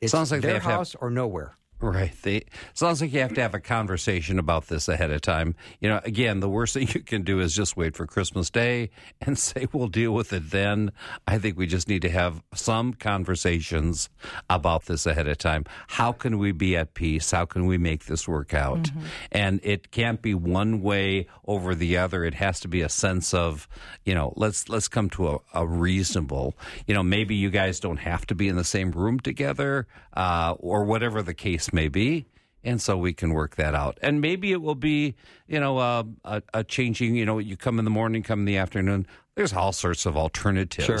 it's 0.00 0.12
Sounds 0.12 0.30
like 0.32 0.40
their 0.42 0.54
have 0.54 0.62
to 0.62 0.68
have- 0.68 0.76
house 0.78 0.94
or 0.96 1.10
nowhere. 1.10 1.54
Right. 1.82 2.12
They, 2.22 2.44
sounds 2.74 3.00
like 3.00 3.12
you 3.12 3.18
have 3.20 3.34
to 3.34 3.42
have 3.42 3.54
a 3.54 3.60
conversation 3.60 4.38
about 4.38 4.68
this 4.68 4.86
ahead 4.86 5.10
of 5.10 5.20
time. 5.20 5.56
You 5.80 5.88
know, 5.88 6.00
again, 6.04 6.38
the 6.38 6.48
worst 6.48 6.74
thing 6.74 6.86
you 6.94 7.00
can 7.00 7.22
do 7.22 7.40
is 7.40 7.56
just 7.56 7.76
wait 7.76 7.96
for 7.96 8.06
Christmas 8.06 8.50
Day 8.50 8.90
and 9.20 9.36
say 9.38 9.66
we'll 9.72 9.88
deal 9.88 10.12
with 10.12 10.32
it 10.32 10.50
then. 10.50 10.92
I 11.26 11.38
think 11.38 11.58
we 11.58 11.66
just 11.66 11.88
need 11.88 12.02
to 12.02 12.08
have 12.08 12.40
some 12.54 12.94
conversations 12.94 14.10
about 14.48 14.84
this 14.84 15.06
ahead 15.06 15.26
of 15.26 15.38
time. 15.38 15.64
How 15.88 16.12
can 16.12 16.38
we 16.38 16.52
be 16.52 16.76
at 16.76 16.94
peace? 16.94 17.32
How 17.32 17.46
can 17.46 17.66
we 17.66 17.78
make 17.78 18.06
this 18.06 18.28
work 18.28 18.54
out? 18.54 18.88
And 19.32 19.58
it 19.64 19.90
can't 19.90 20.22
be 20.22 20.34
one 20.34 20.82
way 20.82 21.26
over 21.48 21.74
the 21.74 21.96
other. 21.96 22.24
It 22.24 22.34
has 22.34 22.60
to 22.60 22.68
be 22.68 22.82
a 22.82 22.88
sense 22.88 23.34
of, 23.34 23.66
you 24.04 24.14
know, 24.14 24.32
let's 24.36 24.68
let's 24.68 24.86
come 24.86 25.10
to 25.10 25.28
a, 25.30 25.38
a 25.52 25.66
reasonable, 25.66 26.54
you 26.86 26.94
know, 26.94 27.02
maybe 27.02 27.34
you 27.34 27.50
guys 27.50 27.80
don't 27.80 27.96
have 27.96 28.24
to 28.26 28.36
be 28.36 28.46
in 28.46 28.54
the 28.54 28.64
same 28.64 28.92
room 28.92 29.18
together, 29.18 29.88
uh, 30.14 30.54
or 30.58 30.84
whatever 30.84 31.22
the 31.22 31.34
case 31.34 31.71
may 31.72 31.88
be. 31.88 32.26
And 32.64 32.80
so 32.80 32.96
we 32.96 33.12
can 33.12 33.32
work 33.32 33.56
that 33.56 33.74
out. 33.74 33.98
And 34.02 34.20
maybe 34.20 34.52
it 34.52 34.62
will 34.62 34.76
be, 34.76 35.16
you 35.48 35.58
know, 35.58 35.78
uh, 35.78 36.04
a, 36.24 36.42
a 36.54 36.62
changing, 36.64 37.16
you 37.16 37.26
know, 37.26 37.38
you 37.38 37.56
come 37.56 37.80
in 37.80 37.84
the 37.84 37.90
morning, 37.90 38.22
come 38.22 38.40
in 38.40 38.44
the 38.44 38.56
afternoon. 38.56 39.06
There's 39.34 39.52
all 39.52 39.72
sorts 39.72 40.06
of 40.06 40.16
alternatives 40.16 40.86
Sure. 40.86 40.98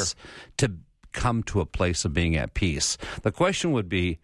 to 0.56 0.72
come 1.12 1.44
to 1.44 1.60
a 1.60 1.66
place 1.66 2.04
of 2.04 2.12
being 2.12 2.36
at 2.36 2.54
peace. 2.54 2.98
The 3.22 3.30
question 3.30 3.70
would 3.72 3.88
be, 3.88 4.18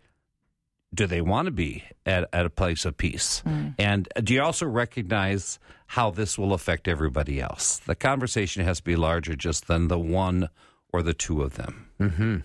do 0.93 1.07
they 1.07 1.21
want 1.21 1.47
to 1.47 1.53
be 1.53 1.85
at, 2.07 2.29
at 2.33 2.47
a 2.47 2.51
place 2.51 2.85
of 2.85 2.97
peace? 2.97 3.43
And 3.79 4.09
do 4.25 4.33
you 4.35 4.43
also 4.43 4.67
recognize 4.67 5.59
how 5.87 6.11
this 6.11 6.39
will 6.39 6.55
affect 6.55 6.89
everybody 6.89 7.41
else? 7.41 7.79
The 7.87 7.95
conversation 7.95 8.65
has 8.65 8.79
to 8.79 8.85
be 8.85 8.97
larger 8.97 9.37
just 9.37 9.69
than 9.69 9.89
the 9.89 9.99
one 9.99 10.49
or 10.93 11.03
the 11.03 11.15
two 11.15 11.43
of 11.43 11.55
them. 11.55 11.89
Mm-hmm. 12.01 12.37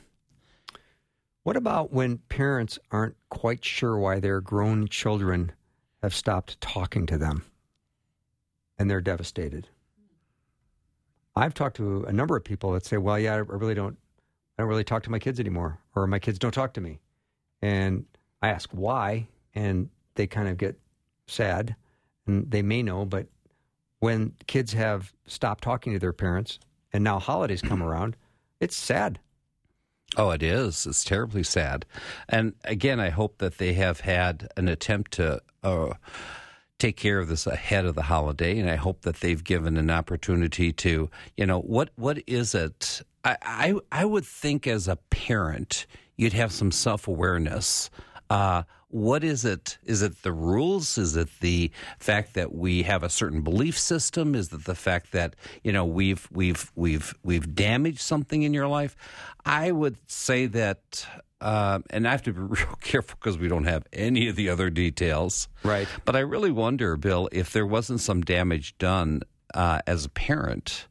What 1.43 1.57
about 1.57 1.91
when 1.91 2.19
parents 2.29 2.79
aren't 2.89 3.17
quite 3.29 3.65
sure 3.65 3.97
why 3.97 4.19
their 4.19 4.39
grown 4.39 4.88
children 4.88 5.51
have 6.01 6.15
stopped 6.15 6.59
talking 6.62 7.05
to 7.07 7.17
them 7.17 7.43
and 8.77 8.89
they're 8.89 9.01
devastated? 9.01 9.67
I've 11.35 11.53
talked 11.53 11.75
to 11.77 12.03
a 12.05 12.13
number 12.13 12.38
of 12.38 12.45
people 12.45 12.71
that 12.73 12.85
say, 12.85 12.97
"Well, 12.97 13.19
yeah, 13.19 13.33
I 13.33 13.38
really 13.38 13.73
don't 13.73 13.97
I 14.57 14.62
don't 14.62 14.69
really 14.69 14.83
talk 14.83 15.03
to 15.03 15.12
my 15.12 15.19
kids 15.19 15.39
anymore 15.39 15.79
or 15.95 16.07
my 16.07 16.19
kids 16.19 16.39
don't 16.39 16.53
talk 16.53 16.73
to 16.75 16.81
me." 16.81 17.01
And 17.62 18.05
I 18.41 18.50
ask 18.50 18.69
why 18.71 19.27
and 19.53 19.89
they 20.15 20.27
kind 20.27 20.47
of 20.47 20.58
get 20.58 20.79
sad 21.27 21.75
and 22.25 22.49
they 22.49 22.62
may 22.62 22.84
know, 22.84 23.03
but 23.03 23.27
when 23.99 24.34
kids 24.47 24.73
have 24.73 25.13
stopped 25.25 25.63
talking 25.63 25.91
to 25.91 25.99
their 25.99 26.13
parents 26.13 26.60
and 26.93 27.03
now 27.03 27.19
holidays 27.19 27.62
come 27.62 27.84
around, 27.84 28.15
it's 28.60 28.75
sad. 28.75 29.19
Oh, 30.15 30.30
it 30.32 30.43
is. 30.43 30.86
It's 30.86 31.04
terribly 31.04 31.43
sad. 31.43 31.86
And 32.30 32.54
again, 32.65 32.99
I 32.99 33.10
hope 33.10 33.39
that 33.39 33.58
they 33.58 33.73
have 33.73 34.02
had 34.02 34.49
an 34.58 34.67
attempt 34.67 35.12
to 35.13 35.41
uh, 35.63 35.93
take 36.78 36.97
care 36.97 37.19
of 37.19 37.30
this 37.30 37.47
ahead 37.47 37.86
of 37.86 37.95
the 37.95 38.04
holiday, 38.04 38.60
and 38.60 38.69
I 38.69 38.76
hope 38.76 39.02
that 39.02 39.17
they've 39.17 39.43
given 39.43 39.78
an 39.78 39.89
opportunity 39.89 40.71
to, 40.73 41.10
you 41.38 41.45
know, 41.45 41.60
what 41.62 41.89
what 41.95 42.21
is 42.28 42.54
it? 42.54 43.02
I 43.23 43.38
I, 43.41 43.76
I 43.91 44.06
would 44.06 44.26
think 44.26 44.67
as 44.67 44.88
a 44.88 44.97
parent, 45.10 45.88
you'd 46.17 46.34
have 46.34 46.52
some 46.52 46.71
self 46.71 47.08
awareness. 47.08 47.89
Uh, 48.30 48.63
what 48.93 49.23
is 49.23 49.43
it? 49.43 49.79
Is 49.84 50.03
it 50.03 50.21
the 50.21 50.32
rules? 50.32 50.99
Is 50.99 51.15
it 51.15 51.27
the 51.39 51.71
fact 51.97 52.36
that 52.36 52.53
we 52.53 52.84
have 52.84 53.01
a 53.01 53.10
certain 53.10 53.41
belief 53.41 53.77
system? 53.77 54.36
Is 54.36 54.53
it 54.53 54.65
the 54.65 54.75
fact 54.75 55.13
that 55.13 55.36
you 55.63 55.71
know 55.71 55.84
we've 55.84 56.27
we've 56.32 56.71
we've 56.75 57.15
we've 57.23 57.56
damaged 57.56 58.01
something 58.01 58.43
in 58.43 58.53
your 58.53 58.67
life? 58.67 58.95
I 59.45 59.71
would 59.71 59.97
say 60.06 60.45
that, 60.45 61.08
uh, 61.41 61.79
and 61.89 62.08
I 62.08 62.12
have 62.12 62.21
to 62.23 62.34
be 62.34 62.39
real 62.62 62.77
careful 62.82 63.17
because 63.19 63.39
we 63.39 63.47
don't 63.47 63.63
have 63.63 63.84
any 63.91 64.29
of 64.29 64.36
the 64.36 64.49
other 64.49 64.69
details. 64.69 65.47
Right. 65.63 65.88
But 66.06 66.15
I 66.15 66.19
really 66.19 66.51
wonder, 66.51 66.95
Bill, 66.95 67.29
if 67.32 67.51
there 67.51 67.65
wasn't 67.65 67.99
some 67.99 68.21
damage 68.21 68.77
done 68.77 69.23
uh, 69.56 69.79
as 69.88 70.06
a 70.06 70.10
parent. 70.10 70.88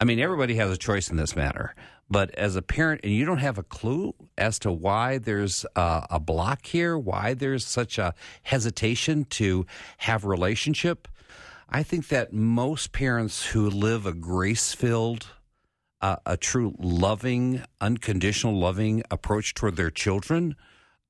I 0.00 0.04
mean, 0.04 0.18
everybody 0.18 0.56
has 0.56 0.70
a 0.70 0.76
choice 0.76 1.10
in 1.10 1.16
this 1.16 1.36
matter. 1.36 1.74
But 2.08 2.30
as 2.36 2.54
a 2.54 2.62
parent, 2.62 3.00
and 3.02 3.12
you 3.12 3.24
don't 3.24 3.38
have 3.38 3.58
a 3.58 3.64
clue 3.64 4.14
as 4.38 4.58
to 4.60 4.70
why 4.70 5.18
there's 5.18 5.66
uh, 5.74 6.06
a 6.08 6.20
block 6.20 6.66
here, 6.66 6.96
why 6.96 7.34
there's 7.34 7.66
such 7.66 7.98
a 7.98 8.14
hesitation 8.42 9.24
to 9.30 9.66
have 9.98 10.24
a 10.24 10.28
relationship, 10.28 11.08
I 11.68 11.82
think 11.82 12.08
that 12.08 12.32
most 12.32 12.92
parents 12.92 13.46
who 13.46 13.68
live 13.68 14.06
a 14.06 14.12
grace 14.12 14.72
filled, 14.72 15.26
uh, 16.00 16.16
a 16.24 16.36
true 16.36 16.76
loving, 16.78 17.64
unconditional 17.80 18.56
loving 18.56 19.02
approach 19.10 19.54
toward 19.54 19.74
their 19.74 19.90
children, 19.90 20.54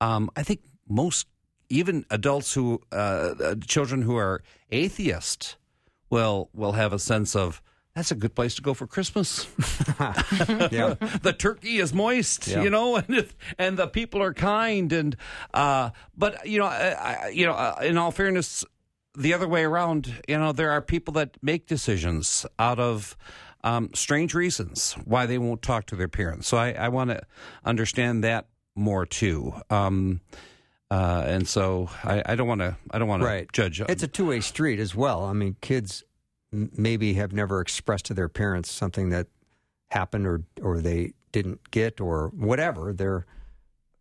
um, 0.01 0.31
I 0.35 0.43
think 0.43 0.61
most, 0.89 1.27
even 1.69 2.07
adults 2.11 2.55
who, 2.55 2.81
uh, 2.91 3.35
uh, 3.43 3.55
children 3.67 4.03
who 4.03 4.17
are 4.17 4.43
atheist, 4.71 5.57
will 6.09 6.49
will 6.55 6.73
have 6.73 6.93
a 6.93 6.99
sense 6.99 7.35
of 7.35 7.61
that's 7.97 8.11
a 8.13 8.15
good 8.15 8.35
place 8.35 8.55
to 8.57 8.63
go 8.63 8.75
for 8.75 8.87
Christmas. 8.87 9.49
Yeah. 9.99 10.95
the 11.23 11.35
turkey 11.37 11.79
is 11.79 11.95
moist, 11.95 12.47
Yeah. 12.47 12.63
you 12.63 12.71
know, 12.71 12.97
and 13.09 13.27
and 13.59 13.77
the 13.79 13.87
people 13.89 14.23
are 14.23 14.35
kind, 14.35 14.93
and 14.93 15.17
uh, 15.55 15.91
but 16.17 16.47
you 16.47 16.59
know, 16.59 16.67
I, 16.67 16.91
I, 16.91 17.29
you 17.29 17.47
know, 17.47 17.53
uh, 17.55 17.79
in 17.83 17.97
all 17.97 18.11
fairness, 18.11 18.65
the 19.17 19.33
other 19.33 19.49
way 19.49 19.65
around, 19.65 20.23
you 20.29 20.39
know, 20.39 20.53
there 20.53 20.71
are 20.71 20.83
people 20.83 21.13
that 21.15 21.37
make 21.43 21.67
decisions 21.67 22.47
out 22.59 22.79
of. 22.79 23.17
Um, 23.65 23.91
strange 23.95 24.33
reasons 24.33 24.93
why 25.05 25.27
they 25.27 25.39
won't 25.39 25.61
talk 25.61 25.87
to 25.87 25.97
their 25.97 26.07
parents. 26.07 26.47
So 26.47 26.57
I, 26.57 26.71
I 26.73 26.89
want 26.89 27.11
to 27.11 27.21
understand 27.65 28.23
that 28.23 28.47
more 28.77 29.05
too. 29.07 29.55
Um, 29.71 30.21
uh, 30.89 31.25
and 31.27 31.49
so 31.49 31.89
I, 32.05 32.37
don't 32.37 32.47
want 32.47 32.61
to. 32.61 32.77
I 32.93 32.99
don't 33.01 33.09
want 33.09 33.23
to 33.23 33.27
Right. 33.27 33.51
judge. 33.53 33.81
It's 33.81 34.05
a 34.05 34.07
two 34.09 34.27
way 34.27 34.39
street 34.41 34.79
as 34.79 34.95
well. 34.95 35.25
I 35.25 35.33
mean, 35.33 35.57
kids 35.61 36.05
maybe 36.53 37.15
have 37.15 37.33
never 37.33 37.61
expressed 37.61 38.07
to 38.07 38.15
their 38.15 38.29
parents 38.29 38.71
something 38.71 39.11
that 39.11 39.27
happened 39.91 40.27
or 40.27 40.43
or 40.63 40.81
they 40.81 41.13
didn't 41.33 41.71
get 41.71 42.01
or 42.01 42.29
whatever. 42.35 42.93
They're 42.93 43.27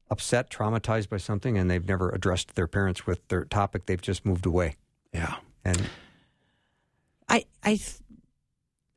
upset, 0.10 0.49
traumatized 0.49 1.10
by 1.10 1.17
something, 1.17 1.58
and 1.58 1.69
they've 1.69 1.88
never 1.88 2.10
addressed 2.12 2.55
their 2.55 2.67
parents 2.67 3.08
with 3.08 3.27
their 3.27 3.43
topic. 3.45 3.88
They've 3.88 4.01
just 4.01 4.25
moved 4.25 4.45
away. 4.45 4.75
yeah. 5.13 5.36
And 5.65 5.81
I, 7.27 7.45
I, 7.63 7.79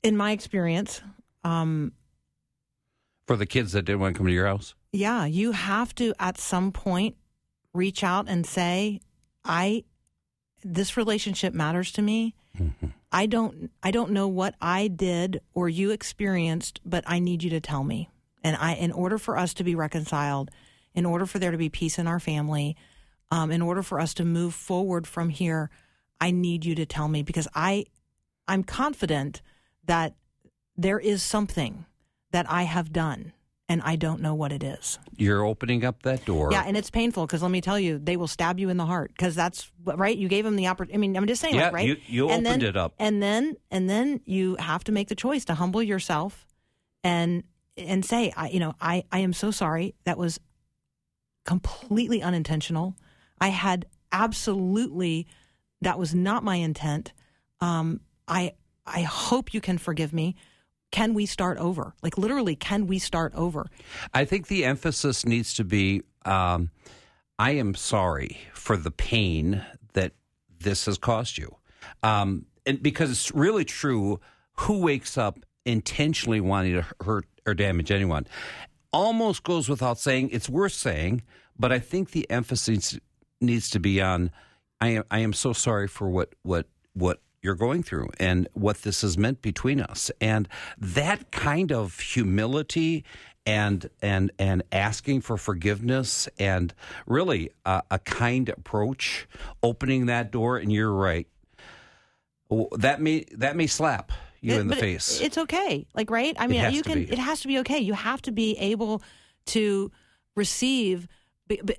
in 0.02 0.18
my 0.18 0.32
experience, 0.32 1.00
um, 1.44 1.92
For 3.26 3.36
the 3.36 3.46
kids 3.46 3.72
that 3.72 3.86
didn't 3.86 4.00
want 4.00 4.14
to 4.14 4.18
come 4.18 4.26
to 4.26 4.32
your 4.32 4.46
house. 4.46 4.74
yeah, 4.92 5.24
you 5.24 5.52
have 5.52 5.94
to 5.94 6.12
at 6.20 6.36
some 6.36 6.70
point 6.72 7.16
reach 7.72 8.04
out 8.04 8.28
and 8.28 8.44
say, 8.44 9.00
I, 9.46 9.84
this 10.62 10.96
relationship 10.98 11.54
matters 11.54 11.90
to 11.92 12.02
me. 12.02 12.34
I 13.10 13.26
don't, 13.26 13.70
I 13.82 13.90
don't 13.90 14.12
know 14.12 14.28
what 14.28 14.54
I 14.60 14.88
did 14.88 15.40
or 15.54 15.68
you 15.68 15.90
experienced, 15.90 16.80
but 16.84 17.04
I 17.06 17.18
need 17.18 17.42
you 17.42 17.50
to 17.50 17.60
tell 17.60 17.84
me. 17.84 18.10
And 18.42 18.56
I, 18.56 18.74
in 18.74 18.92
order 18.92 19.18
for 19.18 19.36
us 19.36 19.54
to 19.54 19.64
be 19.64 19.74
reconciled, 19.74 20.50
in 20.94 21.06
order 21.06 21.26
for 21.26 21.38
there 21.38 21.50
to 21.50 21.58
be 21.58 21.68
peace 21.68 21.98
in 21.98 22.06
our 22.06 22.20
family, 22.20 22.76
um, 23.30 23.50
in 23.50 23.62
order 23.62 23.82
for 23.82 24.00
us 24.00 24.14
to 24.14 24.24
move 24.24 24.54
forward 24.54 25.06
from 25.06 25.28
here, 25.28 25.70
I 26.20 26.30
need 26.30 26.64
you 26.64 26.74
to 26.74 26.86
tell 26.86 27.08
me 27.08 27.22
because 27.22 27.48
I 27.54 27.86
I'm 28.46 28.64
confident 28.64 29.42
that 29.84 30.14
there 30.76 30.98
is 30.98 31.22
something 31.22 31.84
that 32.30 32.50
I 32.50 32.62
have 32.62 32.92
done 32.92 33.32
and 33.68 33.82
I 33.82 33.96
don't 33.96 34.20
know 34.22 34.34
what 34.34 34.50
it 34.52 34.62
is. 34.62 34.98
You're 35.16 35.44
opening 35.44 35.84
up 35.84 36.02
that 36.04 36.24
door. 36.24 36.50
Yeah, 36.52 36.64
and 36.66 36.76
it's 36.76 36.90
painful 36.90 37.26
because 37.26 37.42
let 37.42 37.50
me 37.50 37.60
tell 37.60 37.78
you, 37.78 37.98
they 37.98 38.16
will 38.16 38.28
stab 38.28 38.58
you 38.58 38.68
in 38.70 38.76
the 38.78 38.86
heart 38.86 39.10
because 39.16 39.34
that's 39.34 39.70
right. 39.84 40.16
You 40.16 40.28
gave 40.28 40.44
them 40.44 40.56
the 40.56 40.68
opportunity. 40.68 40.94
I 40.94 40.98
mean, 40.98 41.16
I'm 41.16 41.26
just 41.26 41.40
saying, 41.42 41.54
Yeah, 41.54 41.64
like, 41.64 41.72
right? 41.74 41.86
you- 41.88 41.96
you 42.06 42.28
and 42.30 42.46
opened 42.46 42.62
then, 42.62 42.68
it 42.70 42.76
up. 42.76 42.94
and 42.98 43.22
then 43.22 43.56
and 43.70 43.88
then 43.90 44.20
you 44.24 44.56
have 44.58 44.84
to 44.84 44.92
make 44.92 45.08
the 45.08 45.14
choice 45.14 45.44
to 45.46 45.54
humble 45.54 45.82
yourself 45.82 46.46
and 47.04 47.44
and 47.76 48.04
say, 48.04 48.32
I, 48.36 48.48
you 48.48 48.58
know, 48.60 48.74
I 48.80 49.04
I 49.12 49.18
am 49.20 49.32
so 49.32 49.50
sorry. 49.50 49.94
That 50.04 50.16
was 50.18 50.40
completely 51.44 52.22
unintentional. 52.22 52.96
I 53.40 53.48
had 53.48 53.86
absolutely 54.12 55.26
that 55.80 55.98
was 55.98 56.14
not 56.14 56.42
my 56.42 56.56
intent. 56.56 57.12
Um, 57.60 58.00
I 58.26 58.52
I 58.86 59.02
hope 59.02 59.52
you 59.54 59.60
can 59.60 59.78
forgive 59.78 60.12
me. 60.12 60.34
Can 60.90 61.14
we 61.14 61.26
start 61.26 61.58
over? 61.58 61.94
Like 62.02 62.16
literally, 62.16 62.56
can 62.56 62.86
we 62.86 62.98
start 62.98 63.34
over? 63.34 63.66
I 64.14 64.24
think 64.24 64.46
the 64.46 64.64
emphasis 64.64 65.26
needs 65.26 65.54
to 65.54 65.64
be 65.64 66.02
um, 66.24 66.70
I 67.38 67.52
am 67.52 67.74
sorry 67.74 68.38
for 68.52 68.76
the 68.76 68.90
pain 68.90 69.64
that 69.92 70.12
this 70.60 70.86
has 70.86 70.98
caused 70.98 71.38
you. 71.38 71.56
Um, 72.02 72.46
and 72.66 72.82
because 72.82 73.10
it's 73.10 73.32
really 73.32 73.64
true, 73.64 74.20
who 74.54 74.78
wakes 74.78 75.16
up 75.16 75.38
intentionally 75.64 76.40
wanting 76.40 76.74
to 76.74 76.86
hurt 77.04 77.26
or 77.46 77.54
damage 77.54 77.90
anyone? 77.90 78.26
Almost 78.92 79.42
goes 79.42 79.68
without 79.68 79.98
saying. 79.98 80.30
It's 80.32 80.48
worth 80.48 80.72
saying, 80.72 81.22
but 81.58 81.72
I 81.72 81.78
think 81.78 82.10
the 82.10 82.28
emphasis 82.30 82.98
needs 83.40 83.70
to 83.70 83.80
be 83.80 84.00
on 84.00 84.30
I 84.80 84.88
am 84.88 85.04
I 85.10 85.20
am 85.20 85.32
so 85.32 85.52
sorry 85.52 85.88
for 85.88 86.08
what 86.08 86.34
what 86.42 86.66
what 86.94 87.20
you're 87.42 87.54
going 87.54 87.82
through 87.82 88.08
and 88.18 88.48
what 88.54 88.82
this 88.82 89.02
has 89.02 89.16
meant 89.16 89.40
between 89.42 89.80
us 89.80 90.10
and 90.20 90.48
that 90.76 91.30
kind 91.30 91.70
of 91.72 91.98
humility 92.00 93.04
and 93.46 93.88
and 94.02 94.30
and 94.38 94.62
asking 94.72 95.20
for 95.20 95.36
forgiveness 95.36 96.28
and 96.38 96.74
really 97.06 97.50
a, 97.64 97.82
a 97.90 97.98
kind 98.00 98.48
approach 98.48 99.26
opening 99.62 100.06
that 100.06 100.30
door 100.30 100.56
and 100.58 100.72
you're 100.72 100.92
right 100.92 101.26
that 102.76 103.00
may 103.00 103.24
that 103.32 103.56
may 103.56 103.66
slap 103.66 104.10
you 104.40 104.54
It- 104.54 104.60
in 104.60 104.68
the 104.68 104.76
face 104.76 105.20
it's 105.20 105.38
okay. 105.38 105.86
Like, 105.94 106.10
right? 106.10 106.34
I 106.38 106.46
mean, 106.46 106.72
you 106.72 106.82
can. 106.82 107.04
be. 107.04 107.12
It 107.12 107.18
has 107.18 107.40
to 107.40 107.48
be 107.48 107.58
okay. 107.60 107.78
You 107.78 107.92
have 107.94 108.22
to 108.22 108.32
be 108.32 108.56
able 108.58 109.02
to 109.46 109.90
receive 110.36 111.08
b- 111.48 111.60
b- 111.64 111.74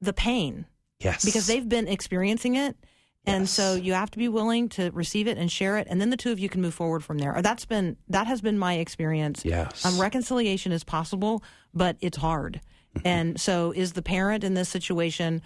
the 0.00 0.12
pain 0.12 0.66
yes 0.98 1.24
because 1.24 1.46
they've 1.46 1.68
been 1.68 1.86
experiencing 1.88 2.56
it, 2.56 2.76
and 3.24 3.48
so 3.48 3.74
you 3.74 3.92
have 3.92 4.10
to 4.12 4.18
be 4.18 4.28
willing 4.28 4.68
to 4.70 4.90
receive 4.90 5.28
it 5.28 5.38
and 5.38 5.50
share 5.50 5.78
it, 5.78 5.86
and 5.88 6.00
then 6.00 6.10
the 6.10 6.16
two 6.16 6.32
of 6.32 6.38
you 6.38 6.48
can 6.48 6.60
move 6.60 6.74
forward 6.74 7.04
from 7.04 7.18
there. 7.18 7.38
That's 7.42 7.64
been 7.64 7.96
that 8.08 8.26
has 8.26 8.40
been 8.40 8.58
my 8.58 8.74
experience. 8.74 9.44
Yes. 9.44 9.84
um, 9.84 10.00
reconciliation 10.00 10.72
is 10.72 10.84
possible, 10.84 11.42
but 11.72 11.96
it's 12.00 12.18
hard. 12.18 12.60
Mm-hmm. 12.96 13.08
and 13.08 13.40
so, 13.40 13.72
is 13.72 13.94
the 13.94 14.02
parent 14.02 14.44
in 14.44 14.52
this 14.52 14.68
situation, 14.68 15.40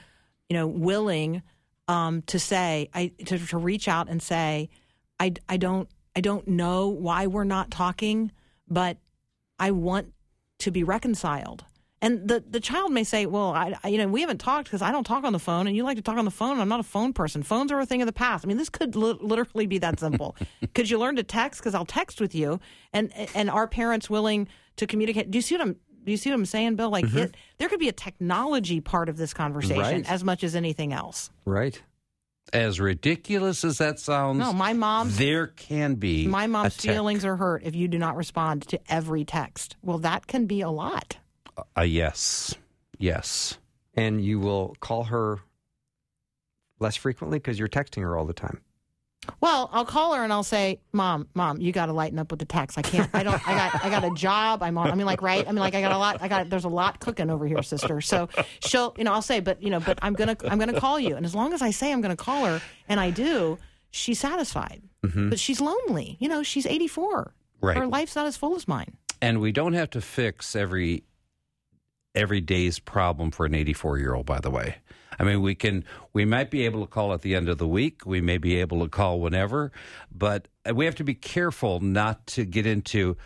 you 0.49 0.55
know, 0.55 0.67
willing 0.67 1.43
um, 1.87 2.23
to 2.23 2.39
say, 2.39 2.89
I 2.93 3.13
to, 3.27 3.39
to 3.39 3.59
reach 3.59 3.87
out 3.89 4.09
and 4.09 4.21
say, 4.21 4.69
I, 5.21 5.35
I 5.49 5.57
don't 5.57 5.89
I 6.17 6.21
don't 6.21 6.49
know 6.49 6.89
why 6.89 7.27
we're 7.27 7.45
not 7.45 7.71
talking, 7.71 8.33
but 8.69 8.97
I 9.59 9.71
want 9.71 10.13
to 10.61 10.71
be 10.71 10.83
reconciled. 10.83 11.65
And 12.03 12.29
the, 12.29 12.45
the 12.49 12.61
child 12.61 12.93
may 12.93 13.05
say, 13.05 13.25
well, 13.25 13.53
I, 13.53 13.75
I- 13.83 13.89
you 13.89 13.97
know, 13.99 14.07
we 14.09 14.21
haven't 14.21 14.39
talked 14.39 14.65
because 14.65 14.83
I 14.83 14.93
don't 14.93 15.05
talk 15.05 15.25
on 15.25 15.33
the 15.33 15.39
phone, 15.39 15.67
and 15.67 15.75
you 15.75 15.83
like 15.83 15.97
to 15.97 16.03
talk 16.03 16.19
on 16.19 16.25
the 16.27 16.31
phone. 16.31 16.53
And 16.53 16.61
I'm 16.61 16.69
not 16.69 16.81
a 16.81 16.85
phone 16.85 17.13
person. 17.15 17.43
Phones 17.43 17.73
are 17.73 17.81
a 17.81 17.87
thing 17.87 18.03
of 18.03 18.07
the 18.07 18.13
past. 18.13 18.45
I 18.45 18.49
mean, 18.49 18.59
this 18.59 18.69
could 18.69 18.95
li- 18.97 19.17
literally 19.21 19.67
be 19.67 19.79
that 19.79 19.99
simple. 19.99 20.37
could 20.75 20.91
you 20.91 20.99
learn 20.99 21.17
to 21.17 21.23
text? 21.23 21.61
Because 21.61 21.75
I'll 21.75 21.87
text 21.87 22.21
with 22.21 22.35
you. 22.35 22.61
And 22.93 23.11
and 23.35 23.49
are 23.49 23.67
parents 23.67 24.11
willing 24.11 24.49
to 24.77 24.87
communicate? 24.87 25.31
Do 25.31 25.39
you 25.39 25.43
see 25.43 25.55
what 25.57 25.63
I'm? 25.63 25.77
Do 26.05 26.13
you 26.13 26.17
see 26.19 26.31
what 26.31 26.37
I'm 26.37 26.47
saying, 26.47 26.77
Bill? 26.77 26.89
Like, 26.91 27.07
mm-hmm. 27.07 27.19
it, 27.19 27.37
there 27.59 27.69
could 27.69 27.81
be 27.81 27.89
a 27.89 27.93
technology 27.93 28.81
part 28.81 29.09
of 29.09 29.17
this 29.17 29.35
conversation 29.35 29.81
Right. 29.81 30.11
as 30.11 30.23
much 30.23 30.45
as 30.45 30.55
anything 30.55 30.93
else. 30.93 31.31
Right. 31.45 31.83
as 32.53 32.79
ridiculous 32.79 33.65
as 33.65 33.79
that 33.79 33.99
sounds 33.99 34.39
No, 34.39 34.53
my 34.53 34.73
mom's 34.73 35.19
there 35.19 35.49
can 35.49 35.97
be 35.97 36.29
my 36.29 36.47
mom's 36.47 36.77
feelings 36.77 37.25
are 37.25 37.35
hurt 37.35 37.65
if 37.65 37.75
you 37.75 37.89
do 37.89 37.99
not 37.99 38.15
respond 38.17 38.69
to 38.69 38.79
every 38.89 39.25
text. 39.25 39.75
Well, 39.83 39.99
that 39.99 40.29
can 40.29 40.47
be 40.47 40.61
a 40.61 40.71
lot. 40.71 41.17
A 41.75 41.85
yes 41.85 42.55
yes 42.99 43.59
And 43.95 44.25
you 44.25 44.39
will 44.41 44.77
call 44.81 45.05
her 45.05 45.39
less 46.79 46.97
frequently 46.97 47.39
because 47.39 47.59
you're 47.59 47.69
texting 47.69 48.03
her 48.03 48.17
all 48.17 48.27
the 48.27 48.35
time. 48.35 48.61
Well, 49.41 49.71
I'll 49.73 49.85
call 49.85 50.15
her 50.15 50.23
and 50.23 50.33
I'll 50.33 50.45
say, 50.45 50.79
"Mom, 50.93 51.27
mom, 51.35 51.61
you 51.61 51.73
got 51.73 51.87
to 51.87 51.93
lighten 51.93 52.19
up 52.19 52.31
with 52.31 52.39
the 52.39 52.47
text. 52.47 52.79
I 52.79 52.83
can't. 52.83 53.11
I 53.13 53.25
don't. 53.25 53.49
I 53.49 53.55
got. 53.55 53.85
I 53.85 53.91
got 53.91 54.05
a 54.05 54.15
job. 54.15 54.63
I'm 54.63 54.79
on. 54.79 54.91
I 54.91 54.95
mean, 54.95 55.07
like, 55.07 55.21
right? 55.21 55.45
I 55.47 55.51
mean, 55.51 55.59
like, 55.59 55.75
I 55.75 55.81
got 55.81 55.91
a 55.91 55.99
lot. 55.99 56.23
I 56.23 56.29
got. 56.29 56.49
There's 56.49 56.65
a 56.65 56.69
lot 56.69 57.01
cooking 57.01 57.29
over 57.29 57.47
here, 57.47 57.63
sister. 57.63 58.01
So 58.01 58.29
she'll, 58.61 58.95
you 58.97 59.05
know, 59.05 59.13
I'll 59.13 59.23
say, 59.23 59.41
but 59.41 59.61
you 59.63 59.71
know, 59.71 59.81
but 59.81 59.99
I'm 60.01 60.13
gonna, 60.13 60.37
I'm 60.45 60.59
gonna 60.59 60.79
call 60.79 61.01
you. 61.01 61.17
And 61.17 61.27
as 61.27 61.35
long 61.35 61.53
as 61.53 61.61
I 61.61 61.71
say 61.71 61.93
I'm 61.93 62.01
gonna 62.01 62.15
call 62.15 62.45
her, 62.45 62.63
and 62.89 63.01
I 63.01 63.11
do, 63.11 63.59
she's 63.91 64.21
satisfied. 64.21 64.83
Mm-hmm. 65.03 65.31
But 65.31 65.41
she's 65.41 65.61
lonely. 65.61 66.17
You 66.21 66.29
know, 66.29 66.43
she's 66.43 66.67
84. 66.67 67.35
Right. 67.61 67.77
Her 67.77 67.87
life's 67.87 68.15
not 68.15 68.27
as 68.27 68.37
full 68.37 68.55
as 68.55 68.69
mine. 68.69 68.97
And 69.21 69.41
we 69.41 69.51
don't 69.51 69.73
have 69.73 69.91
to 69.91 70.01
fix 70.01 70.55
every 70.55 71.03
every 72.17 72.41
day's 72.41 72.79
problem 72.79 73.31
for 73.31 73.47
an 73.47 73.55
84 73.55 73.99
year 73.99 74.15
old. 74.15 74.27
By 74.27 74.41
the 74.41 74.51
way, 74.51 74.77
I 75.19 75.25
mean 75.25 75.43
we 75.43 75.55
can 75.55 75.85
we 76.13 76.25
might 76.25 76.51
be 76.51 76.65
able 76.65 76.81
to 76.81 76.87
call 76.87 77.13
at 77.13 77.23
the 77.23 77.37
end 77.37 77.49
of 77.49 77.59
the 77.59 77.69
week. 77.69 78.07
We 78.07 78.21
may 78.21 78.39
be 78.39 78.57
able 78.57 78.81
to 78.81 78.89
call 78.89 79.21
whenever, 79.21 79.71
but 80.11 80.49
we 80.75 80.87
have 80.87 80.97
to 80.97 81.05
be 81.05 81.15
careful 81.15 81.81
not 81.81 82.27
to 82.29 82.45
get 82.45 82.67
into. 82.67 83.17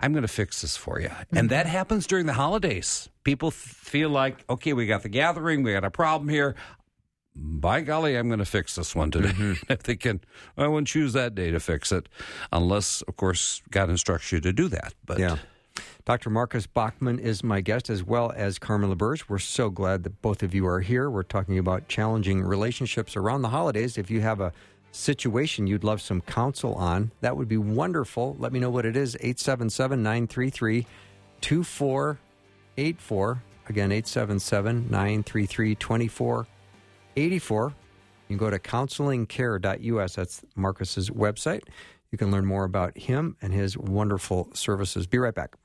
I'm 0.00 0.12
going 0.12 0.22
to 0.22 0.28
fix 0.28 0.62
this 0.62 0.76
for 0.76 1.00
you, 1.00 1.10
and 1.32 1.50
that 1.50 1.66
mm-hmm. 1.66 1.72
happens 1.72 2.06
during 2.06 2.26
the 2.26 2.32
holidays. 2.32 3.08
People 3.24 3.50
th- 3.50 3.60
feel 3.60 4.10
like, 4.10 4.44
okay, 4.48 4.72
we 4.72 4.86
got 4.86 5.02
the 5.02 5.08
gathering, 5.08 5.64
we 5.64 5.72
got 5.72 5.84
a 5.84 5.90
problem 5.90 6.28
here. 6.28 6.54
By 7.34 7.80
golly, 7.80 8.16
I'm 8.16 8.28
going 8.28 8.38
to 8.38 8.44
fix 8.44 8.76
this 8.76 8.94
one 8.94 9.10
today. 9.10 9.30
Mm-hmm. 9.30 9.52
if 9.72 9.82
they 9.82 9.96
can, 9.96 10.20
I 10.56 10.68
wouldn't 10.68 10.86
choose 10.86 11.14
that 11.14 11.34
day 11.34 11.50
to 11.50 11.58
fix 11.58 11.90
it, 11.90 12.08
unless, 12.52 13.02
of 13.02 13.16
course, 13.16 13.60
God 13.70 13.90
instructs 13.90 14.30
you 14.30 14.40
to 14.40 14.52
do 14.52 14.68
that. 14.68 14.94
But 15.04 15.18
Yeah. 15.18 15.38
Dr. 16.04 16.30
Marcus 16.30 16.66
Bachmann 16.66 17.18
is 17.18 17.44
my 17.44 17.60
guest, 17.60 17.90
as 17.90 18.02
well 18.02 18.32
as 18.34 18.58
Carmen 18.58 18.94
LaBerge. 18.94 19.24
We're 19.28 19.38
so 19.38 19.70
glad 19.70 20.04
that 20.04 20.22
both 20.22 20.42
of 20.42 20.54
you 20.54 20.66
are 20.66 20.80
here. 20.80 21.10
We're 21.10 21.22
talking 21.22 21.58
about 21.58 21.88
challenging 21.88 22.42
relationships 22.42 23.16
around 23.16 23.42
the 23.42 23.48
holidays. 23.48 23.98
If 23.98 24.10
you 24.10 24.20
have 24.20 24.40
a 24.40 24.52
situation 24.90 25.66
you'd 25.66 25.84
love 25.84 26.00
some 26.00 26.22
counsel 26.22 26.74
on, 26.74 27.12
that 27.20 27.36
would 27.36 27.48
be 27.48 27.58
wonderful. 27.58 28.36
Let 28.38 28.52
me 28.52 28.60
know 28.60 28.70
what 28.70 28.86
it 28.86 28.96
is 28.96 29.16
877 29.16 30.02
933 30.02 30.86
2484. 31.40 33.42
Again, 33.68 33.92
877 33.92 34.90
933 34.90 35.74
2484. 35.74 37.74
You 38.28 38.28
can 38.28 38.38
go 38.38 38.50
to 38.50 38.58
counselingcare.us. 38.58 40.14
That's 40.14 40.42
Marcus's 40.54 41.10
website. 41.10 41.62
You 42.10 42.18
can 42.18 42.30
learn 42.30 42.46
more 42.46 42.64
about 42.64 42.96
him 42.96 43.36
and 43.42 43.52
his 43.52 43.76
wonderful 43.76 44.48
services. 44.54 45.06
Be 45.06 45.18
right 45.18 45.34
back. 45.34 45.56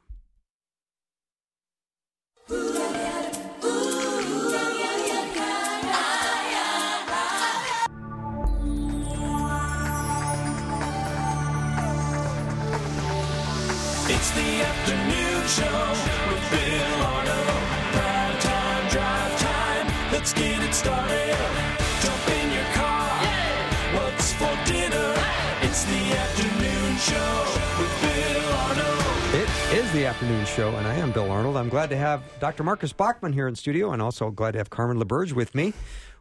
The 29.93 30.07
afternoon 30.07 30.43
show, 30.45 30.69
and 30.69 30.87
I 30.87 30.95
am 30.95 31.11
Bill 31.11 31.29
Arnold. 31.29 31.55
I'm 31.55 31.69
glad 31.69 31.91
to 31.91 31.95
have 31.95 32.23
Dr. 32.39 32.63
Marcus 32.63 32.91
Bachmann 32.91 33.31
here 33.31 33.47
in 33.47 33.53
studio, 33.53 33.91
and 33.91 34.01
also 34.01 34.31
glad 34.31 34.53
to 34.53 34.57
have 34.57 34.71
Carmen 34.71 34.99
LaBerge 34.99 35.33
with 35.33 35.53
me. 35.53 35.71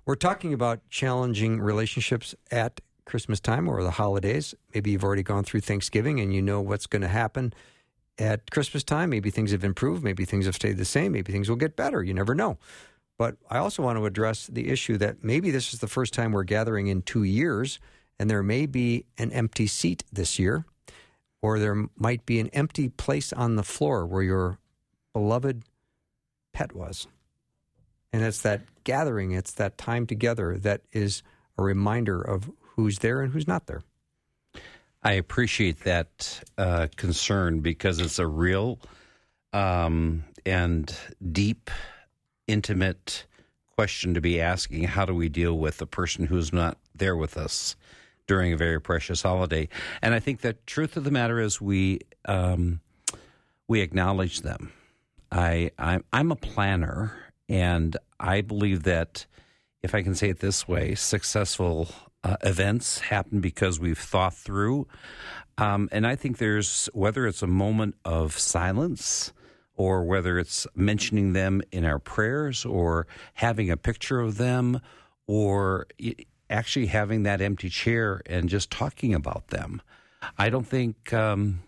We're 0.05 0.15
talking 0.15 0.53
about 0.53 0.81
challenging 0.91 1.59
relationships 1.59 2.35
at 2.51 2.83
Christmas 3.07 3.41
time 3.41 3.67
or 3.69 3.83
the 3.83 3.93
holidays. 3.93 4.55
Maybe 4.75 4.91
you've 4.91 5.03
already 5.03 5.23
gone 5.23 5.45
through 5.45 5.61
Thanksgiving 5.61 6.21
and 6.21 6.35
you 6.35 6.43
know 6.43 6.61
what's 6.61 6.87
going 6.87 7.01
to 7.01 7.09
happen 7.09 7.55
at 8.19 8.51
Christmas 8.51 8.85
time. 8.85 9.09
Maybe 9.09 9.31
things 9.31 9.53
have 9.53 9.65
improved, 9.65 10.05
maybe 10.05 10.27
things 10.27 10.45
have 10.45 10.55
stayed 10.55 10.77
the 10.77 10.85
same, 10.85 11.13
maybe 11.13 11.33
things 11.33 11.49
will 11.49 11.57
get 11.57 11.75
better. 11.75 12.03
You 12.03 12.13
never 12.13 12.35
know. 12.35 12.59
But 13.17 13.39
I 13.49 13.57
also 13.57 13.83
want 13.83 13.97
to 13.97 14.05
address 14.05 14.49
the 14.49 14.69
issue 14.69 14.99
that 14.99 15.25
maybe 15.25 15.51
this 15.51 15.73
is 15.73 15.81
the 15.81 15.89
first 15.89 16.13
time 16.13 16.33
we're 16.33 16.45
gathering 16.45 16.89
in 16.89 17.01
two 17.01 17.23
years, 17.23 17.81
and 18.19 18.29
there 18.29 18.43
may 18.43 18.67
be 18.67 19.07
an 19.17 19.33
empty 19.33 19.67
seat 19.67 20.05
this 20.13 20.39
year 20.39 20.67
or 21.43 21.59
there 21.59 21.89
might 21.99 22.25
be 22.25 22.39
an 22.39 22.49
empty 22.49 22.89
place 22.89 23.33
on 23.33 23.57
the 23.57 23.63
floor 23.65 24.07
where 24.07 24.23
your 24.23 24.59
beloved 25.13 25.65
pet 26.53 26.75
was. 26.75 27.09
And 28.13 28.23
it's 28.23 28.43
that 28.43 28.63
gathering, 28.85 29.33
it's 29.33 29.53
that 29.55 29.77
time 29.77 30.07
together 30.07 30.57
that 30.59 30.83
is 30.93 31.23
a 31.59 31.63
reminder 31.63 32.21
of 32.23 32.51
who's 32.61 33.01
there 33.01 33.21
and 33.21 33.33
who's 33.33 33.49
not 33.49 33.67
there. 33.67 33.83
I 35.03 35.13
appreciate 35.13 35.81
that 35.81 36.41
uh, 36.57 36.87
concern 36.97 37.61
because 37.61 37.99
it's 37.99 38.21
a 38.21 38.27
real 38.27 38.79
um, 39.53 40.25
and 40.47 40.95
deep, 41.33 41.71
intimate 42.47 43.27
question 43.75 44.15
to 44.15 44.21
be 44.21 44.41
asking. 44.41 44.85
How 44.85 45.05
do 45.05 45.15
we 45.15 45.29
deal 45.29 45.59
with 45.59 45.79
the 45.79 45.87
person 45.87 46.27
who's 46.27 46.53
not 46.53 46.79
there 46.95 47.17
with 47.17 47.37
us 47.37 47.75
during 48.33 48.55
a 48.55 48.57
very 48.57 48.81
precious 48.81 49.21
holiday? 49.21 49.69
And 50.01 50.15
I 50.15 50.19
think 50.19 50.41
the 50.41 50.55
truth 50.65 50.97
of 50.97 51.05
the 51.05 51.11
matter 51.11 51.39
is 51.39 51.61
we 51.61 52.01
um, 52.25 52.81
we 53.69 53.83
acknowledge 53.83 54.41
them. 54.41 54.73
I 55.31 55.71
I'm, 55.79 56.03
I'm 56.15 56.33
a 56.33 56.37
planner, 56.37 57.15
and 57.47 57.95
I 58.19 58.41
believe 58.41 58.85
that 58.85 59.27
if 59.83 59.95
I 59.95 60.01
can 60.03 60.15
say 60.15 60.31
it 60.31 60.41
this 60.41 60.67
way, 60.67 60.95
successful 60.95 61.89
uh, 62.25 62.39
events 62.43 63.01
happen 63.01 63.43
because 63.43 63.79
we've 63.79 63.99
thought 63.99 64.33
through. 64.33 64.87
Um, 65.59 65.91
and 65.93 66.07
I 66.07 66.17
think 66.17 66.39
there's 66.39 66.89
whether 66.95 67.27
it's 67.27 67.43
a 67.43 67.47
moment 67.47 67.97
of 68.07 68.39
silence 68.39 69.35
or 69.75 70.05
whether 70.05 70.39
it's 70.39 70.67
mentioning 70.75 71.35
them 71.35 71.61
in 71.71 71.85
our 71.85 71.99
prayers 71.99 72.65
or 72.65 73.07
having 73.35 73.71
a 73.71 73.77
picture 73.77 74.21
of 74.21 74.39
them 74.39 74.81
or 75.27 75.87
actually 76.53 76.87
having 76.87 77.25
that 77.25 77.41
empty 77.41 77.69
chair 77.69 78.23
and 78.27 78.49
just 78.49 78.71
talking 78.71 79.15
about 79.15 79.49
them. 79.49 79.83
I 80.39 80.51
don't 80.51 80.67
think 80.67 81.13
um, 81.13 81.63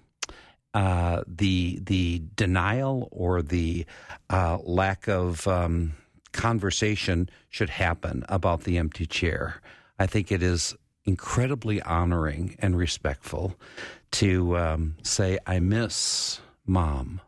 uh, 0.74 1.22
the 1.26 1.80
the 1.82 2.22
denial 2.36 3.08
or 3.10 3.42
the 3.42 3.86
uh, 4.30 4.58
lack 4.62 5.08
of 5.08 5.48
um, 5.48 5.94
conversation 6.32 7.28
should 7.48 7.70
happen 7.70 8.24
about 8.28 8.64
the 8.64 8.78
empty 8.78 9.06
chair. 9.06 9.60
I 9.98 10.06
think 10.06 10.30
it 10.30 10.42
is 10.42 10.74
incredibly 11.04 11.80
honoring 11.82 12.56
and 12.58 12.76
respectful 12.76 13.56
to 14.12 14.56
um, 14.56 14.96
say, 15.02 15.38
"I 15.46 15.58
miss 15.60 16.40
mom, 16.66 17.20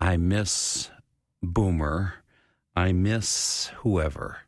I 0.00 0.16
miss 0.16 0.90
Boomer, 1.42 2.14
I 2.74 2.92
miss 2.92 3.70
whoever," 3.78 4.45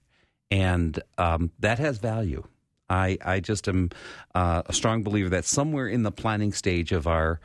and 0.51 1.01
um, 1.19 1.51
that 1.59 1.79
has 1.79 1.99
value. 1.99 2.45
I, 2.91 3.19
I 3.25 3.41
just 3.41 3.69
am 3.69 3.91
uh, 4.35 4.63
a 4.67 4.73
strong 4.73 5.03
believer 5.03 5.29
that 5.31 5.45
somewhere 5.45 5.89
in 5.89 6.03
the 6.03 6.11
planning 6.11 6.53
stage 6.53 6.93
of 6.93 7.07
our 7.07 7.41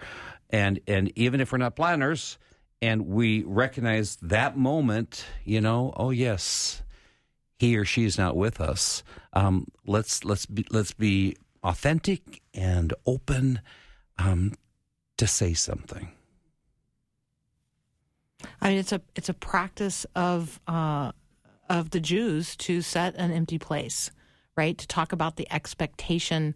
and 0.50 0.80
and 0.88 1.12
even 1.18 1.42
if 1.42 1.52
we're 1.52 1.58
not 1.58 1.76
planners 1.76 2.38
and 2.82 3.08
we 3.08 3.44
recognize 3.44 4.18
that 4.22 4.58
moment 4.58 5.26
you 5.44 5.60
know 5.60 5.94
oh 5.98 6.12
yes 6.12 6.84
he 7.58 7.76
or 7.76 7.84
she 7.84 8.06
is 8.06 8.18
not 8.18 8.38
with 8.38 8.62
us 8.62 9.04
um, 9.34 9.68
let's 9.86 10.24
let's 10.24 10.46
be 10.46 10.66
let's 10.72 10.94
be 10.94 11.36
authentic 11.63 12.42
and 12.54 12.94
open 13.06 13.60
um, 14.18 14.54
to 15.18 15.28
say 15.28 15.54
something 15.54 16.10
I 18.62 18.70
mean, 18.70 18.78
it's 18.78 18.92
a 18.92 19.02
it's 19.16 19.30
a 19.30 19.34
practice 19.34 20.06
of 20.16 20.60
uh, 20.68 21.12
of 21.69 21.91
the 21.91 21.99
Jews 21.99 22.56
to 22.58 22.82
set 22.82 23.15
an 23.15 23.32
empty 23.32 23.58
place, 23.58 24.12
right? 24.56 24.78
To 24.78 24.88
talk 24.88 25.12
about 25.12 25.36
the 25.36 25.52
expectation 25.52 26.56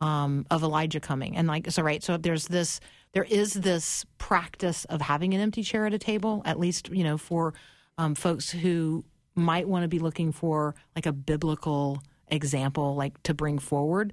um, 0.00 0.46
of 0.50 0.62
Elijah 0.62 1.00
coming, 1.00 1.36
and 1.36 1.46
like 1.46 1.70
so, 1.70 1.82
right? 1.82 2.02
So 2.02 2.16
there's 2.16 2.48
this 2.48 2.80
there 3.12 3.24
is 3.24 3.54
this 3.54 4.04
practice 4.18 4.84
of 4.86 5.00
having 5.00 5.34
an 5.34 5.40
empty 5.40 5.62
chair 5.62 5.86
at 5.86 5.94
a 5.94 5.98
table, 5.98 6.42
at 6.44 6.58
least 6.58 6.88
you 6.90 7.04
know 7.04 7.18
for 7.18 7.54
um, 7.98 8.14
folks 8.14 8.50
who 8.50 9.04
might 9.34 9.68
want 9.68 9.82
to 9.82 9.88
be 9.88 9.98
looking 9.98 10.32
for 10.32 10.74
like 10.96 11.06
a 11.06 11.12
biblical 11.12 12.02
example, 12.28 12.94
like 12.94 13.22
to 13.24 13.34
bring 13.34 13.58
forward. 13.58 14.12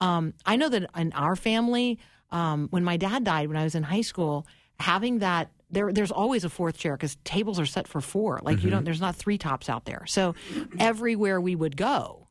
Um, 0.00 0.34
I 0.44 0.56
know 0.56 0.68
that 0.68 0.90
in 0.96 1.12
our 1.12 1.36
family, 1.36 1.98
um, 2.30 2.68
when 2.70 2.84
my 2.84 2.96
dad 2.96 3.24
died 3.24 3.48
when 3.48 3.56
I 3.56 3.64
was 3.64 3.74
in 3.74 3.82
high 3.82 4.02
school, 4.02 4.46
having 4.78 5.20
that 5.20 5.50
there, 5.70 5.92
there's 5.92 6.12
always 6.12 6.44
a 6.44 6.48
fourth 6.48 6.78
chair 6.78 6.96
because 6.96 7.16
tables 7.24 7.58
are 7.58 7.66
set 7.66 7.88
for 7.88 8.00
four. 8.00 8.40
Like 8.42 8.58
you 8.58 8.62
mm-hmm. 8.62 8.70
don't, 8.70 8.84
there's 8.84 9.00
not 9.00 9.16
three 9.16 9.38
tops 9.38 9.68
out 9.68 9.84
there. 9.84 10.04
So 10.06 10.34
everywhere 10.78 11.40
we 11.40 11.56
would 11.56 11.76
go, 11.76 12.28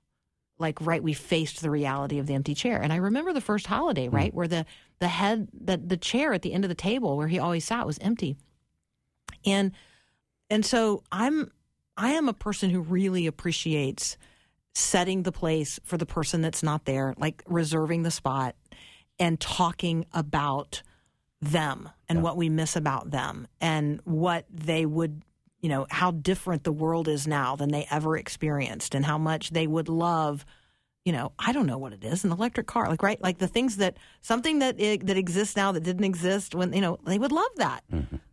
like 0.57 0.79
right, 0.81 1.03
we 1.03 1.13
faced 1.13 1.61
the 1.61 1.69
reality 1.69 2.19
of 2.19 2.27
the 2.27 2.33
empty 2.33 2.55
chair. 2.55 2.81
And 2.81 2.93
I 2.93 2.97
remember 2.97 3.33
the 3.33 3.41
first 3.41 3.67
holiday, 3.67 4.07
mm. 4.07 4.13
right, 4.13 4.33
where 4.33 4.47
the 4.47 4.65
the 4.99 5.09
head, 5.09 5.49
that 5.61 5.89
the 5.89 5.97
chair 5.97 6.33
at 6.33 6.41
the 6.41 6.53
end 6.53 6.63
of 6.63 6.69
the 6.69 6.75
table 6.75 7.17
where 7.17 7.27
he 7.27 7.39
always 7.39 7.65
sat 7.65 7.85
was 7.85 7.99
empty. 7.99 8.37
And 9.45 9.73
and 10.49 10.65
so 10.65 11.03
I'm 11.11 11.51
I 11.97 12.11
am 12.11 12.29
a 12.29 12.33
person 12.33 12.69
who 12.69 12.81
really 12.81 13.27
appreciates 13.27 14.17
setting 14.73 15.23
the 15.23 15.31
place 15.31 15.79
for 15.83 15.97
the 15.97 16.05
person 16.05 16.41
that's 16.41 16.63
not 16.63 16.85
there, 16.85 17.13
like 17.17 17.41
reserving 17.47 18.03
the 18.03 18.11
spot 18.11 18.55
and 19.19 19.39
talking 19.39 20.05
about 20.13 20.83
them 21.41 21.89
and 22.09 22.23
what 22.23 22.37
we 22.37 22.49
miss 22.49 22.75
about 22.75 23.11
them 23.11 23.47
and 23.61 23.99
what 24.03 24.45
they 24.49 24.85
would 24.85 25.23
you 25.61 25.69
know 25.69 25.85
how 25.89 26.11
different 26.11 26.63
the 26.63 26.71
world 26.71 27.07
is 27.07 27.27
now 27.27 27.55
than 27.55 27.69
they 27.69 27.85
ever 27.91 28.17
experienced 28.17 28.95
and 28.95 29.05
how 29.05 29.17
much 29.17 29.49
they 29.51 29.67
would 29.67 29.89
love 29.89 30.45
you 31.03 31.11
know 31.11 31.31
i 31.37 31.51
don't 31.51 31.65
know 31.67 31.77
what 31.77 31.93
it 31.93 32.03
is 32.03 32.23
an 32.23 32.31
electric 32.31 32.67
car 32.67 32.87
like 32.89 33.03
right? 33.03 33.21
Like 33.21 33.37
the 33.37 33.47
things 33.47 33.77
that 33.77 33.97
something 34.21 34.59
that 34.59 34.75
i 34.79 34.97
that 35.03 35.17
exists 35.17 35.55
now 35.55 35.71
that 35.71 35.83
didn't 35.83 36.05
exist 36.05 36.55
when 36.55 36.71
you 36.73 36.81
know 36.81 36.99
they 37.05 37.17
would 37.19 37.31
love 37.31 37.51
that. 37.57 37.83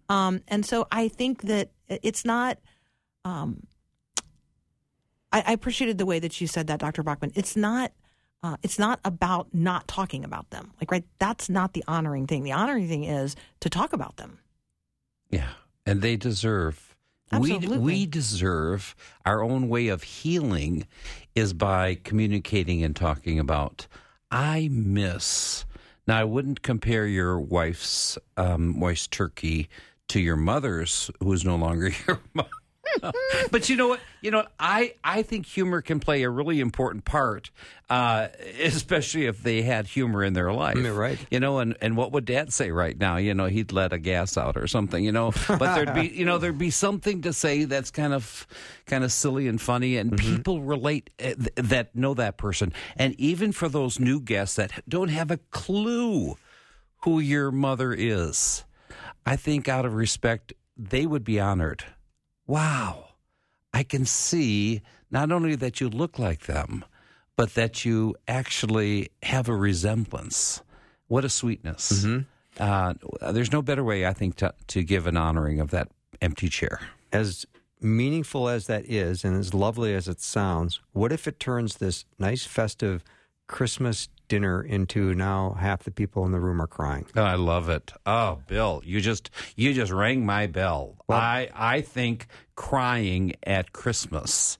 Um, 0.09 0.41
and 0.49 0.65
so 0.65 0.87
i 0.91 1.09
think 1.09 1.43
that 1.43 1.71
it's 1.89 2.25
not 2.25 2.59
um, 3.25 3.67
I, 5.33 5.43
I 5.47 5.53
appreciated 5.53 5.99
the 5.99 6.07
way 6.07 6.19
that 6.19 6.41
you 6.41 6.47
said 6.47 6.67
that 6.69 6.81
dr 6.81 7.03
bachmann 7.03 7.33
it's 7.35 7.57
not 7.57 7.93
uh, 8.43 8.57
it's 8.63 8.79
not 8.79 8.99
about 9.05 9.47
not 9.53 9.87
talking 9.87 10.25
about 10.25 10.51
them 10.51 10.73
like 10.81 10.91
right 10.91 11.05
that's 11.19 11.49
not 11.49 11.73
the 11.75 11.85
honoring 11.87 12.27
thing 12.27 12.43
the 12.43 12.53
honoring 12.53 12.89
thing 12.89 13.05
is 13.05 13.37
to 13.61 13.69
talk 13.71 13.93
about 13.93 14.17
them 14.17 14.39
Yeah, 15.31 15.49
and 15.87 16.03
they 16.03 16.17
deserve. 16.17 16.95
Absolutely. 17.33 17.79
We 17.79 17.85
we 17.85 18.07
deserve 18.07 18.95
our 19.25 19.43
own 19.43 19.71
way 19.71 19.89
of 19.89 20.03
healing 20.03 20.87
is 21.35 21.55
by 21.55 21.95
communicating 22.05 22.85
and 22.85 22.95
talking 22.95 23.39
about. 23.39 23.87
I 24.31 24.69
miss. 24.71 25.65
Now 26.07 26.19
I 26.19 26.25
wouldn't 26.25 26.61
compare 26.63 27.07
your 27.07 27.41
wife's 27.41 28.19
um, 28.37 28.79
moist 28.79 29.11
turkey 29.13 29.71
to 30.09 30.21
your 30.21 30.37
mother's, 30.37 31.11
who 31.21 31.33
is 31.33 31.45
no 31.45 31.57
longer 31.57 31.91
your 32.07 32.21
mother. 32.35 32.51
but 33.51 33.69
you 33.69 33.77
know 33.77 33.89
what? 33.89 34.01
You 34.21 34.31
know 34.31 34.39
what? 34.39 34.53
I 34.59 34.95
I 35.03 35.23
think 35.23 35.47
humor 35.47 35.83
can 35.83 36.01
play 36.01 36.23
a 36.23 36.31
really 36.31 36.61
important 36.61 37.05
part, 37.05 37.51
uh, 37.91 38.29
especially 38.61 39.27
if 39.27 39.43
they 39.43 39.63
had 39.63 39.87
humor 39.87 40.23
in 40.25 40.33
their 40.33 40.53
life. 40.53 40.77
Yeah, 40.77 40.91
right. 40.91 41.19
You 41.31 41.41
know, 41.41 41.59
and, 41.59 41.77
and 41.81 41.97
what 41.97 42.13
would 42.13 42.25
Dad 42.25 42.53
say 42.53 42.71
right 42.71 42.99
now? 42.99 43.17
You 43.17 43.35
know, 43.35 43.47
he'd 43.47 43.73
let 43.73 43.93
a 43.93 43.99
gas 43.99 44.37
out 44.37 44.57
or 44.57 44.67
something. 44.67 45.05
You 45.05 45.13
know, 45.13 45.33
but 45.49 45.75
there'd 45.75 45.95
be 45.95 46.09
you 46.09 46.25
know 46.25 46.39
there'd 46.39 46.59
be 46.59 46.71
something 46.71 47.23
to 47.23 47.33
say 47.33 47.65
that's 47.65 47.91
kind 47.91 48.13
of 48.13 48.47
kind 48.87 49.05
of 49.05 49.13
silly 49.13 49.49
and 49.49 49.61
funny, 49.61 49.97
and 49.97 50.17
people 50.17 50.63
relate 50.63 51.11
uh, 51.21 51.35
th- 51.35 51.53
that 51.57 51.95
know 51.95 52.15
that 52.15 52.37
person. 52.37 52.73
And 52.97 53.19
even 53.19 53.53
for 53.53 53.69
those 53.69 53.99
new 53.99 54.21
guests 54.21 54.57
that 54.57 54.73
don't 54.89 55.09
have 55.09 55.31
a 55.31 55.39
clue 55.51 56.37
who 57.05 57.19
your 57.19 57.51
mother 57.51 57.93
is, 57.93 58.65
I 59.27 59.37
think 59.37 59.69
out 59.69 59.85
of 59.85 59.95
respect 59.95 60.53
they 60.77 61.07
would 61.07 61.25
be 61.25 61.39
honored. 61.41 61.85
Wow, 62.53 63.15
I 63.73 63.83
can 63.83 64.05
see 64.05 64.83
not 65.11 65.33
only 65.33 65.55
that 65.55 65.81
you 65.81 65.89
look 65.89 66.19
like 66.19 66.41
them, 66.41 66.85
but 67.35 67.55
that 67.55 67.87
you 67.87 68.15
actually 68.29 69.09
have 69.23 69.49
a 69.49 69.57
resemblance. 69.57 70.63
What 71.09 71.25
a 71.25 71.31
sweetness. 71.31 72.05
Uh, 72.61 72.93
there's 73.33 73.53
no 73.53 73.63
better 73.63 73.83
way, 73.83 74.05
I 74.05 74.13
think, 74.13 74.37
to, 74.37 74.53
to 74.67 74.83
give 74.83 75.07
an 75.07 75.17
honoring 75.17 75.61
of 75.61 75.71
that 75.71 75.89
empty 76.21 76.51
chair. 76.51 76.81
As 77.11 77.47
meaningful 77.81 78.51
as 78.51 78.67
that 78.67 78.85
is, 78.85 79.25
and 79.25 79.35
as 79.35 79.55
lovely 79.55 79.95
as 79.95 80.07
it 80.07 80.21
sounds, 80.21 80.79
what 80.93 81.11
if 81.11 81.27
it 81.27 81.41
turns 81.41 81.77
this 81.77 82.05
nice 82.19 82.45
festive 82.45 83.03
Christmas 83.47 84.11
dinner 84.33 84.63
into 84.63 85.13
now 85.15 85.55
half 85.61 85.83
the 85.83 85.91
people 85.91 86.25
in 86.25 86.33
the 86.33 86.41
room 86.41 86.63
are 86.63 86.67
crying? 86.67 87.05
Oh, 87.15 87.23
I 87.23 87.35
love 87.35 87.69
it. 87.69 87.93
Oh, 88.07 88.39
Bill, 88.47 88.81
you 88.83 89.03
just 89.03 89.29
you 89.57 89.75
just 89.75 89.93
rang 89.93 90.25
my 90.25 90.47
bell. 90.47 90.97
I 91.07 91.51
I 91.55 91.83
think 91.83 92.29
crying 92.55 93.35
at 93.43 93.75
Christmas 93.75 94.57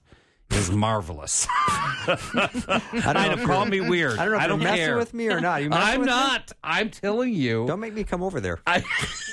is 0.51 0.69
marvelous. 0.69 1.47
I 1.57 3.13
know 3.15 3.31
if 3.33 3.43
call 3.47 3.65
me 3.65 3.81
weird. 3.81 4.19
I 4.19 4.25
don't 4.25 4.37
know 4.37 4.37
if 4.37 4.47
you're 4.47 4.57
messing 4.57 4.77
care. 4.85 4.97
with 4.97 5.13
me 5.15 5.27
or 5.29 5.41
not. 5.41 5.63
You 5.63 5.69
messing 5.69 5.87
I'm 5.95 5.99
with 6.01 6.07
me? 6.07 6.13
not. 6.13 6.51
I'm 6.63 6.89
telling 6.91 7.33
you. 7.33 7.65
Don't 7.65 7.79
make 7.79 7.95
me 7.95 8.03
come 8.03 8.21
over 8.21 8.39
there. 8.39 8.59
I, 8.67 8.83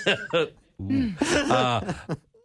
Uh, 0.80 1.92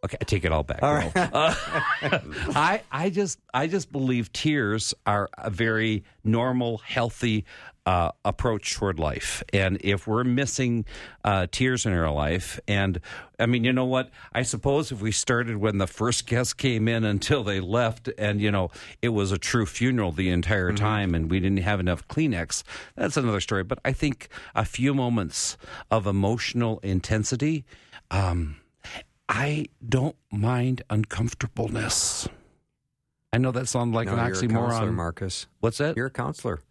okay, 0.03 0.17
I 0.19 0.23
take 0.25 0.43
it 0.43 0.51
all 0.51 0.63
back. 0.63 0.83
All 0.83 0.93
Bill. 0.93 1.09
Uh, 1.15 1.55
I 2.53 2.81
I 2.91 3.09
just 3.09 3.39
I 3.53 3.67
just 3.67 3.93
believe 3.93 4.31
tears 4.33 4.93
are 5.05 5.29
a 5.37 5.49
very 5.49 6.03
normal, 6.25 6.79
healthy 6.79 7.45
uh, 7.85 8.11
approach 8.23 8.73
toward 8.75 8.99
life. 8.99 9.43
And 9.53 9.77
if 9.81 10.07
we're 10.07 10.23
missing 10.23 10.85
uh, 11.23 11.47
tears 11.51 11.85
in 11.85 11.93
our 11.93 12.11
life, 12.11 12.59
and 12.67 12.99
I 13.39 13.45
mean, 13.45 13.63
you 13.63 13.73
know 13.73 13.85
what? 13.85 14.09
I 14.33 14.41
suppose 14.41 14.91
if 14.91 15.01
we 15.01 15.11
started 15.11 15.57
when 15.57 15.77
the 15.77 15.87
first 15.87 16.25
guest 16.25 16.57
came 16.57 16.87
in 16.87 17.03
until 17.03 17.43
they 17.43 17.59
left, 17.59 18.09
and 18.17 18.41
you 18.41 18.51
know, 18.51 18.71
it 19.01 19.09
was 19.09 19.31
a 19.31 19.37
true 19.37 19.65
funeral 19.65 20.11
the 20.11 20.29
entire 20.29 20.73
time, 20.73 21.13
and 21.13 21.29
we 21.29 21.39
didn't 21.39 21.57
have 21.63 21.79
enough 21.79 22.07
Kleenex, 22.07 22.63
that's 22.95 23.17
another 23.17 23.41
story. 23.41 23.63
But 23.63 23.79
I 23.85 23.91
think 23.91 24.29
a 24.55 24.65
few 24.65 24.93
moments 24.93 25.57
of 25.91 26.07
emotional 26.07 26.79
intensity. 26.79 27.65
Um, 28.09 28.57
I 29.27 29.65
don't 29.87 30.15
mind 30.31 30.83
uncomfortableness. 30.89 32.27
I 33.33 33.37
know 33.37 33.51
that 33.51 33.67
sounds 33.67 33.93
like 33.93 34.05
No, 34.07 34.13
an 34.13 34.17
you're 34.19 34.27
a 34.27 34.47
counselor, 34.47 34.87
oxymoron. 34.89 34.93
Marcus. 34.93 35.47
What's 35.59 35.79
that? 35.79 35.97
You're 35.97 36.05
a 36.05 36.11
counselor. 36.11 36.61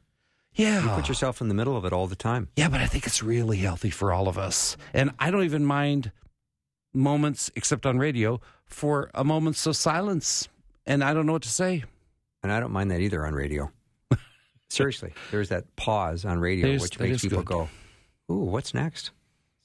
Yeah. 0.54 0.82
You 0.82 0.88
put 0.90 1.08
yourself 1.08 1.40
in 1.40 1.48
the 1.48 1.54
middle 1.54 1.76
of 1.76 1.84
it 1.84 1.92
all 1.92 2.06
the 2.06 2.16
time. 2.16 2.48
Yeah, 2.56 2.68
but 2.68 2.80
I 2.80 2.86
think 2.86 3.06
it's 3.06 3.22
really 3.22 3.58
healthy 3.58 3.90
for 3.90 4.12
all 4.12 4.28
of 4.28 4.38
us. 4.38 4.76
And 4.92 5.12
I 5.18 5.30
don't 5.30 5.44
even 5.44 5.64
mind 5.64 6.12
moments, 6.92 7.50
except 7.54 7.86
on 7.86 7.98
radio, 7.98 8.40
for 8.66 9.10
a 9.14 9.24
moment 9.24 9.64
of 9.66 9.76
silence. 9.76 10.48
And 10.86 11.02
I 11.02 11.14
don't 11.14 11.26
know 11.26 11.32
what 11.32 11.42
to 11.42 11.50
say. 11.50 11.84
And 12.42 12.52
I 12.52 12.60
don't 12.60 12.72
mind 12.72 12.90
that 12.90 13.00
either 13.00 13.24
on 13.26 13.34
radio. 13.34 13.70
Seriously, 14.68 15.12
there's 15.30 15.48
that 15.48 15.76
pause 15.76 16.24
on 16.24 16.38
radio, 16.38 16.72
which 16.72 16.98
that 16.98 17.00
makes 17.00 17.16
is 17.16 17.22
people 17.22 17.38
good. 17.38 17.46
go, 17.46 17.68
"Ooh, 18.30 18.44
what's 18.44 18.74
next?" 18.74 19.12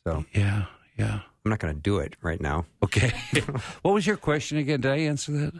So 0.08 0.26
Yeah, 0.34 0.66
yeah. 0.98 1.20
I'm 1.46 1.50
not 1.50 1.60
going 1.60 1.74
to 1.74 1.80
do 1.80 2.00
it 2.00 2.16
right 2.22 2.40
now. 2.40 2.66
Okay. 2.84 3.12
what 3.82 3.94
was 3.94 4.06
your 4.06 4.18
question 4.18 4.58
again? 4.58 4.82
Did 4.82 4.92
I 4.92 4.98
answer 4.98 5.32
that? 5.32 5.54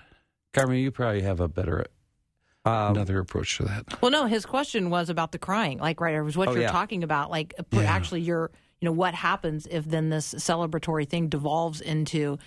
Carmen, 0.54 0.78
you 0.78 0.92
probably 0.92 1.22
have 1.22 1.40
a 1.40 1.48
better, 1.48 1.86
Um, 2.66 2.96
another 2.96 3.20
approach 3.20 3.58
to 3.58 3.64
that. 3.64 4.02
Well, 4.02 4.12
no, 4.12 4.26
his 4.26 4.46
question 4.46 4.90
was 4.90 5.10
about 5.10 5.32
the 5.32 5.40
crying. 5.40 5.80
Like, 5.80 6.02
right, 6.02 6.16
it 6.16 6.22
was 6.22 6.36
what 6.38 6.50
Oh, 6.50 6.52
you're 6.54 6.64
yeah. 6.64 6.72
talking 6.72 7.04
about. 7.04 7.32
Like, 7.32 7.54
Yeah. 7.72 7.82
actually, 7.84 8.22
you're, 8.22 8.52
you 8.82 8.86
know, 8.86 8.92
what 8.92 9.14
happens 9.14 9.68
if 9.72 9.86
then 9.86 10.10
this 10.10 10.34
celebratory 10.34 11.08
thing 11.08 11.30
devolves 11.30 11.80
into. 11.82 12.38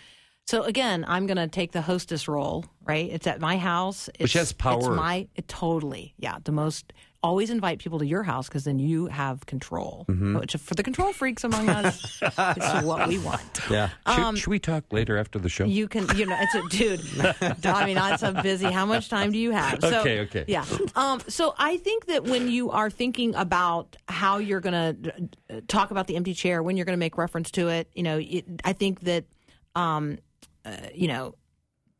So 0.47 0.65
again, 0.65 1.05
I'm 1.09 1.27
going 1.27 1.37
to 1.39 1.49
take 1.49 1.73
the 1.73 1.83
hostess 1.83 2.29
role, 2.29 2.67
right? 2.85 3.09
It's 3.11 3.27
at 3.27 3.41
my 3.41 3.57
house, 3.57 4.09
it's, 4.09 4.21
Which 4.21 4.33
has 4.35 4.51
It's 4.51 4.97
my 4.97 5.29
it, 5.35 5.49
totally, 5.49 6.15
yeah. 6.19 6.39
The 6.45 6.53
most 6.53 6.93
always 7.23 7.51
invite 7.51 7.79
people 7.79 7.99
to 7.99 8.07
your 8.07 8.23
house 8.23 8.49
because 8.49 8.65
then 8.65 8.79
you 8.79 9.07
have 9.07 9.47
control. 9.47 10.05
Mm-hmm. 10.09 10.39
Which 10.39 10.55
for 10.57 10.75
the 10.75 10.83
control 10.83 11.13
freaks 11.13 11.45
among 11.45 11.69
us, 11.69 12.19
it's 12.23 12.83
what 12.85 13.09
we 13.09 13.19
want. 13.19 13.43
yeah. 13.71 13.91
Should, 14.15 14.39
should 14.39 14.51
we 14.51 14.59
talk 14.59 14.85
later 14.93 15.17
after 15.19 15.39
the 15.39 15.49
show? 15.49 15.65
Um, 15.65 15.71
You 15.71 15.89
can, 15.89 16.07
you 16.17 16.27
know, 16.27 16.37
it's 16.41 16.55
a 16.55 16.69
dude. 16.77 17.65
I 17.65 17.87
mean, 17.87 17.99
I'm 17.99 18.19
so 18.19 18.33
busy. 18.33 18.67
How 18.71 18.87
much 18.87 19.09
time 19.09 19.33
do 19.33 19.39
you 19.39 19.53
have? 19.53 19.81
So, 19.81 20.01
Okay, 20.01 20.21
okay. 20.21 20.45
Yeah. 20.49 20.65
Um, 20.97 21.21
so 21.29 21.55
I 21.59 21.77
think 21.77 22.07
that 22.07 22.25
when 22.25 22.51
you 22.51 22.71
are 22.71 22.91
thinking 22.91 23.35
about 23.35 23.97
how 24.09 24.39
you're 24.39 24.61
going 24.61 24.73
to 25.05 25.61
talk 25.69 25.91
about 25.91 26.07
the 26.07 26.17
empty 26.17 26.35
chair, 26.35 26.63
when 26.63 26.77
you're 26.77 26.87
going 26.87 26.97
to 26.97 27.01
make 27.01 27.17
reference 27.19 27.51
to 27.53 27.69
it, 27.69 27.89
you 27.95 28.03
know, 28.03 28.19
it, 28.21 28.45
I 28.65 28.73
think 28.73 29.01
that, 29.03 29.25
um, 29.75 30.19
uh, 30.65 30.77
you 30.95 31.09
know, 31.09 31.35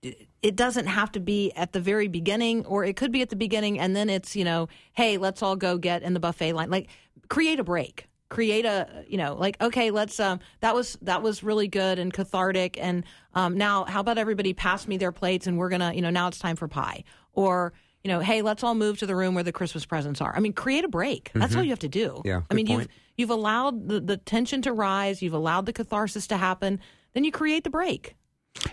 it 0.03 0.57
doesn't 0.57 0.87
have 0.87 1.13
to 1.13 1.21
be 1.21 1.53
at 1.53 1.73
the 1.73 1.81
very 1.81 2.09
beginning, 2.09 2.67
or 2.67 2.85
it 2.85 2.97
could 2.97 3.13
be 3.13 3.23
at 3.23 3.31
the 3.31 3.37
beginning, 3.37 3.79
and 3.79 3.95
then 3.95 4.11
it's 4.11 4.35
you 4.35 4.45
know, 4.45 4.69
hey, 4.93 5.17
let's 5.19 5.43
all 5.43 5.57
go 5.57 5.79
get 5.79 6.03
in 6.03 6.15
the 6.15 6.21
buffet 6.21 6.53
line. 6.53 6.71
Like, 6.71 6.89
create 7.29 7.61
a 7.61 7.65
break. 7.65 8.09
Create 8.29 8.65
a 8.65 9.05
you 9.07 9.19
know, 9.19 9.35
like 9.35 9.61
okay, 9.61 9.91
let's 9.91 10.19
um, 10.19 10.41
that 10.61 10.75
was 10.75 10.97
that 11.03 11.23
was 11.23 11.43
really 11.43 11.69
good 11.69 11.99
and 11.99 12.11
cathartic, 12.11 12.79
and 12.81 13.05
um, 13.35 13.59
now 13.59 13.85
how 13.85 14.01
about 14.01 14.17
everybody 14.17 14.55
pass 14.55 14.89
me 14.89 14.97
their 14.97 15.13
plates, 15.13 15.47
and 15.47 15.59
we're 15.59 15.69
gonna 15.69 15.93
you 15.93 16.01
know 16.01 16.09
now 16.09 16.29
it's 16.29 16.39
time 16.39 16.57
for 16.57 16.67
pie, 16.67 17.05
or 17.35 17.75
you 18.03 18.09
know, 18.09 18.21
hey, 18.21 18.41
let's 18.41 18.65
all 18.65 18.75
move 18.75 18.99
to 19.01 19.07
the 19.07 19.15
room 19.15 19.35
where 19.35 19.45
the 19.45 19.53
Christmas 19.53 19.85
presents 19.85 20.23
are. 20.23 20.35
I 20.35 20.41
mean, 20.41 20.55
create 20.55 20.83
a 20.83 20.89
break. 20.89 21.31
That's 21.35 21.55
all 21.55 21.63
you 21.63 21.71
have 21.71 21.81
to 21.81 21.89
do. 21.89 22.23
Yeah, 22.25 22.41
I 22.51 22.55
mean, 22.55 22.65
good 22.65 22.73
you've 22.73 22.89
you've 23.17 23.31
allowed 23.31 23.87
the, 23.87 24.01
the 24.01 24.17
tension 24.17 24.63
to 24.63 24.73
rise, 24.73 25.21
you've 25.21 25.35
allowed 25.35 25.67
the 25.67 25.73
catharsis 25.75 26.27
to 26.29 26.39
happen, 26.39 26.81
then 27.13 27.25
you 27.25 27.33
create 27.33 27.65
the 27.65 27.71
break. 27.71 28.17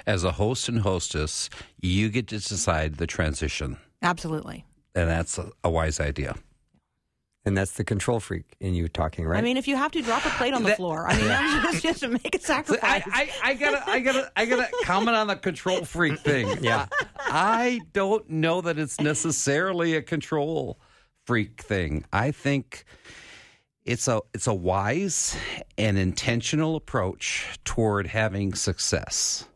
As 0.06 0.24
a 0.24 0.32
host 0.34 0.70
and 0.70 0.82
hostess, 0.82 1.50
you 1.82 2.10
get 2.10 2.28
to 2.28 2.39
decide 2.39 2.96
the 2.96 3.08
transition. 3.08 3.78
Absolutely. 4.02 4.65
And 4.96 5.10
that's 5.10 5.38
a, 5.38 5.52
a 5.63 5.70
wise 5.70 6.00
idea. 6.00 6.36
And 7.46 7.58
that's 7.58 7.72
the 7.72 7.86
control 7.86 8.20
freak 8.20 8.56
in 8.60 8.74
you 8.74 8.89
talking, 8.89 9.26
right? 9.26 9.39
I 9.39 9.42
mean, 9.42 9.56
if 9.56 9.68
you 9.68 9.78
have 9.78 9.92
to 9.94 10.02
drop 10.02 10.26
a 10.26 10.30
plate 10.30 10.54
on 10.54 10.63
the 10.63 10.76
floor, 10.76 11.08
I 11.08 11.18
mean, 11.18 11.28
that's 11.28 11.72
just, 11.72 11.84
just 11.84 12.00
to 12.02 12.10
make 12.10 12.36
a 12.36 12.39
sacrifice. 12.39 13.04
I, 13.08 13.32
I, 13.44 13.52
I 13.52 13.54
gotta 13.54 13.89
I 13.89 14.00
gotta 14.02 14.32
I 14.36 14.46
gotta 14.46 14.70
comment 14.84 15.15
on 15.15 15.28
the 15.28 15.38
control 15.38 15.86
freak 15.86 16.20
thing. 16.20 16.48
Yeah. 16.62 16.88
I 17.18 17.80
don't 17.94 18.30
know 18.30 18.62
that 18.62 18.78
it's 18.78 19.00
necessarily 19.00 19.96
a 19.96 20.02
control 20.02 20.80
freak 21.26 21.62
thing. 21.62 22.04
I 22.12 22.32
think 22.32 22.84
it's 23.86 24.08
a 24.08 24.22
it's 24.34 24.48
a 24.48 24.54
wise 24.54 25.38
and 25.78 25.98
intentional 25.98 26.76
approach 26.76 27.48
toward 27.63 28.08
having 28.08 28.54
success. 28.54 29.48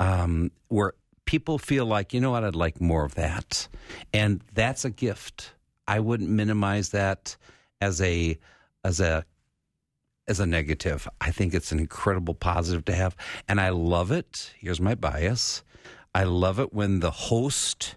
Um, 0.00 0.50
where 0.68 0.94
people 1.24 1.58
feel 1.58 1.86
like, 1.86 2.12
you 2.12 2.20
know 2.20 2.32
what, 2.32 2.44
I'd 2.44 2.56
like 2.56 2.80
more 2.80 3.04
of 3.04 3.14
that. 3.14 3.68
And 4.12 4.42
that's 4.52 4.84
a 4.84 4.90
gift. 4.90 5.52
I 5.86 6.00
wouldn't 6.00 6.30
minimize 6.30 6.90
that 6.90 7.36
as 7.80 8.00
a 8.00 8.38
as 8.84 9.00
a 9.00 9.24
as 10.28 10.40
a 10.40 10.46
negative. 10.46 11.08
I 11.20 11.30
think 11.30 11.54
it's 11.54 11.72
an 11.72 11.78
incredible 11.78 12.34
positive 12.34 12.84
to 12.86 12.94
have. 12.94 13.16
And 13.48 13.60
I 13.60 13.70
love 13.70 14.12
it. 14.12 14.52
Here's 14.58 14.80
my 14.80 14.94
bias. 14.94 15.62
I 16.14 16.24
love 16.24 16.60
it 16.60 16.72
when 16.72 17.00
the 17.00 17.10
host 17.10 17.96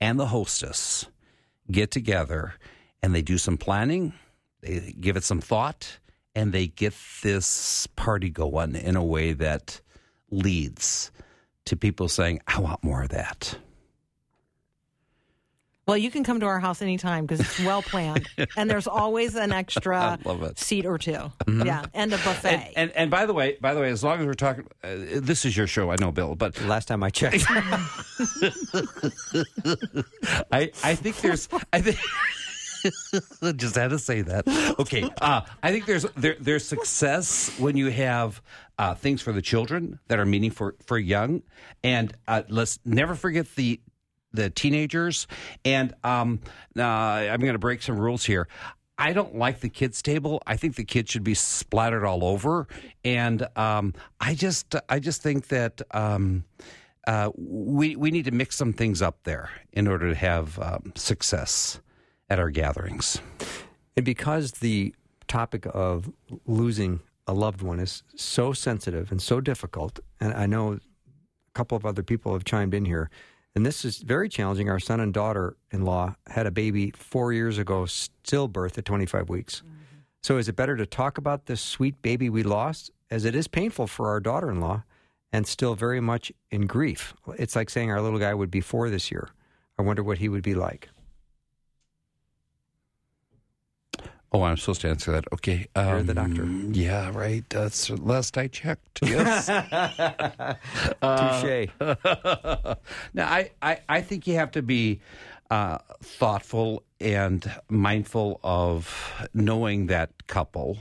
and 0.00 0.18
the 0.18 0.26
hostess 0.26 1.06
get 1.70 1.90
together 1.90 2.54
and 3.02 3.14
they 3.14 3.22
do 3.22 3.38
some 3.38 3.56
planning, 3.56 4.12
they 4.60 4.94
give 5.00 5.16
it 5.16 5.24
some 5.24 5.40
thought, 5.40 5.98
and 6.34 6.52
they 6.52 6.66
get 6.66 6.94
this 7.22 7.86
party 7.88 8.30
going 8.30 8.74
in 8.74 8.96
a 8.96 9.04
way 9.04 9.32
that 9.32 9.80
leads 10.30 11.10
to 11.66 11.76
people 11.76 12.08
saying, 12.08 12.40
I 12.46 12.60
want 12.60 12.82
more 12.84 13.02
of 13.02 13.10
that. 13.10 13.56
well, 15.86 15.96
you 15.96 16.10
can 16.10 16.22
come 16.24 16.38
to 16.40 16.46
our 16.46 16.60
house 16.60 16.80
anytime 16.80 17.26
because 17.26 17.40
it's 17.40 17.58
well 17.60 17.82
planned, 17.82 18.28
and 18.56 18.70
there's 18.70 18.86
always 18.86 19.34
an 19.34 19.52
extra 19.52 20.18
love 20.24 20.56
seat 20.58 20.86
or 20.86 20.96
2 20.96 21.10
Yeah, 21.64 21.84
and 21.92 22.12
a 22.12 22.16
buffet. 22.18 22.48
And, 22.48 22.72
and 22.76 22.90
and 22.92 23.10
by 23.10 23.26
the 23.26 23.34
way, 23.34 23.58
by 23.60 23.74
the 23.74 23.80
way, 23.80 23.90
as 23.90 24.02
long 24.04 24.20
as 24.20 24.26
we're 24.26 24.34
talking, 24.34 24.66
uh, 24.84 24.88
this 25.16 25.44
is 25.44 25.56
your 25.56 25.66
show, 25.66 25.90
I 25.90 25.96
know, 26.00 26.12
Bill, 26.12 26.34
but 26.36 26.60
Last 26.62 26.86
time 26.88 27.02
I 27.02 27.10
checked, 27.10 27.44
I 30.52 30.70
I 30.84 30.94
think 30.94 31.16
there's 31.20 31.48
I 31.72 31.80
think 31.80 31.98
just 33.56 33.76
had 33.76 33.90
to 33.90 33.98
say 33.98 34.22
that. 34.22 34.46
Okay, 34.78 35.08
uh, 35.20 35.42
I 35.62 35.70
think 35.70 35.86
there's 35.86 36.04
there, 36.16 36.36
there's 36.40 36.64
success 36.64 37.50
when 37.58 37.76
you 37.76 37.90
have 37.90 38.42
uh, 38.78 38.94
things 38.94 39.22
for 39.22 39.32
the 39.32 39.42
children 39.42 39.98
that 40.08 40.18
are 40.18 40.26
meaningful 40.26 40.70
for 40.70 40.76
for 40.84 40.98
young, 40.98 41.42
and 41.82 42.14
uh, 42.28 42.42
let's 42.48 42.78
never 42.84 43.14
forget 43.14 43.54
the 43.54 43.80
the 44.32 44.50
teenagers. 44.50 45.26
And 45.64 45.94
um, 46.04 46.40
uh, 46.76 46.82
I'm 46.82 47.40
going 47.40 47.52
to 47.52 47.58
break 47.58 47.82
some 47.82 47.98
rules 47.98 48.24
here. 48.24 48.48
I 48.98 49.12
don't 49.12 49.36
like 49.36 49.60
the 49.60 49.68
kids 49.68 50.02
table. 50.02 50.42
I 50.46 50.56
think 50.56 50.76
the 50.76 50.84
kids 50.84 51.10
should 51.10 51.24
be 51.24 51.34
splattered 51.34 52.04
all 52.04 52.24
over, 52.24 52.68
and 53.04 53.46
um, 53.56 53.94
I 54.20 54.34
just 54.34 54.74
I 54.88 54.98
just 54.98 55.22
think 55.22 55.48
that. 55.48 55.82
Um, 55.92 56.44
uh, 57.04 57.30
we 57.36 57.96
we 57.96 58.12
need 58.12 58.26
to 58.26 58.30
mix 58.30 58.54
some 58.54 58.72
things 58.72 59.02
up 59.02 59.18
there 59.24 59.50
in 59.72 59.88
order 59.88 60.08
to 60.08 60.14
have 60.14 60.56
um, 60.60 60.92
success 60.94 61.80
at 62.32 62.38
our 62.38 62.48
gatherings. 62.48 63.20
and 63.94 64.06
because 64.06 64.52
the 64.52 64.94
topic 65.28 65.66
of 65.74 66.10
losing 66.46 67.00
a 67.26 67.34
loved 67.34 67.60
one 67.60 67.78
is 67.78 68.02
so 68.16 68.54
sensitive 68.54 69.10
and 69.10 69.20
so 69.20 69.38
difficult, 69.38 70.00
and 70.18 70.32
I 70.32 70.46
know 70.46 70.72
a 70.72 70.80
couple 71.52 71.76
of 71.76 71.84
other 71.84 72.02
people 72.02 72.32
have 72.32 72.44
chimed 72.44 72.72
in 72.72 72.86
here, 72.86 73.10
and 73.54 73.66
this 73.66 73.84
is 73.84 73.98
very 73.98 74.30
challenging. 74.30 74.70
Our 74.70 74.80
son 74.80 74.98
and 74.98 75.12
daughter-in-law 75.12 76.16
had 76.28 76.46
a 76.46 76.50
baby 76.50 76.90
four 76.96 77.34
years 77.34 77.58
ago, 77.58 77.82
stillbirth 77.82 78.78
at 78.78 78.86
25 78.86 79.28
weeks. 79.28 79.56
Mm-hmm. 79.56 79.76
So 80.22 80.38
is 80.38 80.48
it 80.48 80.56
better 80.56 80.78
to 80.78 80.86
talk 80.86 81.18
about 81.18 81.44
this 81.44 81.60
sweet 81.60 82.00
baby 82.00 82.30
we 82.30 82.42
lost, 82.42 82.90
as 83.10 83.26
it 83.26 83.34
is 83.34 83.46
painful 83.46 83.86
for 83.86 84.08
our 84.08 84.20
daughter-in-law, 84.20 84.84
and 85.34 85.46
still 85.46 85.74
very 85.74 86.00
much 86.00 86.32
in 86.50 86.66
grief? 86.66 87.12
It's 87.36 87.54
like 87.54 87.68
saying 87.68 87.90
our 87.90 88.00
little 88.00 88.18
guy 88.18 88.32
would 88.32 88.50
be 88.50 88.62
four 88.62 88.88
this 88.88 89.10
year. 89.10 89.28
I 89.78 89.82
wonder 89.82 90.02
what 90.02 90.16
he 90.16 90.30
would 90.30 90.42
be 90.42 90.54
like. 90.54 90.88
Oh, 94.34 94.42
I'm 94.44 94.56
supposed 94.56 94.80
to 94.80 94.88
answer 94.88 95.12
that. 95.12 95.24
Okay, 95.34 95.66
You're 95.76 96.02
the 96.02 96.14
doctor. 96.14 96.46
Yeah, 96.70 97.10
right. 97.12 97.44
That's 97.50 97.90
last 97.90 98.38
I 98.38 98.46
checked. 98.48 99.00
Yes. 99.02 99.46
Touche. 101.02 101.68
now, 103.14 103.28
I, 103.28 103.50
I 103.60 103.78
I 103.88 104.00
think 104.00 104.26
you 104.26 104.34
have 104.36 104.50
to 104.52 104.62
be 104.62 105.00
uh, 105.50 105.78
thoughtful 106.02 106.82
and 106.98 107.50
mindful 107.68 108.40
of 108.42 109.12
knowing 109.34 109.86
that 109.88 110.26
couple 110.28 110.78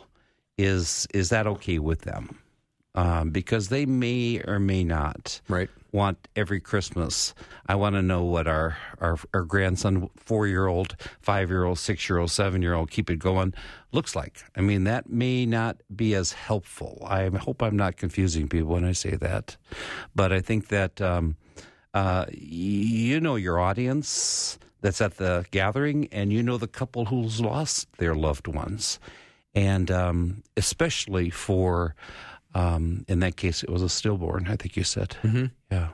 is 0.58 1.08
is 1.14 1.30
that 1.30 1.46
okay 1.48 1.80
with 1.80 2.02
them 2.02 2.40
um, 2.96 3.30
because 3.32 3.70
they 3.70 3.86
may 3.86 4.42
or 4.46 4.60
may 4.60 4.84
not 4.84 5.40
Right. 5.48 5.70
want 5.92 6.28
every 6.36 6.60
Christmas. 6.60 7.34
I 7.68 7.76
want 7.76 7.96
to 7.96 8.02
know 8.02 8.24
what 8.24 8.48
our 8.48 8.78
our, 9.00 9.18
our 9.34 9.44
grandson, 9.44 10.10
four 10.18 10.48
year 10.48 10.68
old, 10.68 10.96
five 11.22 11.50
year 11.50 11.64
old, 11.64 11.80
six 11.80 12.10
year 12.10 12.20
old, 12.20 12.32
seven 12.32 12.62
year 12.62 12.74
old, 12.74 12.92
keep 12.92 13.10
it 13.10 13.18
going, 13.20 13.54
looks 13.92 14.16
like. 14.16 14.44
I 14.58 14.62
mean, 14.62 14.84
that 14.86 15.10
may 15.10 15.46
not 15.46 15.78
be 15.96 16.14
as 16.16 16.34
helpful. 16.34 17.06
I 17.10 17.30
hope 17.30 17.62
I'm 17.64 17.78
not 17.78 17.96
confusing 17.98 18.48
people 18.50 18.72
when 18.74 18.86
I 18.86 18.92
say 18.94 19.16
that, 19.16 19.56
but 20.16 20.32
I 20.34 20.42
think 20.42 20.68
that 20.68 21.02
um, 21.02 21.36
uh, 21.94 22.26
you 22.32 23.20
know 23.22 23.36
your 23.36 23.60
audience 23.60 24.60
that's 24.82 25.00
at 25.02 25.18
the 25.18 25.46
gathering, 25.52 26.08
and 26.12 26.34
you 26.34 26.42
know 26.44 26.58
the 26.58 26.68
couple 26.68 27.06
who's 27.06 27.40
lost 27.40 27.88
their 28.00 28.16
loved 28.16 28.48
ones, 28.48 29.00
and 29.56 29.90
um, 29.90 30.44
especially 30.58 31.30
for. 31.30 31.96
Um, 32.54 33.06
in 33.08 33.20
that 33.20 33.38
case, 33.38 33.64
it 33.64 33.70
was 33.70 33.82
a 33.82 33.90
stillborn. 33.90 34.48
I 34.48 34.56
think 34.56 34.76
you 34.76 34.84
said, 34.84 35.16
mm-hmm. 35.24 35.46
yeah. 35.72 35.90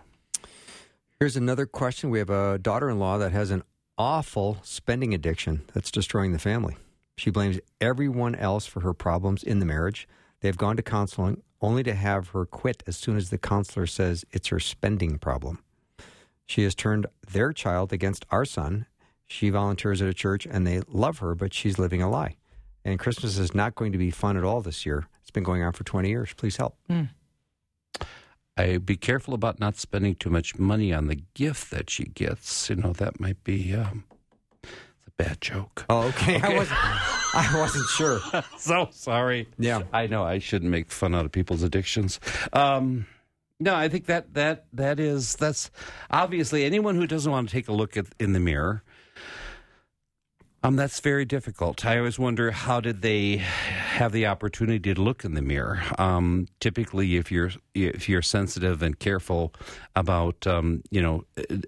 Here's 1.20 1.36
another 1.36 1.66
question. 1.66 2.10
We 2.10 2.20
have 2.20 2.30
a 2.30 2.58
daughter 2.58 2.89
in 2.89 2.99
law 2.99 3.18
that 3.18 3.32
has 3.32 3.51
an 3.51 3.64
awful 3.97 4.58
spending 4.64 5.14
addiction 5.14 5.62
that's 5.74 5.91
destroying 5.91 6.32
the 6.32 6.39
family. 6.39 6.78
She 7.18 7.32
blames 7.32 7.60
everyone 7.82 8.36
else 8.36 8.68
for 8.68 8.82
her 8.82 8.93
problems 8.93 9.43
in 9.43 9.60
the 9.60 9.66
marriage. 9.66 10.08
They've 10.41 10.58
gone 10.58 10.78
to 10.78 10.84
counseling 10.84 11.41
only 11.62 11.82
to 11.84 11.95
have 11.95 12.30
her 12.30 12.45
quit 12.45 12.84
as 12.86 12.95
soon 12.95 13.18
as 13.18 13.30
the 13.32 13.39
counselor 13.39 13.88
says 13.88 14.26
it's 14.32 14.49
her 14.49 14.60
spending 14.60 15.18
problem. 15.18 15.64
She 16.45 16.64
has 16.64 16.76
turned 16.76 17.08
their 17.32 17.51
child 17.51 17.91
against 17.91 18.26
our 18.30 18.45
son. 18.45 18.86
She 19.26 19.49
volunteers 19.49 20.01
at 20.01 20.08
a 20.08 20.14
church 20.14 20.47
and 20.49 20.66
they 20.66 20.82
love 20.88 21.20
her, 21.20 21.36
but 21.36 21.53
she's 21.53 21.80
living 21.80 22.01
a 22.01 22.10
lie. 22.10 22.36
And 22.88 22.98
Christmas 22.98 23.38
is 23.38 23.54
not 23.54 23.76
going 23.76 23.92
to 23.92 23.98
be 23.98 24.12
fun 24.12 24.38
at 24.38 24.46
all 24.46 24.62
this 24.62 24.86
year. 24.86 25.10
It's 25.22 25.30
been 25.30 25.44
going 25.44 25.62
on 25.62 25.74
for 25.74 25.84
20 25.84 26.08
years. 26.08 26.34
Please 26.38 26.56
help. 26.56 26.78
I 28.56 28.78
be 28.78 28.96
careful 28.96 29.34
about 29.34 29.60
not 29.60 29.76
spending 29.76 30.16
too 30.16 30.30
much 30.30 30.58
money 30.58 30.94
on 30.94 31.08
the 31.08 31.22
gift 31.34 31.70
that 31.72 31.90
she 31.90 32.06
gets. 32.06 32.70
You 32.70 32.78
know 32.78 32.94
that 32.94 33.20
might 33.20 33.44
be 33.44 33.76
um, 33.76 34.06
a 34.64 35.12
bad 35.18 35.42
joke. 35.42 35.84
Oh, 35.90 36.08
okay. 36.08 36.40
I 36.42 36.56
wasn't 36.56 36.80
I 36.80 37.54
wasn't 37.58 37.88
sure. 37.90 38.22
so 38.58 38.88
sorry. 38.92 39.50
Yeah. 39.60 39.84
I 39.92 40.08
know 40.08 40.24
I 40.24 40.40
shouldn't 40.40 40.72
make 40.72 40.90
fun 40.90 41.14
out 41.14 41.26
of 41.26 41.34
people's 41.34 41.64
addictions. 41.64 42.22
Um, 42.54 43.06
no, 43.60 43.76
I 43.76 43.90
think 43.90 44.06
that 44.06 44.34
that 44.36 44.66
that 44.72 44.98
is 45.02 45.36
that's 45.36 45.72
obviously 46.10 46.64
anyone 46.64 46.96
who 46.96 47.06
doesn't 47.06 47.30
want 47.30 47.50
to 47.50 47.54
take 47.54 47.68
a 47.68 47.74
look 47.74 47.98
at 47.98 48.06
in 48.18 48.32
the 48.32 48.40
mirror. 48.40 48.82
Um, 50.68 50.76
that's 50.76 50.99
very 50.99 51.24
difficult. 51.24 51.86
I 51.86 51.97
always 51.97 52.20
wonder 52.20 52.51
how 52.51 52.82
did 52.82 53.01
they 53.01 53.38
have 53.38 54.11
the 54.11 54.26
opportunity 54.26 54.93
to 54.93 55.01
look 55.01 55.24
in 55.24 55.34
the 55.34 55.41
mirror. 55.41 55.82
Um, 55.97 56.49
typically, 56.59 57.15
if 57.15 57.32
you're 57.32 57.51
if 57.74 58.09
you're 58.09 58.22
sensitive 58.22 58.82
and 58.82 58.99
careful 58.99 59.53
about 59.95 60.45
um, 60.45 60.84
you 60.91 61.01
know 61.01 61.24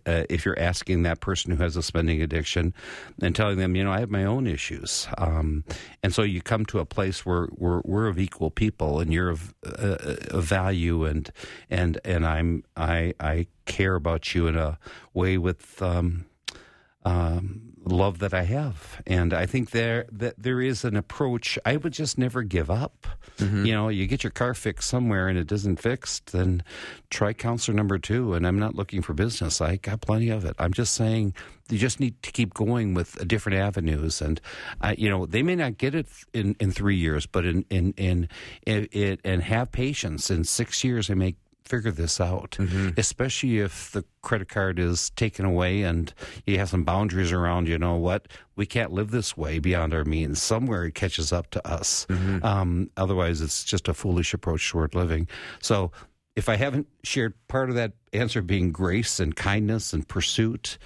uh, 0.05 0.25
if 0.29 0.43
you're 0.43 0.59
asking 0.59 1.03
that 1.03 1.21
person 1.21 1.55
who 1.55 1.63
has 1.63 1.77
a 1.77 1.81
spending 1.81 2.21
addiction 2.21 2.73
and 3.21 3.33
telling 3.33 3.57
them 3.57 3.73
you 3.73 3.85
know 3.85 3.91
I 3.93 4.01
have 4.01 4.09
my 4.09 4.25
own 4.25 4.45
issues, 4.45 5.07
um, 5.17 5.63
and 6.03 6.13
so 6.13 6.23
you 6.23 6.41
come 6.41 6.65
to 6.65 6.79
a 6.79 6.85
place 6.85 7.25
where 7.25 7.47
we're 7.55 7.79
we're 7.85 8.07
of 8.07 8.19
equal 8.19 8.51
people 8.51 8.99
and 8.99 9.13
you're 9.13 9.29
of, 9.29 9.53
uh, 9.65 9.95
of 10.31 10.43
value 10.43 11.05
and 11.05 11.31
and 11.69 12.01
and 12.03 12.25
I'm 12.25 12.65
I 12.75 13.13
I 13.21 13.47
care 13.63 13.95
about 13.95 14.35
you 14.35 14.47
in 14.47 14.57
a 14.57 14.77
way 15.13 15.37
with. 15.37 15.81
Um, 15.81 16.25
um, 17.05 17.68
love 17.85 18.19
that 18.19 18.33
I 18.33 18.43
have, 18.43 19.01
and 19.07 19.33
I 19.33 19.45
think 19.45 19.71
there 19.71 20.05
that 20.11 20.35
there 20.37 20.61
is 20.61 20.83
an 20.83 20.95
approach. 20.95 21.57
I 21.65 21.77
would 21.77 21.93
just 21.93 22.17
never 22.17 22.43
give 22.43 22.69
up. 22.69 23.07
You 23.65 23.73
know, 23.73 23.89
you 23.89 24.05
get 24.07 24.23
your 24.23 24.31
car 24.31 24.53
fixed 24.53 24.89
somewhere 24.89 25.27
and 25.27 25.37
it 25.37 25.51
isn't 25.51 25.79
fixed, 25.79 26.33
then 26.33 26.63
try 27.09 27.33
counselor 27.33 27.75
number 27.75 27.97
two. 27.97 28.33
And 28.33 28.45
I'm 28.45 28.59
not 28.59 28.75
looking 28.75 29.01
for 29.01 29.13
business; 29.13 29.61
I 29.61 29.77
got 29.77 30.01
plenty 30.01 30.29
of 30.29 30.45
it. 30.45 30.55
I'm 30.59 30.73
just 30.73 30.93
saying 30.93 31.33
you 31.69 31.77
just 31.77 31.99
need 31.99 32.21
to 32.23 32.31
keep 32.31 32.53
going 32.53 32.93
with 32.93 33.27
different 33.27 33.59
avenues, 33.59 34.21
and 34.21 34.41
uh, 34.81 34.95
you 34.97 35.09
know 35.09 35.25
they 35.25 35.43
may 35.43 35.55
not 35.55 35.77
get 35.77 35.95
it 35.95 36.07
in 36.33 36.55
in 36.59 36.71
three 36.71 36.97
years, 36.97 37.25
but 37.25 37.45
in 37.45 37.65
in 37.69 37.93
in, 37.97 38.27
in 38.65 38.89
it 38.91 39.21
and 39.23 39.43
have 39.43 39.71
patience. 39.71 40.29
In 40.29 40.43
six 40.43 40.83
years, 40.83 41.07
they 41.07 41.15
may 41.15 41.35
figure 41.69 41.91
this 41.91 42.19
out, 42.19 42.57
especially 42.97 43.59
if 43.59 43.91
the 43.91 44.03
credit 44.23 44.49
card 44.49 44.79
is 44.79 45.11
taken 45.11 45.45
away 45.45 45.83
and 45.83 46.13
you 46.45 46.57
have 46.57 46.69
some 46.69 46.83
boundaries 46.83 47.31
around, 47.31 47.67
you 47.67 47.77
know 47.77 47.95
what, 47.95 48.27
we 48.55 48.65
can't 48.65 48.91
live 48.91 49.11
this 49.11 49.37
way 49.37 49.59
beyond 49.59 49.93
our 49.93 50.03
means. 50.03 50.41
Somewhere 50.41 50.85
it 50.85 50.95
catches 50.95 51.31
up 51.31 51.49
to 51.51 51.65
us. 51.67 52.07
Um, 52.43 52.89
otherwise, 52.97 53.39
it's 53.41 53.63
just 53.63 53.87
a 53.87 53.93
foolish 53.93 54.33
approach 54.33 54.67
toward 54.69 54.95
living. 54.95 55.27
So, 55.61 55.91
if 56.35 56.47
I 56.47 56.55
haven't 56.55 56.87
shared 57.03 57.33
part 57.47 57.69
of 57.69 57.75
that 57.75 57.93
answer 58.13 58.41
being 58.41 58.71
grace 58.71 59.19
and 59.19 59.35
kindness 59.35 59.91
and 59.93 60.07
pursuit 60.07 60.77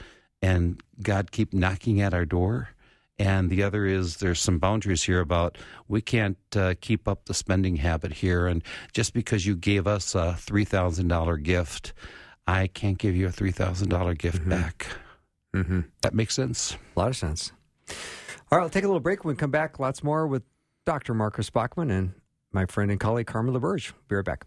and 0.42 0.82
God 1.02 1.32
keep 1.32 1.54
knocking 1.54 2.02
at 2.02 2.14
our 2.14 2.26
door, 2.26 2.70
and 3.24 3.50
the 3.50 3.64
other 3.64 3.86
is 3.86 4.18
there's 4.18 4.42
some 4.42 4.60
boundaries 4.60 5.04
here 5.04 5.22
about 5.22 5.58
we 5.88 6.02
can't 6.02 6.38
uh, 6.58 6.74
keep 6.82 7.08
up 7.08 7.24
the 7.24 7.34
spending 7.34 7.78
habit 7.78 8.12
here. 8.12 8.48
And 8.48 8.62
just 8.92 9.14
because 9.14 9.46
you 9.46 9.56
gave 9.56 9.88
us 9.88 10.14
a 10.14 10.36
$3,000 10.38 11.42
gift, 11.42 11.94
I 12.46 12.68
can't 12.68 12.98
give 12.98 13.16
you 13.16 13.28
a 13.28 13.32
$3,000 13.32 14.18
gift 14.18 14.48
back. 14.50 14.88
Mm-hmm. 15.56 15.82
That 16.02 16.14
makes 16.14 16.34
sense. 16.36 16.76
A 16.98 17.00
lot 17.00 17.08
of 17.08 17.16
sense. 17.16 17.54
All 18.52 18.58
right, 18.58 18.62
we'll 18.62 18.70
take 18.70 18.84
a 18.84 18.88
little 18.88 19.00
break. 19.00 19.24
When 19.24 19.36
we 19.36 19.40
come 19.40 19.52
back, 19.52 19.80
lots 19.80 20.04
more 20.04 20.28
with 20.28 20.44
Dr. 20.86 21.14
Marcus 21.14 21.50
Bachmann 21.50 21.92
and 21.92 22.12
my 22.52 22.66
friend 22.66 22.92
and 22.92 23.00
colleague 23.00 23.28
Carmen 23.28 23.56
LaBerge. 23.56 23.94
Be 24.10 24.18
right 24.18 24.26
back. 24.26 24.46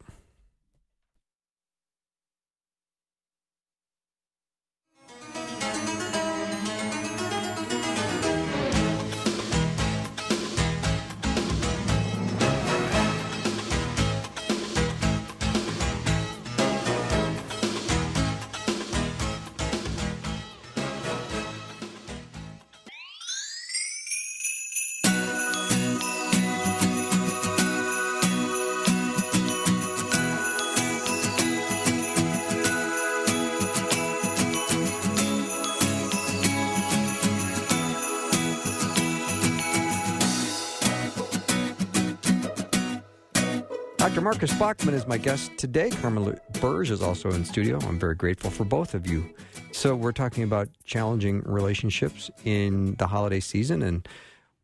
Marcus 44.36 44.58
Bachmann 44.58 44.94
is 44.94 45.06
my 45.06 45.16
guest 45.16 45.56
today. 45.56 45.88
Carmen 45.88 46.38
Burge 46.60 46.90
is 46.90 47.00
also 47.00 47.30
in 47.30 47.42
studio. 47.42 47.78
I'm 47.84 47.98
very 47.98 48.14
grateful 48.14 48.50
for 48.50 48.66
both 48.66 48.92
of 48.92 49.06
you. 49.06 49.34
So, 49.72 49.96
we're 49.96 50.12
talking 50.12 50.44
about 50.44 50.68
challenging 50.84 51.40
relationships 51.46 52.30
in 52.44 52.96
the 52.96 53.06
holiday 53.06 53.40
season, 53.40 53.80
and 53.80 54.06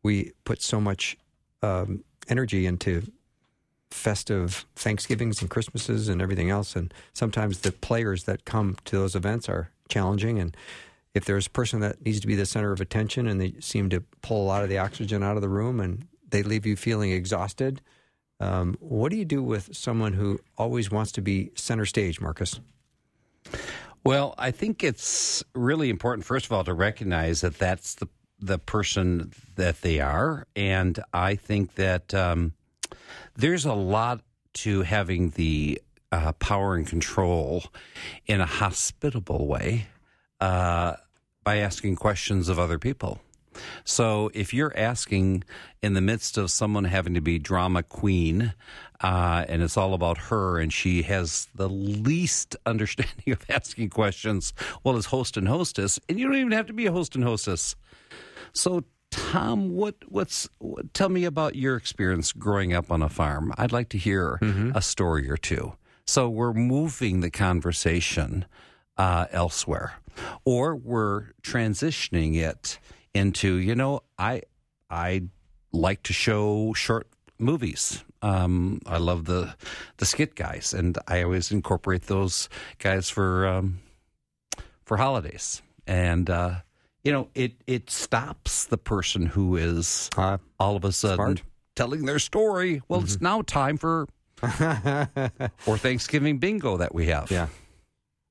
we 0.03 0.33
put 0.45 0.61
so 0.61 0.79
much 0.79 1.17
um, 1.63 2.03
energy 2.29 2.67
into 2.67 3.11
festive 3.89 4.67
Thanksgivings 4.75 5.41
and 5.41 5.49
Christmases 5.49 6.07
and 6.07 6.21
everything 6.21 6.51
else. 6.51 6.75
And 6.75 6.93
sometimes 7.13 7.61
the 7.61 7.71
players 7.71 8.25
that 8.25 8.45
come 8.45 8.77
to 8.85 8.99
those 8.99 9.15
events 9.15 9.49
are 9.49 9.71
challenging. 9.89 10.37
And 10.37 10.55
if 11.15 11.25
there's 11.25 11.47
a 11.47 11.49
person 11.49 11.79
that 11.79 12.05
needs 12.05 12.19
to 12.19 12.27
be 12.27 12.35
the 12.35 12.45
center 12.45 12.73
of 12.73 12.79
attention 12.79 13.25
and 13.25 13.41
they 13.41 13.55
seem 13.59 13.89
to 13.89 14.01
pull 14.21 14.43
a 14.43 14.45
lot 14.45 14.61
of 14.61 14.69
the 14.69 14.77
oxygen 14.77 15.23
out 15.23 15.35
of 15.35 15.41
the 15.41 15.49
room 15.49 15.79
and 15.79 16.05
they 16.29 16.43
leave 16.43 16.67
you 16.67 16.75
feeling 16.75 17.09
exhausted, 17.09 17.81
um, 18.43 18.75
what 18.79 19.09
do 19.09 19.17
you 19.17 19.25
do 19.25 19.41
with 19.41 19.75
someone 19.75 20.13
who 20.13 20.39
always 20.57 20.91
wants 20.91 21.13
to 21.13 21.21
be 21.21 21.51
center 21.55 21.85
stage, 21.85 22.19
Marcus? 22.19 22.59
Well, 24.03 24.35
I 24.37 24.51
think 24.51 24.83
it's 24.83 25.43
really 25.55 25.89
important, 25.89 26.25
first 26.25 26.45
of 26.45 26.51
all, 26.51 26.65
to 26.65 26.73
recognize 26.73 27.41
that 27.41 27.57
that's 27.57 27.95
the 27.95 28.07
the 28.39 28.59
person 28.59 29.31
that 29.55 29.81
they 29.81 30.01
are, 30.01 30.45
and 30.53 30.99
I 31.13 31.35
think 31.35 31.75
that 31.75 32.13
um, 32.13 32.51
there's 33.35 33.63
a 33.63 33.73
lot 33.73 34.19
to 34.55 34.81
having 34.81 35.29
the 35.29 35.81
uh, 36.11 36.33
power 36.33 36.75
and 36.75 36.85
control 36.85 37.63
in 38.27 38.41
a 38.41 38.45
hospitable 38.45 39.47
way 39.47 39.87
uh, 40.41 40.95
by 41.45 41.57
asking 41.57 41.95
questions 41.95 42.49
of 42.49 42.59
other 42.59 42.77
people. 42.77 43.21
So 43.83 44.31
if 44.33 44.53
you're 44.53 44.75
asking 44.77 45.43
in 45.81 45.93
the 45.93 46.01
midst 46.01 46.37
of 46.37 46.51
someone 46.51 46.85
having 46.85 47.13
to 47.13 47.21
be 47.21 47.39
drama 47.39 47.83
queen, 47.83 48.53
uh, 49.01 49.45
and 49.47 49.61
it's 49.61 49.77
all 49.77 49.93
about 49.93 50.17
her, 50.17 50.59
and 50.59 50.71
she 50.71 51.01
has 51.03 51.47
the 51.55 51.69
least 51.69 52.55
understanding 52.65 53.33
of 53.33 53.45
asking 53.49 53.89
questions, 53.89 54.53
well, 54.83 54.97
as 54.97 55.07
host 55.07 55.37
and 55.37 55.47
hostess, 55.47 55.99
and 56.07 56.19
you 56.19 56.27
don't 56.27 56.37
even 56.37 56.51
have 56.51 56.67
to 56.67 56.73
be 56.73 56.85
a 56.85 56.91
host 56.91 57.15
and 57.15 57.23
hostess. 57.23 57.75
So 58.53 58.83
Tom, 59.11 59.75
what 59.75 59.95
what's 60.07 60.49
what, 60.57 60.91
tell 60.95 61.09
me 61.09 61.23
about 61.25 61.55
your 61.55 61.75
experience 61.75 62.31
growing 62.31 62.73
up 62.73 62.91
on 62.91 63.03
a 63.03 63.09
farm. 63.09 63.53
I'd 63.57 63.71
like 63.71 63.89
to 63.89 63.97
hear 63.97 64.39
a 64.75 64.81
story 64.81 65.29
or 65.29 65.37
two. 65.37 65.73
So 66.07 66.27
we're 66.29 66.53
moving 66.53 67.19
the 67.19 67.29
conversation 67.29 68.45
uh, 68.97 69.27
elsewhere, 69.31 69.93
or 70.45 70.75
we're 70.75 71.27
transitioning 71.43 72.35
it 72.37 72.79
into 73.13 73.55
you 73.55 73.75
know 73.75 74.01
I 74.17 74.41
I 74.89 75.23
like 75.71 76.03
to 76.03 76.13
show 76.13 76.73
short 76.73 77.07
movies. 77.39 78.03
Um, 78.21 78.79
I 78.85 78.97
love 78.97 79.25
the 79.25 79.55
the 79.97 80.05
skit 80.05 80.35
guys, 80.35 80.73
and 80.73 80.97
I 81.07 81.23
always 81.23 81.51
incorporate 81.51 82.03
those 82.03 82.47
guys 82.79 83.09
for 83.09 83.47
um, 83.47 83.79
for 84.85 84.97
holidays. 84.97 85.61
And 85.87 86.29
uh, 86.29 86.55
you 87.03 87.11
know, 87.11 87.27
it 87.35 87.53
it 87.67 87.89
stops 87.89 88.65
the 88.65 88.77
person 88.77 89.25
who 89.25 89.57
is 89.57 90.09
Uh, 90.17 90.37
all 90.59 90.75
of 90.77 90.85
a 90.85 90.91
sudden 90.93 91.15
Smart. 91.37 91.43
telling 91.75 92.05
their 92.05 92.19
story. 92.19 92.81
Well, 92.87 93.01
it's 93.03 93.19
now 93.19 93.41
time 93.41 93.77
for 93.77 94.07
for 95.57 95.77
Thanksgiving 95.77 96.37
bingo 96.37 96.77
that 96.77 96.93
we 96.95 97.07
have. 97.07 97.29
yeah. 97.31 97.47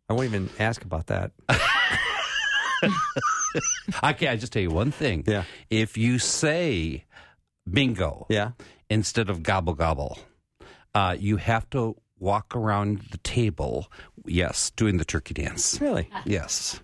I 0.08 0.14
won't 0.14 0.26
even 0.26 0.48
ask 0.58 0.82
about 0.84 1.06
that. 1.08 1.32
Okay, 4.04 4.28
I 4.28 4.36
just 4.36 4.52
tell 4.52 4.62
you 4.62 4.70
one 4.70 4.90
thing. 4.90 5.24
Yeah. 5.26 5.44
If 5.70 5.96
you 5.96 6.18
say 6.18 7.04
bingo 7.70 8.26
Yeah. 8.28 8.52
instead 8.90 9.30
of 9.30 9.42
gobble 9.42 9.74
gobble, 9.74 10.18
uh, 10.94 11.16
you 11.18 11.36
have 11.38 11.68
to 11.70 11.96
walk 12.18 12.54
around 12.56 13.00
the 13.10 13.18
table. 13.18 13.90
Yes, 14.26 14.70
doing 14.70 14.96
the 14.98 15.04
turkey 15.04 15.34
dance. 15.34 15.80
Really? 15.80 16.08
Yes. 16.24 16.80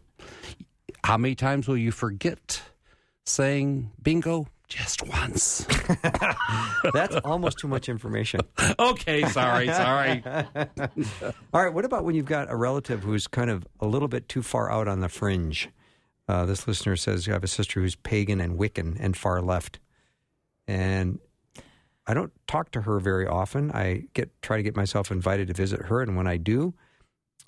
How 1.05 1.17
many 1.17 1.35
times 1.35 1.69
will 1.69 1.77
you 1.79 1.93
forget 1.93 2.63
saying 3.25 3.91
bingo? 4.03 4.47
Just 4.69 5.03
once. 5.07 5.65
That's 6.93 7.17
almost 7.25 7.59
too 7.59 7.69
much 7.69 7.89
information. 7.89 8.41
okay, 8.79 9.25
sorry, 9.29 9.67
sorry. 9.69 10.23
All 10.27 11.63
right. 11.65 11.73
What 11.73 11.87
about 11.87 12.05
when 12.05 12.15
you've 12.15 12.27
got 12.27 12.51
a 12.51 12.57
relative 12.57 13.03
who's 13.03 13.27
kind 13.27 13.49
of 13.49 13.67
a 13.81 13.87
little 13.87 14.09
bit 14.09 14.29
too 14.29 14.43
far 14.43 14.71
out 14.71 14.87
on 14.87 15.01
the 15.01 15.09
fringe? 15.09 15.71
Uh, 16.29 16.45
this 16.45 16.69
listener 16.69 16.95
says 16.95 17.27
you 17.27 17.33
have 17.33 17.45
a 17.45 17.49
sister 17.49 17.81
who's 17.81 17.97
pagan 17.97 18.41
and 18.41 18.59
Wiccan 18.59 18.97
and 19.01 19.17
far 19.17 19.41
left, 19.41 19.79
and 20.67 21.19
I 22.07 22.15
don't 22.15 22.33
talk 22.47 22.71
to 22.73 22.83
her 22.83 23.01
very 23.01 23.27
often. 23.27 23.73
I 23.73 24.05
get 24.13 24.31
try 24.43 24.59
to 24.59 24.63
get 24.63 24.77
myself 24.77 25.11
invited 25.11 25.49
to 25.49 25.55
visit 25.55 25.87
her, 25.87 26.03
and 26.03 26.17
when 26.17 26.27
I 26.27 26.37
do, 26.37 26.75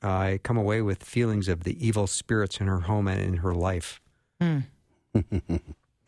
I 0.03 0.41
come 0.43 0.57
away 0.57 0.81
with 0.81 1.03
feelings 1.03 1.49
of 1.49 1.64
the 1.64 1.87
evil 1.87 2.07
spirits 2.07 2.59
in 2.59 2.66
her 2.68 2.81
home 2.81 3.07
and 3.07 3.20
in 3.20 3.37
her 3.39 3.55
life. 3.55 4.01
Hmm. 4.41 4.61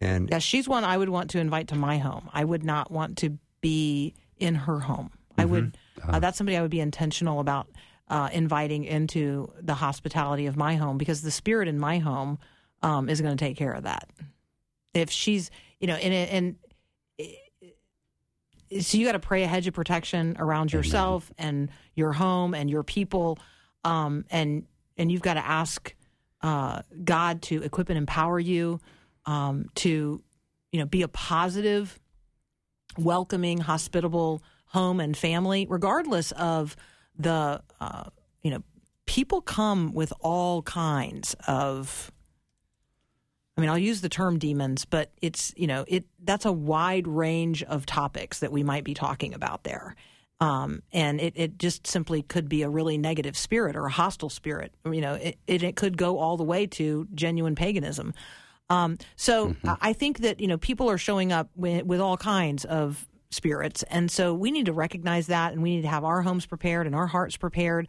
and 0.01 0.31
Yeah, 0.31 0.39
she's 0.39 0.67
one 0.67 0.85
I 0.85 0.97
would 0.97 1.11
want 1.11 1.31
to 1.31 1.39
invite 1.39 1.69
to 1.69 1.75
my 1.75 1.99
home. 1.99 2.31
I 2.33 2.45
would 2.45 2.65
not 2.65 2.91
want 2.91 3.19
to 3.19 3.39
be 3.61 4.15
in 4.39 4.55
her 4.55 4.81
home. 4.81 5.11
I 5.37 5.45
would. 5.45 5.77
Uh, 6.03 6.19
that's 6.19 6.39
somebody 6.39 6.57
I 6.57 6.63
would 6.63 6.71
be 6.71 6.81
intentional 6.81 7.41
about 7.41 7.69
uh, 8.09 8.29
inviting 8.33 8.85
into 8.85 9.53
the 9.61 9.75
hospitality 9.75 10.47
of 10.47 10.57
my 10.57 10.75
home 10.77 10.99
because 10.99 11.23
the 11.23 11.31
spirit 11.31 11.69
in 11.69 11.79
my 11.79 11.99
home 11.99 12.39
um, 12.83 13.09
is 13.09 13.21
going 13.21 13.37
to 13.37 13.45
take 13.45 13.57
care 13.57 13.73
of 13.73 13.85
that. 13.85 14.09
If 14.95 15.11
she's, 15.11 15.51
you 15.81 15.87
know, 15.87 15.95
and 15.95 16.15
and 16.15 16.57
so 18.81 18.97
you 18.97 19.05
got 19.05 19.13
to 19.13 19.19
pray 19.19 19.43
a 19.43 19.47
hedge 19.47 19.67
of 19.67 19.75
protection 19.75 20.37
around 20.39 20.73
yourself 20.73 21.31
and 21.37 21.71
your 21.95 22.13
home 22.13 22.55
and 22.55 22.71
your 22.71 22.83
people, 22.83 23.39
um, 23.85 24.25
and 24.31 24.65
and 24.97 25.13
you've 25.13 25.23
got 25.23 25.35
to 25.35 25.47
ask 25.47 25.95
uh, 26.43 26.83
God 27.05 27.43
to 27.43 27.63
equip 27.63 27.89
and 27.89 27.99
empower 27.99 28.39
you 28.39 28.81
um, 29.27 29.67
to, 29.77 30.23
you 30.73 30.81
know, 30.81 30.87
be 30.87 31.03
a 31.03 31.09
positive, 31.09 31.99
welcoming, 32.99 33.59
hospitable 33.59 34.43
home 34.67 35.01
and 35.01 35.17
family, 35.17 35.67
regardless 35.69 36.33
of 36.33 36.77
the, 37.19 37.63
uh, 37.81 38.05
you 38.43 38.51
know, 38.51 38.63
people 39.07 39.41
come 39.41 39.93
with 39.93 40.13
all 40.21 40.63
kinds 40.63 41.35
of. 41.47 42.11
I 43.57 43.61
mean, 43.61 43.69
I'll 43.69 43.79
use 43.79 44.01
the 44.01 44.09
term 44.09 44.39
demons, 44.39 44.85
but 44.85 45.11
it's 45.21 45.53
you 45.57 45.67
know 45.67 45.85
it 45.87 46.05
that's 46.23 46.45
a 46.45 46.53
wide 46.53 47.07
range 47.07 47.63
of 47.63 47.87
topics 47.87 48.41
that 48.41 48.53
we 48.53 48.63
might 48.63 48.85
be 48.85 48.95
talking 48.95 49.35
about 49.35 49.65
there. 49.65 49.95
Um, 50.41 50.83
and 50.93 51.21
it, 51.21 51.35
it 51.37 51.59
just 51.59 51.87
simply 51.87 52.23
could 52.23 52.49
be 52.49 52.63
a 52.63 52.69
really 52.69 52.99
negative 52.99 53.37
spirit 53.37 53.77
or 53.77 53.87
a 53.87 53.91
hostile 53.91 54.29
spirit. 54.29 54.75
You 54.85 55.01
know, 55.01 55.15
it, 55.15 55.39
it, 55.47 55.63
it 55.63 55.77
could 55.77 55.97
go 55.97 56.19
all 56.19 56.37
the 56.37 56.43
way 56.43 56.67
to 56.67 57.07
genuine 57.15 57.55
paganism. 57.55 58.13
Um, 58.69 58.99
so 59.15 59.55
I 59.65 59.77
I 59.81 59.93
think 59.93 60.19
that 60.21 60.41
you 60.41 60.49
know 60.49 60.59
people 60.59 60.91
are 60.91 60.99
showing 60.99 61.31
up 61.31 61.51
with, 61.55 61.85
with 61.85 62.01
all 62.01 62.17
kinds 62.17 62.65
of 62.65 63.07
spirits, 63.31 63.83
and 63.85 64.11
so 64.11 64.35
we 64.35 64.51
need 64.51 64.67
to 64.67 64.73
recognize 64.73 65.27
that, 65.29 65.53
and 65.53 65.63
we 65.63 65.77
need 65.77 65.83
to 65.83 65.89
have 65.89 66.05
our 66.05 66.23
homes 66.23 66.47
prepared 66.47 66.87
and 66.87 66.97
our 66.97 67.07
hearts 67.07 67.37
prepared, 67.37 67.87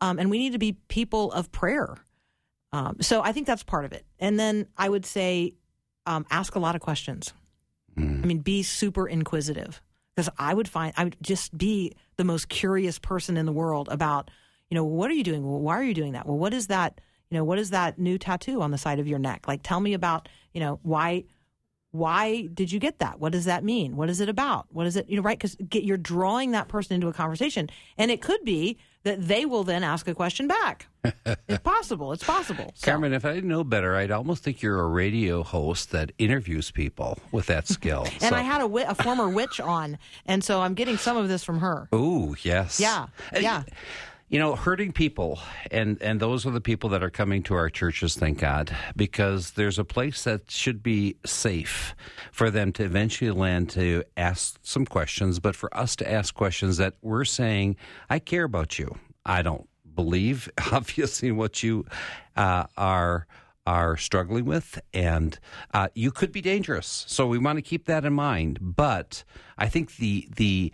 um, 0.00 0.18
and 0.18 0.30
we 0.30 0.38
need 0.38 0.52
to 0.52 0.58
be 0.58 0.74
people 0.88 1.32
of 1.32 1.50
prayer. 1.50 1.96
Um, 2.72 2.96
so 3.00 3.22
I 3.22 3.32
think 3.32 3.46
that's 3.46 3.62
part 3.62 3.84
of 3.84 3.92
it. 3.92 4.04
And 4.18 4.38
then 4.38 4.66
I 4.76 4.88
would 4.88 5.06
say 5.06 5.54
um, 6.06 6.26
ask 6.30 6.54
a 6.54 6.58
lot 6.58 6.74
of 6.74 6.80
questions. 6.80 7.32
I 8.22 8.26
mean, 8.26 8.38
be 8.38 8.62
super 8.62 9.08
inquisitive 9.08 9.82
because 10.14 10.28
I 10.38 10.54
would 10.54 10.68
find 10.68 10.92
I 10.96 11.04
would 11.04 11.16
just 11.20 11.56
be 11.56 11.92
the 12.16 12.24
most 12.24 12.48
curious 12.48 12.98
person 12.98 13.36
in 13.36 13.46
the 13.46 13.52
world 13.52 13.88
about, 13.90 14.30
you 14.70 14.74
know, 14.76 14.84
what 14.84 15.10
are 15.10 15.14
you 15.14 15.24
doing? 15.24 15.44
Well, 15.44 15.60
why 15.60 15.78
are 15.78 15.82
you 15.82 15.94
doing 15.94 16.12
that? 16.12 16.26
Well, 16.26 16.38
what 16.38 16.54
is 16.54 16.68
that? 16.68 17.00
You 17.30 17.36
know, 17.36 17.44
what 17.44 17.58
is 17.58 17.70
that 17.70 17.98
new 17.98 18.16
tattoo 18.16 18.62
on 18.62 18.70
the 18.70 18.78
side 18.78 19.00
of 19.00 19.08
your 19.08 19.18
neck? 19.18 19.48
Like, 19.48 19.62
tell 19.62 19.80
me 19.80 19.94
about, 19.94 20.28
you 20.52 20.60
know, 20.60 20.78
why 20.82 21.24
why 21.90 22.46
did 22.52 22.70
you 22.70 22.78
get 22.78 22.98
that? 22.98 23.18
What 23.18 23.32
does 23.32 23.46
that 23.46 23.64
mean? 23.64 23.96
What 23.96 24.10
is 24.10 24.20
it 24.20 24.28
about? 24.28 24.66
What 24.70 24.86
is 24.86 24.96
it? 24.96 25.08
You 25.08 25.16
know, 25.16 25.22
right? 25.22 25.38
Because 25.38 25.56
you're 25.72 25.96
drawing 25.96 26.50
that 26.50 26.68
person 26.68 26.94
into 26.94 27.08
a 27.08 27.12
conversation, 27.12 27.70
and 27.96 28.10
it 28.10 28.20
could 28.20 28.44
be 28.44 28.76
that 29.04 29.26
they 29.26 29.46
will 29.46 29.64
then 29.64 29.82
ask 29.82 30.06
a 30.08 30.14
question 30.14 30.48
back. 30.48 30.86
it's 31.24 31.62
possible. 31.62 32.12
It's 32.12 32.24
possible. 32.24 32.72
So- 32.74 32.90
Carmen, 32.90 33.12
if 33.14 33.24
I 33.24 33.32
didn't 33.32 33.48
know 33.48 33.64
better, 33.64 33.96
I'd 33.96 34.10
almost 34.10 34.42
think 34.44 34.60
you're 34.60 34.80
a 34.80 34.86
radio 34.88 35.42
host 35.42 35.92
that 35.92 36.12
interviews 36.18 36.70
people 36.70 37.18
with 37.32 37.46
that 37.46 37.66
skill. 37.76 38.04
and 38.04 38.20
So- 38.20 38.36
I 38.36 38.42
had 38.42 38.60
a, 38.60 38.90
a 38.90 38.94
former 38.94 39.28
witch 39.30 39.58
on, 39.60 39.96
and 40.26 40.44
so 40.44 40.60
I'm 40.60 40.74
getting 40.74 40.98
some 40.98 41.16
of 41.16 41.28
this 41.28 41.42
from 41.42 41.60
her. 41.60 41.88
Ooh, 41.94 42.36
yes. 42.42 42.78
Yeah, 42.80 43.06
yeah. 43.40 43.62
You 44.30 44.38
know, 44.38 44.56
hurting 44.56 44.92
people, 44.92 45.38
and 45.70 45.96
and 46.02 46.20
those 46.20 46.44
are 46.44 46.50
the 46.50 46.60
people 46.60 46.90
that 46.90 47.02
are 47.02 47.08
coming 47.08 47.42
to 47.44 47.54
our 47.54 47.70
churches. 47.70 48.14
Thank 48.14 48.40
God, 48.40 48.76
because 48.94 49.52
there's 49.52 49.78
a 49.78 49.84
place 49.84 50.24
that 50.24 50.50
should 50.50 50.82
be 50.82 51.16
safe 51.24 51.94
for 52.30 52.50
them 52.50 52.70
to 52.72 52.84
eventually 52.84 53.30
land 53.30 53.70
to 53.70 54.04
ask 54.18 54.58
some 54.62 54.84
questions, 54.84 55.38
but 55.38 55.56
for 55.56 55.74
us 55.74 55.96
to 55.96 56.10
ask 56.10 56.34
questions 56.34 56.76
that 56.76 56.94
we're 57.00 57.24
saying, 57.24 57.76
I 58.10 58.18
care 58.18 58.44
about 58.44 58.78
you. 58.78 58.98
I 59.24 59.40
don't 59.40 59.66
believe, 59.94 60.50
obviously, 60.72 61.32
what 61.32 61.62
you 61.62 61.86
uh, 62.36 62.64
are 62.76 63.26
are 63.66 63.96
struggling 63.96 64.44
with, 64.44 64.78
and 64.92 65.38
uh, 65.72 65.88
you 65.94 66.10
could 66.10 66.32
be 66.32 66.40
dangerous. 66.42 67.04
So 67.08 67.26
we 67.26 67.38
want 67.38 67.56
to 67.56 67.62
keep 67.62 67.86
that 67.86 68.04
in 68.04 68.12
mind. 68.12 68.58
But 68.60 69.24
I 69.56 69.68
think 69.68 69.96
the 69.96 70.28
the 70.36 70.70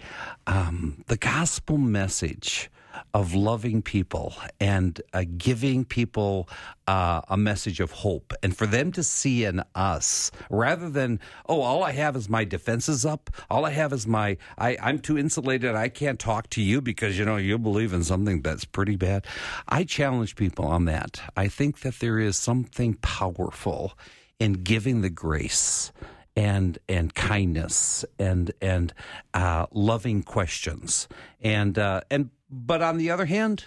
um, 0.48 1.04
the 1.06 1.16
gospel 1.16 1.78
message 1.78 2.68
of 3.12 3.34
loving 3.34 3.82
people 3.82 4.34
and 4.60 5.00
uh, 5.12 5.24
giving 5.36 5.84
people 5.84 6.48
uh, 6.86 7.22
a 7.28 7.36
message 7.36 7.80
of 7.80 7.90
hope, 7.90 8.32
and 8.42 8.56
for 8.56 8.66
them 8.66 8.92
to 8.92 9.02
see 9.02 9.44
in 9.44 9.62
us 9.74 10.30
rather 10.50 10.90
than 10.90 11.20
oh, 11.48 11.62
all 11.62 11.82
I 11.82 11.92
have 11.92 12.16
is 12.16 12.28
my 12.28 12.44
defenses 12.44 13.06
up. 13.06 13.30
All 13.50 13.64
I 13.64 13.70
have 13.70 13.92
is 13.92 14.06
my 14.06 14.36
I, 14.58 14.76
I'm 14.80 14.98
too 14.98 15.18
insulated. 15.18 15.74
I 15.74 15.88
can't 15.88 16.18
talk 16.18 16.50
to 16.50 16.62
you 16.62 16.80
because 16.80 17.18
you 17.18 17.24
know 17.24 17.36
you 17.36 17.58
believe 17.58 17.92
in 17.92 18.04
something 18.04 18.42
that's 18.42 18.64
pretty 18.64 18.96
bad. 18.96 19.26
I 19.68 19.84
challenge 19.84 20.36
people 20.36 20.66
on 20.66 20.84
that. 20.86 21.20
I 21.36 21.48
think 21.48 21.80
that 21.80 22.00
there 22.00 22.18
is 22.18 22.36
something 22.36 22.94
powerful 22.94 23.94
in 24.38 24.54
giving 24.54 25.00
the 25.00 25.10
grace 25.10 25.92
and 26.36 26.78
and 26.88 27.14
kindness 27.14 28.04
and 28.18 28.52
and 28.60 28.92
uh, 29.34 29.66
loving 29.72 30.22
questions 30.22 31.08
and 31.40 31.78
uh, 31.78 32.00
and 32.10 32.30
but 32.50 32.82
on 32.82 32.98
the 32.98 33.10
other 33.10 33.26
hand, 33.26 33.64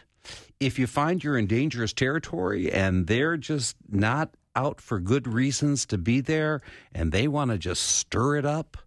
if 0.59 0.79
you 0.79 0.87
find 0.87 1.23
you're 1.23 1.37
in 1.37 1.47
dangerous 1.47 1.93
territory 1.93 2.71
and 2.71 3.07
they're 3.07 3.37
just 3.37 3.75
not 3.89 4.29
out 4.55 4.81
for 4.81 4.99
good 4.99 5.27
reasons 5.27 5.85
to 5.85 5.97
be 5.97 6.21
there 6.21 6.61
and 6.93 7.11
they 7.11 7.27
want 7.27 7.51
to 7.51 7.57
just 7.57 7.83
stir 7.83 8.37
it 8.37 8.45
up, 8.45 8.77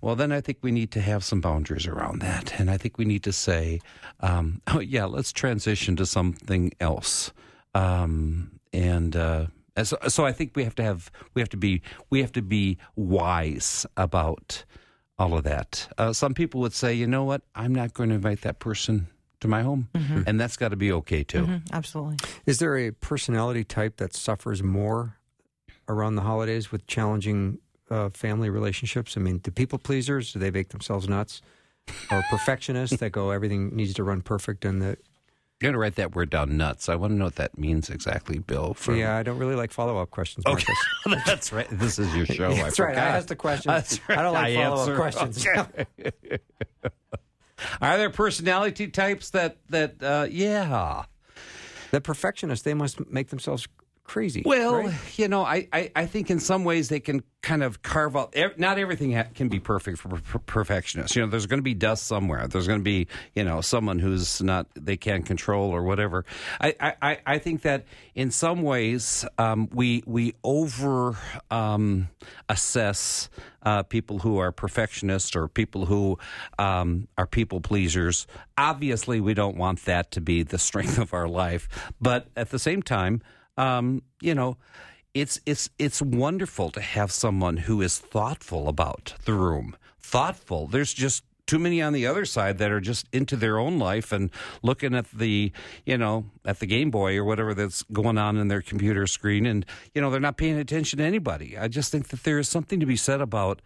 well, 0.00 0.14
then 0.16 0.30
I 0.30 0.40
think 0.40 0.58
we 0.62 0.72
need 0.72 0.90
to 0.92 1.00
have 1.00 1.24
some 1.24 1.40
boundaries 1.40 1.86
around 1.86 2.20
that. 2.20 2.60
And 2.60 2.70
I 2.70 2.76
think 2.76 2.98
we 2.98 3.04
need 3.04 3.24
to 3.24 3.32
say, 3.32 3.80
um, 4.20 4.60
oh, 4.66 4.80
yeah, 4.80 5.04
let's 5.04 5.32
transition 5.32 5.96
to 5.96 6.06
something 6.06 6.72
else. 6.80 7.32
Um, 7.74 8.60
and, 8.72 9.16
uh, 9.16 9.46
so, 9.84 9.96
so 10.08 10.24
I 10.24 10.32
think 10.32 10.52
we 10.56 10.64
have 10.64 10.74
to 10.76 10.82
have 10.82 11.10
we 11.34 11.40
have 11.42 11.48
to 11.50 11.56
be 11.56 11.82
we 12.10 12.20
have 12.20 12.32
to 12.32 12.42
be 12.42 12.78
wise 12.94 13.86
about 13.96 14.64
all 15.18 15.36
of 15.36 15.44
that. 15.44 15.88
Uh, 15.98 16.12
some 16.12 16.34
people 16.34 16.60
would 16.60 16.74
say, 16.74 16.92
you 16.94 17.06
know 17.06 17.24
what, 17.24 17.42
I'm 17.54 17.74
not 17.74 17.94
going 17.94 18.10
to 18.10 18.14
invite 18.14 18.42
that 18.42 18.58
person 18.58 19.08
to 19.40 19.48
my 19.48 19.62
home, 19.62 19.88
and 20.26 20.40
that's 20.40 20.56
got 20.56 20.68
to 20.70 20.76
be 20.76 20.92
okay 20.92 21.22
too. 21.24 21.46
Mhm, 21.46 21.62
absolutely. 21.72 22.16
Is 22.46 22.58
there 22.58 22.76
a 22.76 22.90
personality 22.90 23.64
type 23.64 23.96
that 23.98 24.14
suffers 24.14 24.62
more 24.62 25.16
around 25.88 26.16
the 26.16 26.22
holidays 26.22 26.72
with 26.72 26.86
challenging 26.86 27.58
uh, 27.90 28.08
family 28.10 28.50
relationships? 28.50 29.16
I 29.16 29.20
mean, 29.20 29.38
do 29.38 29.50
people 29.50 29.78
pleasers 29.78 30.32
do 30.32 30.38
they 30.38 30.50
make 30.50 30.70
themselves 30.70 31.08
nuts, 31.08 31.42
or 32.10 32.22
perfectionists 32.30 32.96
that 32.98 33.10
go 33.10 33.30
everything 33.30 33.74
needs 33.76 33.94
to 33.94 34.04
run 34.04 34.22
perfect 34.22 34.64
and 34.64 34.80
the 34.82 34.96
You're 35.60 35.68
going 35.68 35.74
to 35.74 35.78
write 35.78 35.94
that 35.94 36.14
word 36.14 36.28
down 36.28 36.58
nuts. 36.58 36.90
I 36.90 36.96
want 36.96 37.12
to 37.12 37.16
know 37.16 37.24
what 37.24 37.36
that 37.36 37.56
means 37.56 37.88
exactly, 37.88 38.38
Bill. 38.38 38.74
For, 38.74 38.94
yeah? 38.94 39.16
I 39.16 39.22
don't 39.22 39.38
really 39.38 39.54
like 39.54 39.72
follow 39.72 39.96
up 39.96 40.10
questions. 40.10 40.44
Okay. 40.44 40.70
That's 41.24 41.50
right. 41.50 41.66
This 41.70 41.98
is 41.98 42.14
your 42.14 42.26
show. 42.26 42.52
That's 42.52 42.78
I 42.80 42.84
right. 42.84 42.98
I 42.98 43.00
asked 43.00 43.28
the 43.28 43.36
question. 43.36 43.72
That's 43.72 43.98
right. 44.06 44.18
I 44.18 44.22
don't 44.22 44.34
like 44.34 44.54
follow 44.54 44.92
up 44.92 44.96
questions. 44.96 45.46
Okay. 45.46 45.86
Are 47.80 47.96
there 47.96 48.10
personality 48.10 48.88
types 48.88 49.30
that 49.30 49.56
that 49.70 50.02
uh, 50.02 50.26
yeah? 50.30 51.04
The 51.90 52.02
perfectionists 52.02 52.62
they 52.62 52.74
must 52.74 53.08
make 53.10 53.28
themselves 53.28 53.66
crazy. 54.06 54.42
Well, 54.44 54.82
right? 54.84 54.94
you 55.18 55.28
know, 55.28 55.42
I, 55.44 55.68
I, 55.72 55.90
I 55.94 56.06
think 56.06 56.30
in 56.30 56.40
some 56.40 56.64
ways 56.64 56.88
they 56.88 57.00
can 57.00 57.22
kind 57.42 57.62
of 57.62 57.82
carve 57.82 58.16
out. 58.16 58.34
ev- 58.34 58.58
Not 58.58 58.78
everything 58.78 59.12
ha- 59.12 59.26
can 59.34 59.48
be 59.48 59.60
perfect 59.60 59.98
for 59.98 60.08
per- 60.08 60.38
perfectionists. 60.40 61.14
You 61.14 61.22
know, 61.22 61.28
there's 61.28 61.46
going 61.46 61.58
to 61.58 61.62
be 61.64 61.74
dust 61.74 62.04
somewhere. 62.06 62.48
There's 62.48 62.66
going 62.66 62.80
to 62.80 62.84
be 62.84 63.06
you 63.34 63.44
know 63.44 63.60
someone 63.60 63.98
who's 63.98 64.42
not 64.42 64.66
they 64.74 64.96
can't 64.96 65.24
control 65.26 65.70
or 65.70 65.82
whatever. 65.82 66.24
I 66.60 66.74
I, 66.80 66.94
I- 67.02 67.18
I 67.26 67.38
think 67.38 67.62
that 67.62 67.84
in 68.14 68.30
some 68.30 68.62
ways 68.62 69.24
um, 69.38 69.68
we 69.72 70.02
we 70.06 70.34
over 70.42 71.16
um, 71.50 72.08
assess 72.48 73.28
uh, 73.62 73.82
people 73.82 74.20
who 74.20 74.38
are 74.38 74.52
perfectionists 74.52 75.34
or 75.36 75.48
people 75.48 75.86
who 75.86 76.18
um, 76.58 77.08
are 77.18 77.26
people 77.26 77.60
pleasers. 77.60 78.26
Obviously, 78.58 79.20
we 79.20 79.34
don't 79.34 79.56
want 79.56 79.84
that 79.84 80.10
to 80.12 80.20
be 80.20 80.42
the 80.42 80.58
strength 80.68 80.98
of 80.98 81.12
our 81.14 81.28
life, 81.28 81.68
but 82.00 82.28
at 82.36 82.50
the 82.50 82.58
same 82.58 82.82
time 82.82 83.22
um, 83.56 84.02
you 84.20 84.34
know, 84.34 84.56
it's 85.14 85.40
it's 85.46 85.70
it's 85.78 86.02
wonderful 86.02 86.70
to 86.70 86.80
have 86.80 87.10
someone 87.10 87.56
who 87.58 87.80
is 87.80 87.98
thoughtful 87.98 88.68
about 88.68 89.14
the 89.24 89.32
room. 89.32 89.76
Thoughtful. 89.98 90.66
There's 90.66 90.92
just 90.92 91.24
too 91.46 91.58
many 91.58 91.80
on 91.80 91.92
the 91.92 92.06
other 92.06 92.24
side 92.24 92.58
that 92.58 92.70
are 92.70 92.80
just 92.80 93.06
into 93.12 93.36
their 93.36 93.58
own 93.58 93.78
life 93.78 94.12
and 94.12 94.30
looking 94.62 94.94
at 94.94 95.10
the 95.12 95.52
you 95.84 95.96
know 95.96 96.26
at 96.44 96.58
the 96.58 96.66
Game 96.66 96.90
Boy 96.90 97.16
or 97.16 97.24
whatever 97.24 97.54
that's 97.54 97.82
going 97.84 98.18
on 98.18 98.36
in 98.36 98.48
their 98.48 98.62
computer 98.62 99.06
screen, 99.06 99.46
and 99.46 99.64
you 99.94 100.02
know 100.02 100.10
they're 100.10 100.20
not 100.20 100.36
paying 100.36 100.58
attention 100.58 100.98
to 100.98 101.04
anybody. 101.04 101.56
I 101.56 101.68
just 101.68 101.90
think 101.90 102.08
that 102.08 102.24
there 102.24 102.38
is 102.38 102.48
something 102.48 102.80
to 102.80 102.86
be 102.86 102.96
said 102.96 103.20
about. 103.20 103.62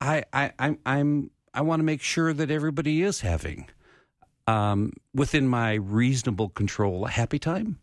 I 0.00 0.24
I 0.32 0.52
I'm 0.58 0.78
I'm 0.86 1.30
I 1.52 1.62
want 1.62 1.80
to 1.80 1.84
make 1.84 2.02
sure 2.02 2.32
that 2.32 2.50
everybody 2.50 3.02
is 3.02 3.20
having. 3.20 3.68
Um, 4.48 4.92
within 5.12 5.48
my 5.48 5.74
reasonable 5.74 6.50
control, 6.50 7.04
a 7.06 7.10
happy 7.10 7.40
time. 7.40 7.80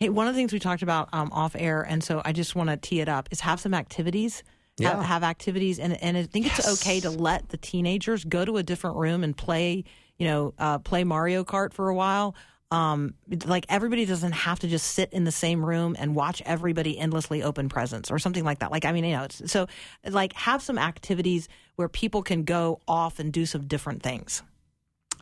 Hey, 0.00 0.10
one 0.10 0.28
of 0.28 0.34
the 0.34 0.38
things 0.38 0.52
we 0.52 0.60
talked 0.60 0.82
about 0.82 1.08
um, 1.12 1.30
off 1.32 1.56
air, 1.58 1.82
and 1.82 2.04
so 2.04 2.22
I 2.24 2.32
just 2.32 2.54
want 2.54 2.70
to 2.70 2.76
tee 2.76 3.00
it 3.00 3.08
up, 3.08 3.28
is 3.32 3.40
have 3.40 3.58
some 3.58 3.74
activities. 3.74 4.44
Yeah. 4.76 4.90
Have, 4.90 5.04
have 5.04 5.22
activities, 5.24 5.80
and 5.80 6.00
and 6.00 6.16
I 6.16 6.22
think 6.22 6.46
it's 6.46 6.68
okay 6.74 7.00
to 7.00 7.10
let 7.10 7.48
the 7.48 7.56
teenagers 7.56 8.24
go 8.24 8.44
to 8.44 8.58
a 8.58 8.62
different 8.62 8.96
room 8.96 9.24
and 9.24 9.36
play, 9.36 9.82
you 10.18 10.26
know, 10.28 10.54
uh, 10.56 10.78
play 10.78 11.02
Mario 11.02 11.42
Kart 11.42 11.72
for 11.72 11.88
a 11.88 11.94
while. 11.96 12.36
Um, 12.70 13.14
like 13.46 13.66
everybody 13.68 14.04
doesn't 14.04 14.32
have 14.32 14.60
to 14.60 14.68
just 14.68 14.92
sit 14.92 15.12
in 15.12 15.24
the 15.24 15.32
same 15.32 15.64
room 15.64 15.96
and 15.98 16.14
watch 16.14 16.42
everybody 16.46 16.96
endlessly 16.96 17.42
open 17.42 17.68
presents 17.68 18.08
or 18.10 18.20
something 18.20 18.44
like 18.44 18.60
that. 18.60 18.70
Like 18.70 18.84
I 18.84 18.92
mean, 18.92 19.04
you 19.04 19.16
know, 19.16 19.24
it's, 19.24 19.50
so 19.50 19.66
like 20.08 20.32
have 20.34 20.62
some 20.62 20.78
activities 20.78 21.48
where 21.74 21.88
people 21.88 22.22
can 22.22 22.44
go 22.44 22.80
off 22.86 23.18
and 23.18 23.32
do 23.32 23.46
some 23.46 23.66
different 23.66 24.04
things. 24.04 24.44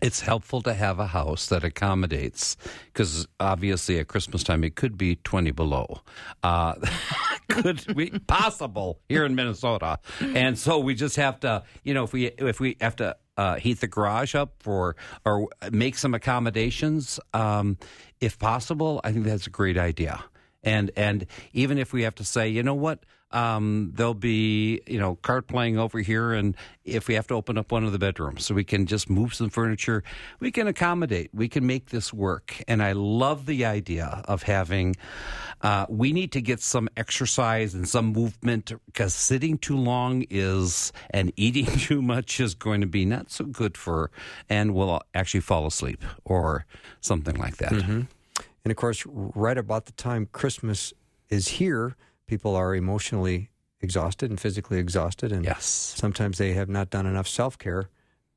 It's 0.02 0.20
helpful 0.20 0.62
to 0.62 0.74
have 0.74 0.98
a 0.98 1.06
house 1.06 1.46
that 1.48 1.64
accommodates 1.64 2.56
because 2.86 3.26
obviously 3.40 3.98
at 3.98 4.08
christmas 4.08 4.42
time 4.42 4.64
it 4.64 4.74
could 4.76 4.98
be 4.98 5.16
20 5.16 5.50
below. 5.52 6.00
Uh, 6.42 6.74
could 7.48 7.96
be 7.96 8.10
possible 8.26 9.00
here 9.08 9.24
in 9.24 9.34
minnesota. 9.34 9.98
And 10.20 10.58
so 10.58 10.78
we 10.78 10.94
just 10.94 11.16
have 11.16 11.40
to 11.40 11.62
you 11.84 11.94
know 11.94 12.04
if 12.04 12.12
we 12.12 12.26
if 12.26 12.60
we 12.60 12.76
have 12.80 12.96
to 12.96 13.16
uh, 13.36 13.56
heat 13.56 13.80
the 13.80 13.86
garage 13.86 14.34
up 14.34 14.54
for 14.60 14.96
or 15.24 15.48
make 15.70 15.98
some 15.98 16.14
accommodations 16.14 17.20
um, 17.34 17.76
if 18.20 18.38
possible 18.38 19.00
i 19.04 19.12
think 19.12 19.24
that's 19.24 19.46
a 19.46 19.50
great 19.50 19.78
idea. 19.78 20.24
And 20.66 20.90
and 20.96 21.26
even 21.52 21.78
if 21.78 21.92
we 21.92 22.02
have 22.02 22.16
to 22.16 22.24
say, 22.24 22.48
you 22.48 22.62
know 22.62 22.74
what, 22.74 23.04
um, 23.32 23.92
there'll 23.94 24.14
be 24.14 24.80
you 24.86 24.98
know 24.98 25.16
card 25.16 25.46
playing 25.46 25.78
over 25.78 25.98
here, 26.00 26.32
and 26.32 26.56
if 26.84 27.08
we 27.08 27.14
have 27.14 27.26
to 27.28 27.34
open 27.34 27.58
up 27.58 27.72
one 27.72 27.84
of 27.84 27.92
the 27.92 27.98
bedrooms, 27.98 28.46
so 28.46 28.54
we 28.54 28.64
can 28.64 28.86
just 28.86 29.10
move 29.10 29.34
some 29.34 29.50
furniture, 29.50 30.04
we 30.40 30.50
can 30.50 30.66
accommodate, 30.66 31.30
we 31.34 31.48
can 31.48 31.66
make 31.66 31.90
this 31.90 32.12
work. 32.12 32.62
And 32.68 32.82
I 32.82 32.92
love 32.92 33.46
the 33.46 33.64
idea 33.64 34.22
of 34.26 34.42
having. 34.44 34.96
Uh, 35.62 35.86
we 35.88 36.12
need 36.12 36.32
to 36.32 36.40
get 36.42 36.60
some 36.60 36.88
exercise 36.96 37.74
and 37.74 37.88
some 37.88 38.12
movement 38.12 38.72
because 38.86 39.14
sitting 39.14 39.56
too 39.56 39.76
long 39.76 40.24
is 40.28 40.92
and 41.10 41.32
eating 41.36 41.66
too 41.66 42.02
much 42.02 42.38
is 42.40 42.54
going 42.54 42.80
to 42.82 42.86
be 42.86 43.04
not 43.04 43.30
so 43.30 43.44
good 43.44 43.76
for, 43.76 44.10
and 44.48 44.74
we'll 44.74 45.00
actually 45.14 45.40
fall 45.40 45.66
asleep 45.66 46.04
or 46.24 46.66
something 47.00 47.36
like 47.36 47.56
that. 47.56 47.72
And 48.64 48.70
of 48.70 48.76
course, 48.76 49.04
right 49.06 49.56
about 49.58 49.86
the 49.86 49.92
time 49.92 50.28
Christmas 50.32 50.92
is 51.28 51.48
here, 51.48 51.96
people 52.26 52.54
are 52.56 52.74
emotionally 52.74 53.50
exhausted 53.80 54.30
and 54.30 54.40
physically 54.40 54.78
exhausted. 54.78 55.32
And 55.32 55.44
Yes. 55.44 55.64
sometimes 55.64 56.38
they 56.38 56.52
have 56.54 56.68
not 56.68 56.90
done 56.90 57.06
enough 57.06 57.28
self 57.28 57.58
care 57.58 57.88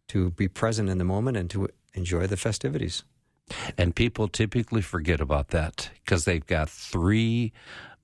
to 0.10 0.32
be 0.32 0.48
present 0.48 0.90
in 0.90 0.98
the 0.98 1.04
moment 1.04 1.38
and 1.38 1.50
to 1.52 1.68
enjoy 1.94 2.28
the 2.28 2.38
festivities. 2.38 3.04
And 3.78 3.96
people 3.96 4.28
typically 4.28 4.82
forget 4.82 5.20
about 5.20 5.50
that 5.50 5.90
because 6.04 6.26
they've 6.26 6.46
got 6.46 6.70
three 6.70 7.52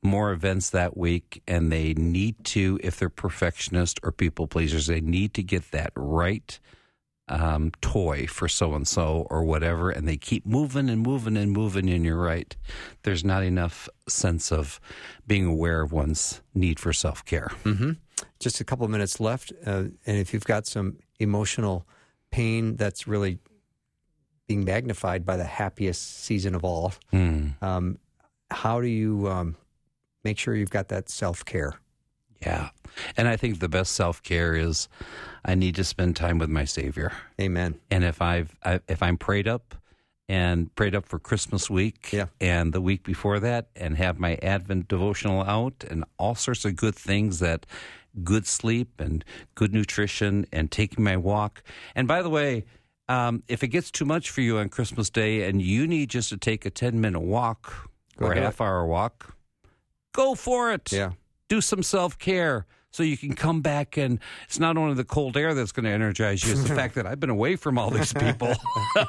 more 0.02 0.32
events 0.32 0.70
that 0.72 0.96
week 0.98 1.42
and 1.48 1.72
they 1.72 1.94
need 1.94 2.44
to, 2.46 2.80
if 2.84 2.98
they're 2.98 3.10
perfectionists 3.10 4.00
or 4.04 4.12
people 4.12 4.48
pleasers, 4.48 4.88
they 4.88 5.02
need 5.02 5.34
to 5.36 5.44
get 5.44 5.72
that 5.72 5.92
right 5.96 6.60
um, 7.28 7.72
toy 7.82 8.28
for 8.28 8.48
so 8.48 8.74
and 8.74 8.88
so 8.88 9.28
or 9.30 9.44
whatever. 9.44 9.90
And 9.90 10.08
they 10.08 10.18
keep 10.18 10.46
moving 10.46 10.90
and 10.90 11.02
moving 11.02 11.38
and 11.38 11.52
moving. 11.52 11.90
And 11.90 12.06
you're 12.06 12.22
right. 12.22 12.56
There's 13.04 13.24
not 13.24 13.44
enough 13.44 13.90
sense 14.08 14.52
of 14.52 14.80
being 15.28 15.46
aware 15.46 15.82
of 15.82 15.92
one's 15.92 16.42
need 16.54 16.80
for 16.80 16.94
self 16.94 17.26
care. 17.26 17.52
Just 18.40 18.62
a 18.62 18.64
couple 18.64 18.86
of 18.86 18.92
minutes 18.92 19.20
left. 19.20 19.52
Uh, 19.66 19.86
and 20.06 20.18
if 20.18 20.34
you've 20.34 20.46
got 20.46 20.68
some 20.68 20.98
emotional 21.20 21.88
pain 22.32 22.76
that's 22.76 23.08
really 23.08 23.40
being 24.48 24.64
magnified 24.64 25.26
by 25.26 25.38
the 25.38 25.44
happiest 25.46 26.20
season 26.24 26.54
of 26.54 26.64
all, 26.64 26.94
um, 27.62 27.98
how 28.52 28.80
do 28.80 28.88
you 28.88 29.28
um, 29.28 29.56
make 30.24 30.38
sure 30.38 30.56
you've 30.56 30.70
got 30.70 30.90
that 30.90 31.10
self 31.10 31.44
care? 31.44 31.80
Yeah. 32.46 32.70
And 33.18 33.28
I 33.28 33.36
think 33.36 33.60
the 33.60 33.68
best 33.70 33.94
self 33.94 34.22
care 34.24 34.56
is 34.56 34.88
I 35.44 35.56
need 35.56 35.76
to 35.76 35.84
spend 35.84 36.16
time 36.16 36.38
with 36.38 36.50
my 36.50 36.66
Savior. 36.66 37.12
Amen. 37.42 37.76
And 37.92 38.04
if 38.04 38.22
I've 38.22 38.56
I, 38.64 38.80
if 38.88 39.02
I'm 39.04 39.18
prayed 39.18 39.48
up 39.48 39.76
and 40.30 40.74
prayed 40.76 40.96
up 40.96 41.06
for 41.06 41.20
Christmas 41.20 41.70
week 41.70 42.10
Yeah. 42.12 42.28
and 42.42 42.74
the 42.74 42.82
week 42.82 43.04
before 43.04 43.40
that 43.42 43.68
and 43.76 43.98
have 43.98 44.18
my 44.20 44.36
Advent 44.42 44.88
devotional 44.88 45.44
out 45.44 45.84
and 45.90 46.04
all 46.18 46.36
sorts 46.36 46.66
of 46.66 46.76
good 46.76 46.96
things 46.96 47.40
that 47.40 47.66
good 48.24 48.48
sleep 48.48 49.00
and 49.00 49.24
good 49.56 49.74
nutrition 49.74 50.48
and 50.52 50.72
taking 50.72 51.04
my 51.04 51.18
walk. 51.18 51.62
And 51.96 52.08
by 52.08 52.22
the 52.22 52.30
way, 52.30 52.64
um, 53.08 53.44
if 53.48 53.62
it 53.62 53.68
gets 53.68 53.92
too 53.92 54.06
much 54.06 54.32
for 54.32 54.42
you 54.42 54.58
on 54.58 54.70
Christmas 54.70 55.10
Day 55.12 55.48
and 55.48 55.62
you 55.62 55.86
need 55.86 56.10
just 56.10 56.30
to 56.30 56.38
take 56.38 56.66
a 56.66 56.70
10 56.72 57.00
minute 57.00 57.20
walk 57.20 57.90
Go 58.18 58.28
or 58.28 58.32
a 58.32 58.36
do 58.36 58.42
it. 58.42 58.44
half 58.46 58.62
hour 58.62 58.86
walk, 58.88 59.36
go 60.14 60.34
for 60.34 60.72
it 60.72 60.92
Yeah. 60.92 61.12
Do 61.48 61.62
some 61.62 61.84
self 61.84 62.18
care 62.18 62.66
so 62.92 63.04
you 63.04 63.18
can 63.18 63.34
come 63.34 63.62
back 63.62 63.98
and 63.98 64.20
it's 64.46 64.60
not 64.60 64.78
only 64.78 64.96
the 64.96 65.04
cold 65.04 65.36
air 65.36 65.54
that's 65.54 65.74
going 65.74 65.84
to 65.84 65.90
energize 65.90 66.44
you, 66.46 66.54
it's 66.54 66.64
the 66.64 66.76
fact 66.76 66.96
that 66.96 67.06
I've 67.06 67.20
been 67.20 67.30
away 67.30 67.58
from 67.58 67.78
all 67.78 67.90
these 67.90 68.14
people. 68.14 68.54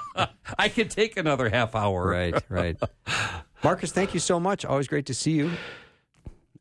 I 0.59 0.69
can 0.69 0.89
take 0.89 1.17
another 1.17 1.49
half 1.49 1.75
hour. 1.77 2.09
Right, 2.09 2.35
right. 2.49 2.77
Marcus, 3.63 3.93
thank 3.93 4.13
you 4.13 4.21
so 4.21 4.41
much. 4.41 4.65
Always 4.65 4.89
great 4.89 5.07
to 5.07 5.15
see 5.15 5.33
you. 5.33 5.53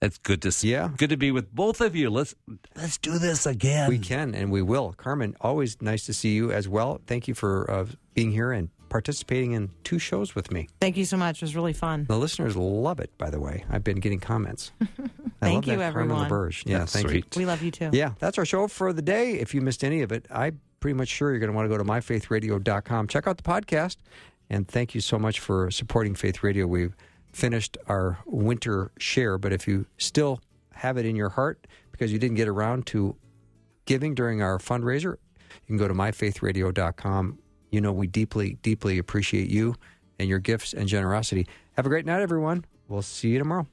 It's 0.02 0.18
good 0.20 0.42
to 0.44 0.52
see. 0.52 0.72
Yeah. 0.72 0.92
Good 0.96 1.10
to 1.10 1.18
be 1.18 1.32
with 1.32 1.54
both 1.54 1.82
of 1.82 1.96
you. 1.96 2.10
Let's 2.10 2.36
let's 2.76 2.98
do 2.98 3.18
this 3.18 3.46
again. 3.46 3.90
We 3.90 3.98
can 3.98 4.36
and 4.36 4.52
we 4.52 4.62
will. 4.62 4.94
Carmen, 4.94 5.36
always 5.42 5.82
nice 5.82 6.06
to 6.06 6.14
see 6.14 6.34
you 6.34 6.52
as 6.52 6.68
well. 6.68 7.02
Thank 7.08 7.28
you 7.28 7.34
for 7.34 7.70
uh, 7.72 7.86
being 8.14 8.32
here 8.32 8.52
and 8.52 8.70
participating 8.96 9.52
in 9.52 9.70
two 9.84 10.00
shows 10.00 10.36
with 10.36 10.54
me. 10.54 10.70
Thank 10.80 10.96
you 10.96 11.04
so 11.04 11.18
much. 11.18 11.40
It 11.40 11.42
was 11.42 11.54
really 11.54 11.74
fun. 11.74 12.06
The 12.08 12.18
listeners 12.18 12.56
love 12.56 13.02
it, 13.02 13.12
by 13.18 13.30
the 13.30 13.42
way. 13.42 13.66
I've 13.70 13.84
been 13.84 14.00
getting 14.00 14.22
comments. 14.22 14.72
I 14.82 14.86
Thank 15.42 15.68
love 15.68 15.74
you, 15.74 15.80
that, 15.80 15.92
Carmen 15.92 16.12
everyone. 16.18 16.30
LaBerge. 16.30 16.64
Yeah, 16.66 16.78
That's 16.80 16.94
thank 16.94 17.10
sweet. 17.10 17.36
We 17.36 17.46
love 17.46 17.62
you 17.62 17.72
too. 17.72 17.90
Yeah, 17.92 18.12
that's 18.20 18.38
our 18.38 18.46
show 18.46 18.70
for 18.70 18.94
the 18.94 19.02
day. 19.02 19.34
If 19.34 19.54
you 19.54 19.60
missed 19.60 19.84
any 19.84 20.02
of 20.02 20.14
it, 20.14 20.28
I'm 20.32 20.62
pretty 20.80 20.94
much 20.94 21.10
sure 21.10 21.32
you're 21.32 21.42
going 21.42 21.52
to 21.52 21.56
want 21.56 21.66
to 21.66 21.70
go 21.70 21.78
to 21.78 21.84
myfaithradio.com. 21.84 23.08
Check 23.10 23.28
out 23.28 23.36
the 23.36 23.44
podcast. 23.44 23.98
And 24.50 24.66
thank 24.66 24.96
you 24.96 25.02
so 25.02 25.20
much 25.20 25.42
for 25.42 25.70
supporting 25.72 26.16
Faith 26.16 26.42
Radio. 26.42 26.66
We've 26.66 26.96
finished 27.34 27.78
our 27.90 28.20
winter 28.26 28.92
share, 28.98 29.38
but 29.38 29.52
if 29.52 29.68
you 29.68 29.88
still 29.98 30.40
have 30.74 30.96
it 30.98 31.06
in 31.06 31.18
your 31.18 31.30
heart 31.30 31.68
because 31.92 32.14
you 32.14 32.18
didn't 32.20 32.38
get 32.38 32.48
around 32.48 32.86
to 32.88 33.18
giving 33.86 34.16
during 34.16 34.42
our 34.42 34.58
fundraiser, 34.58 35.18
you 35.52 35.68
can 35.68 35.78
go 35.78 35.90
to 35.90 35.94
myfaithradio.com 35.94 37.40
you 37.70 37.82
know 37.82 37.92
we 37.92 38.08
deeply, 38.08 38.58
deeply 38.62 38.98
appreciate 38.98 39.50
you 39.50 39.76
and 40.20 40.30
your 40.30 40.40
gifts 40.40 40.74
and 40.74 40.88
generosity. 40.88 41.48
Have 41.74 41.86
a 41.86 41.90
great 41.90 42.06
night, 42.06 42.22
everyone. 42.22 42.66
We'll 42.88 43.02
see 43.02 43.30
you 43.30 43.40
tomorrow. 43.40 43.68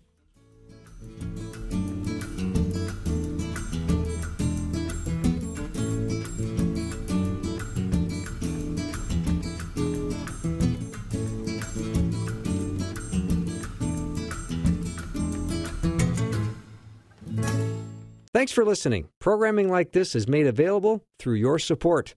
Thanks 18.43 18.51
for 18.51 18.65
listening. 18.65 19.09
Programming 19.21 19.71
like 19.71 19.93
this 19.93 20.17
is 20.17 20.27
made 20.27 20.49
available 20.49 21.05
through 21.19 21.35
your 21.35 21.61
support. 21.61 22.17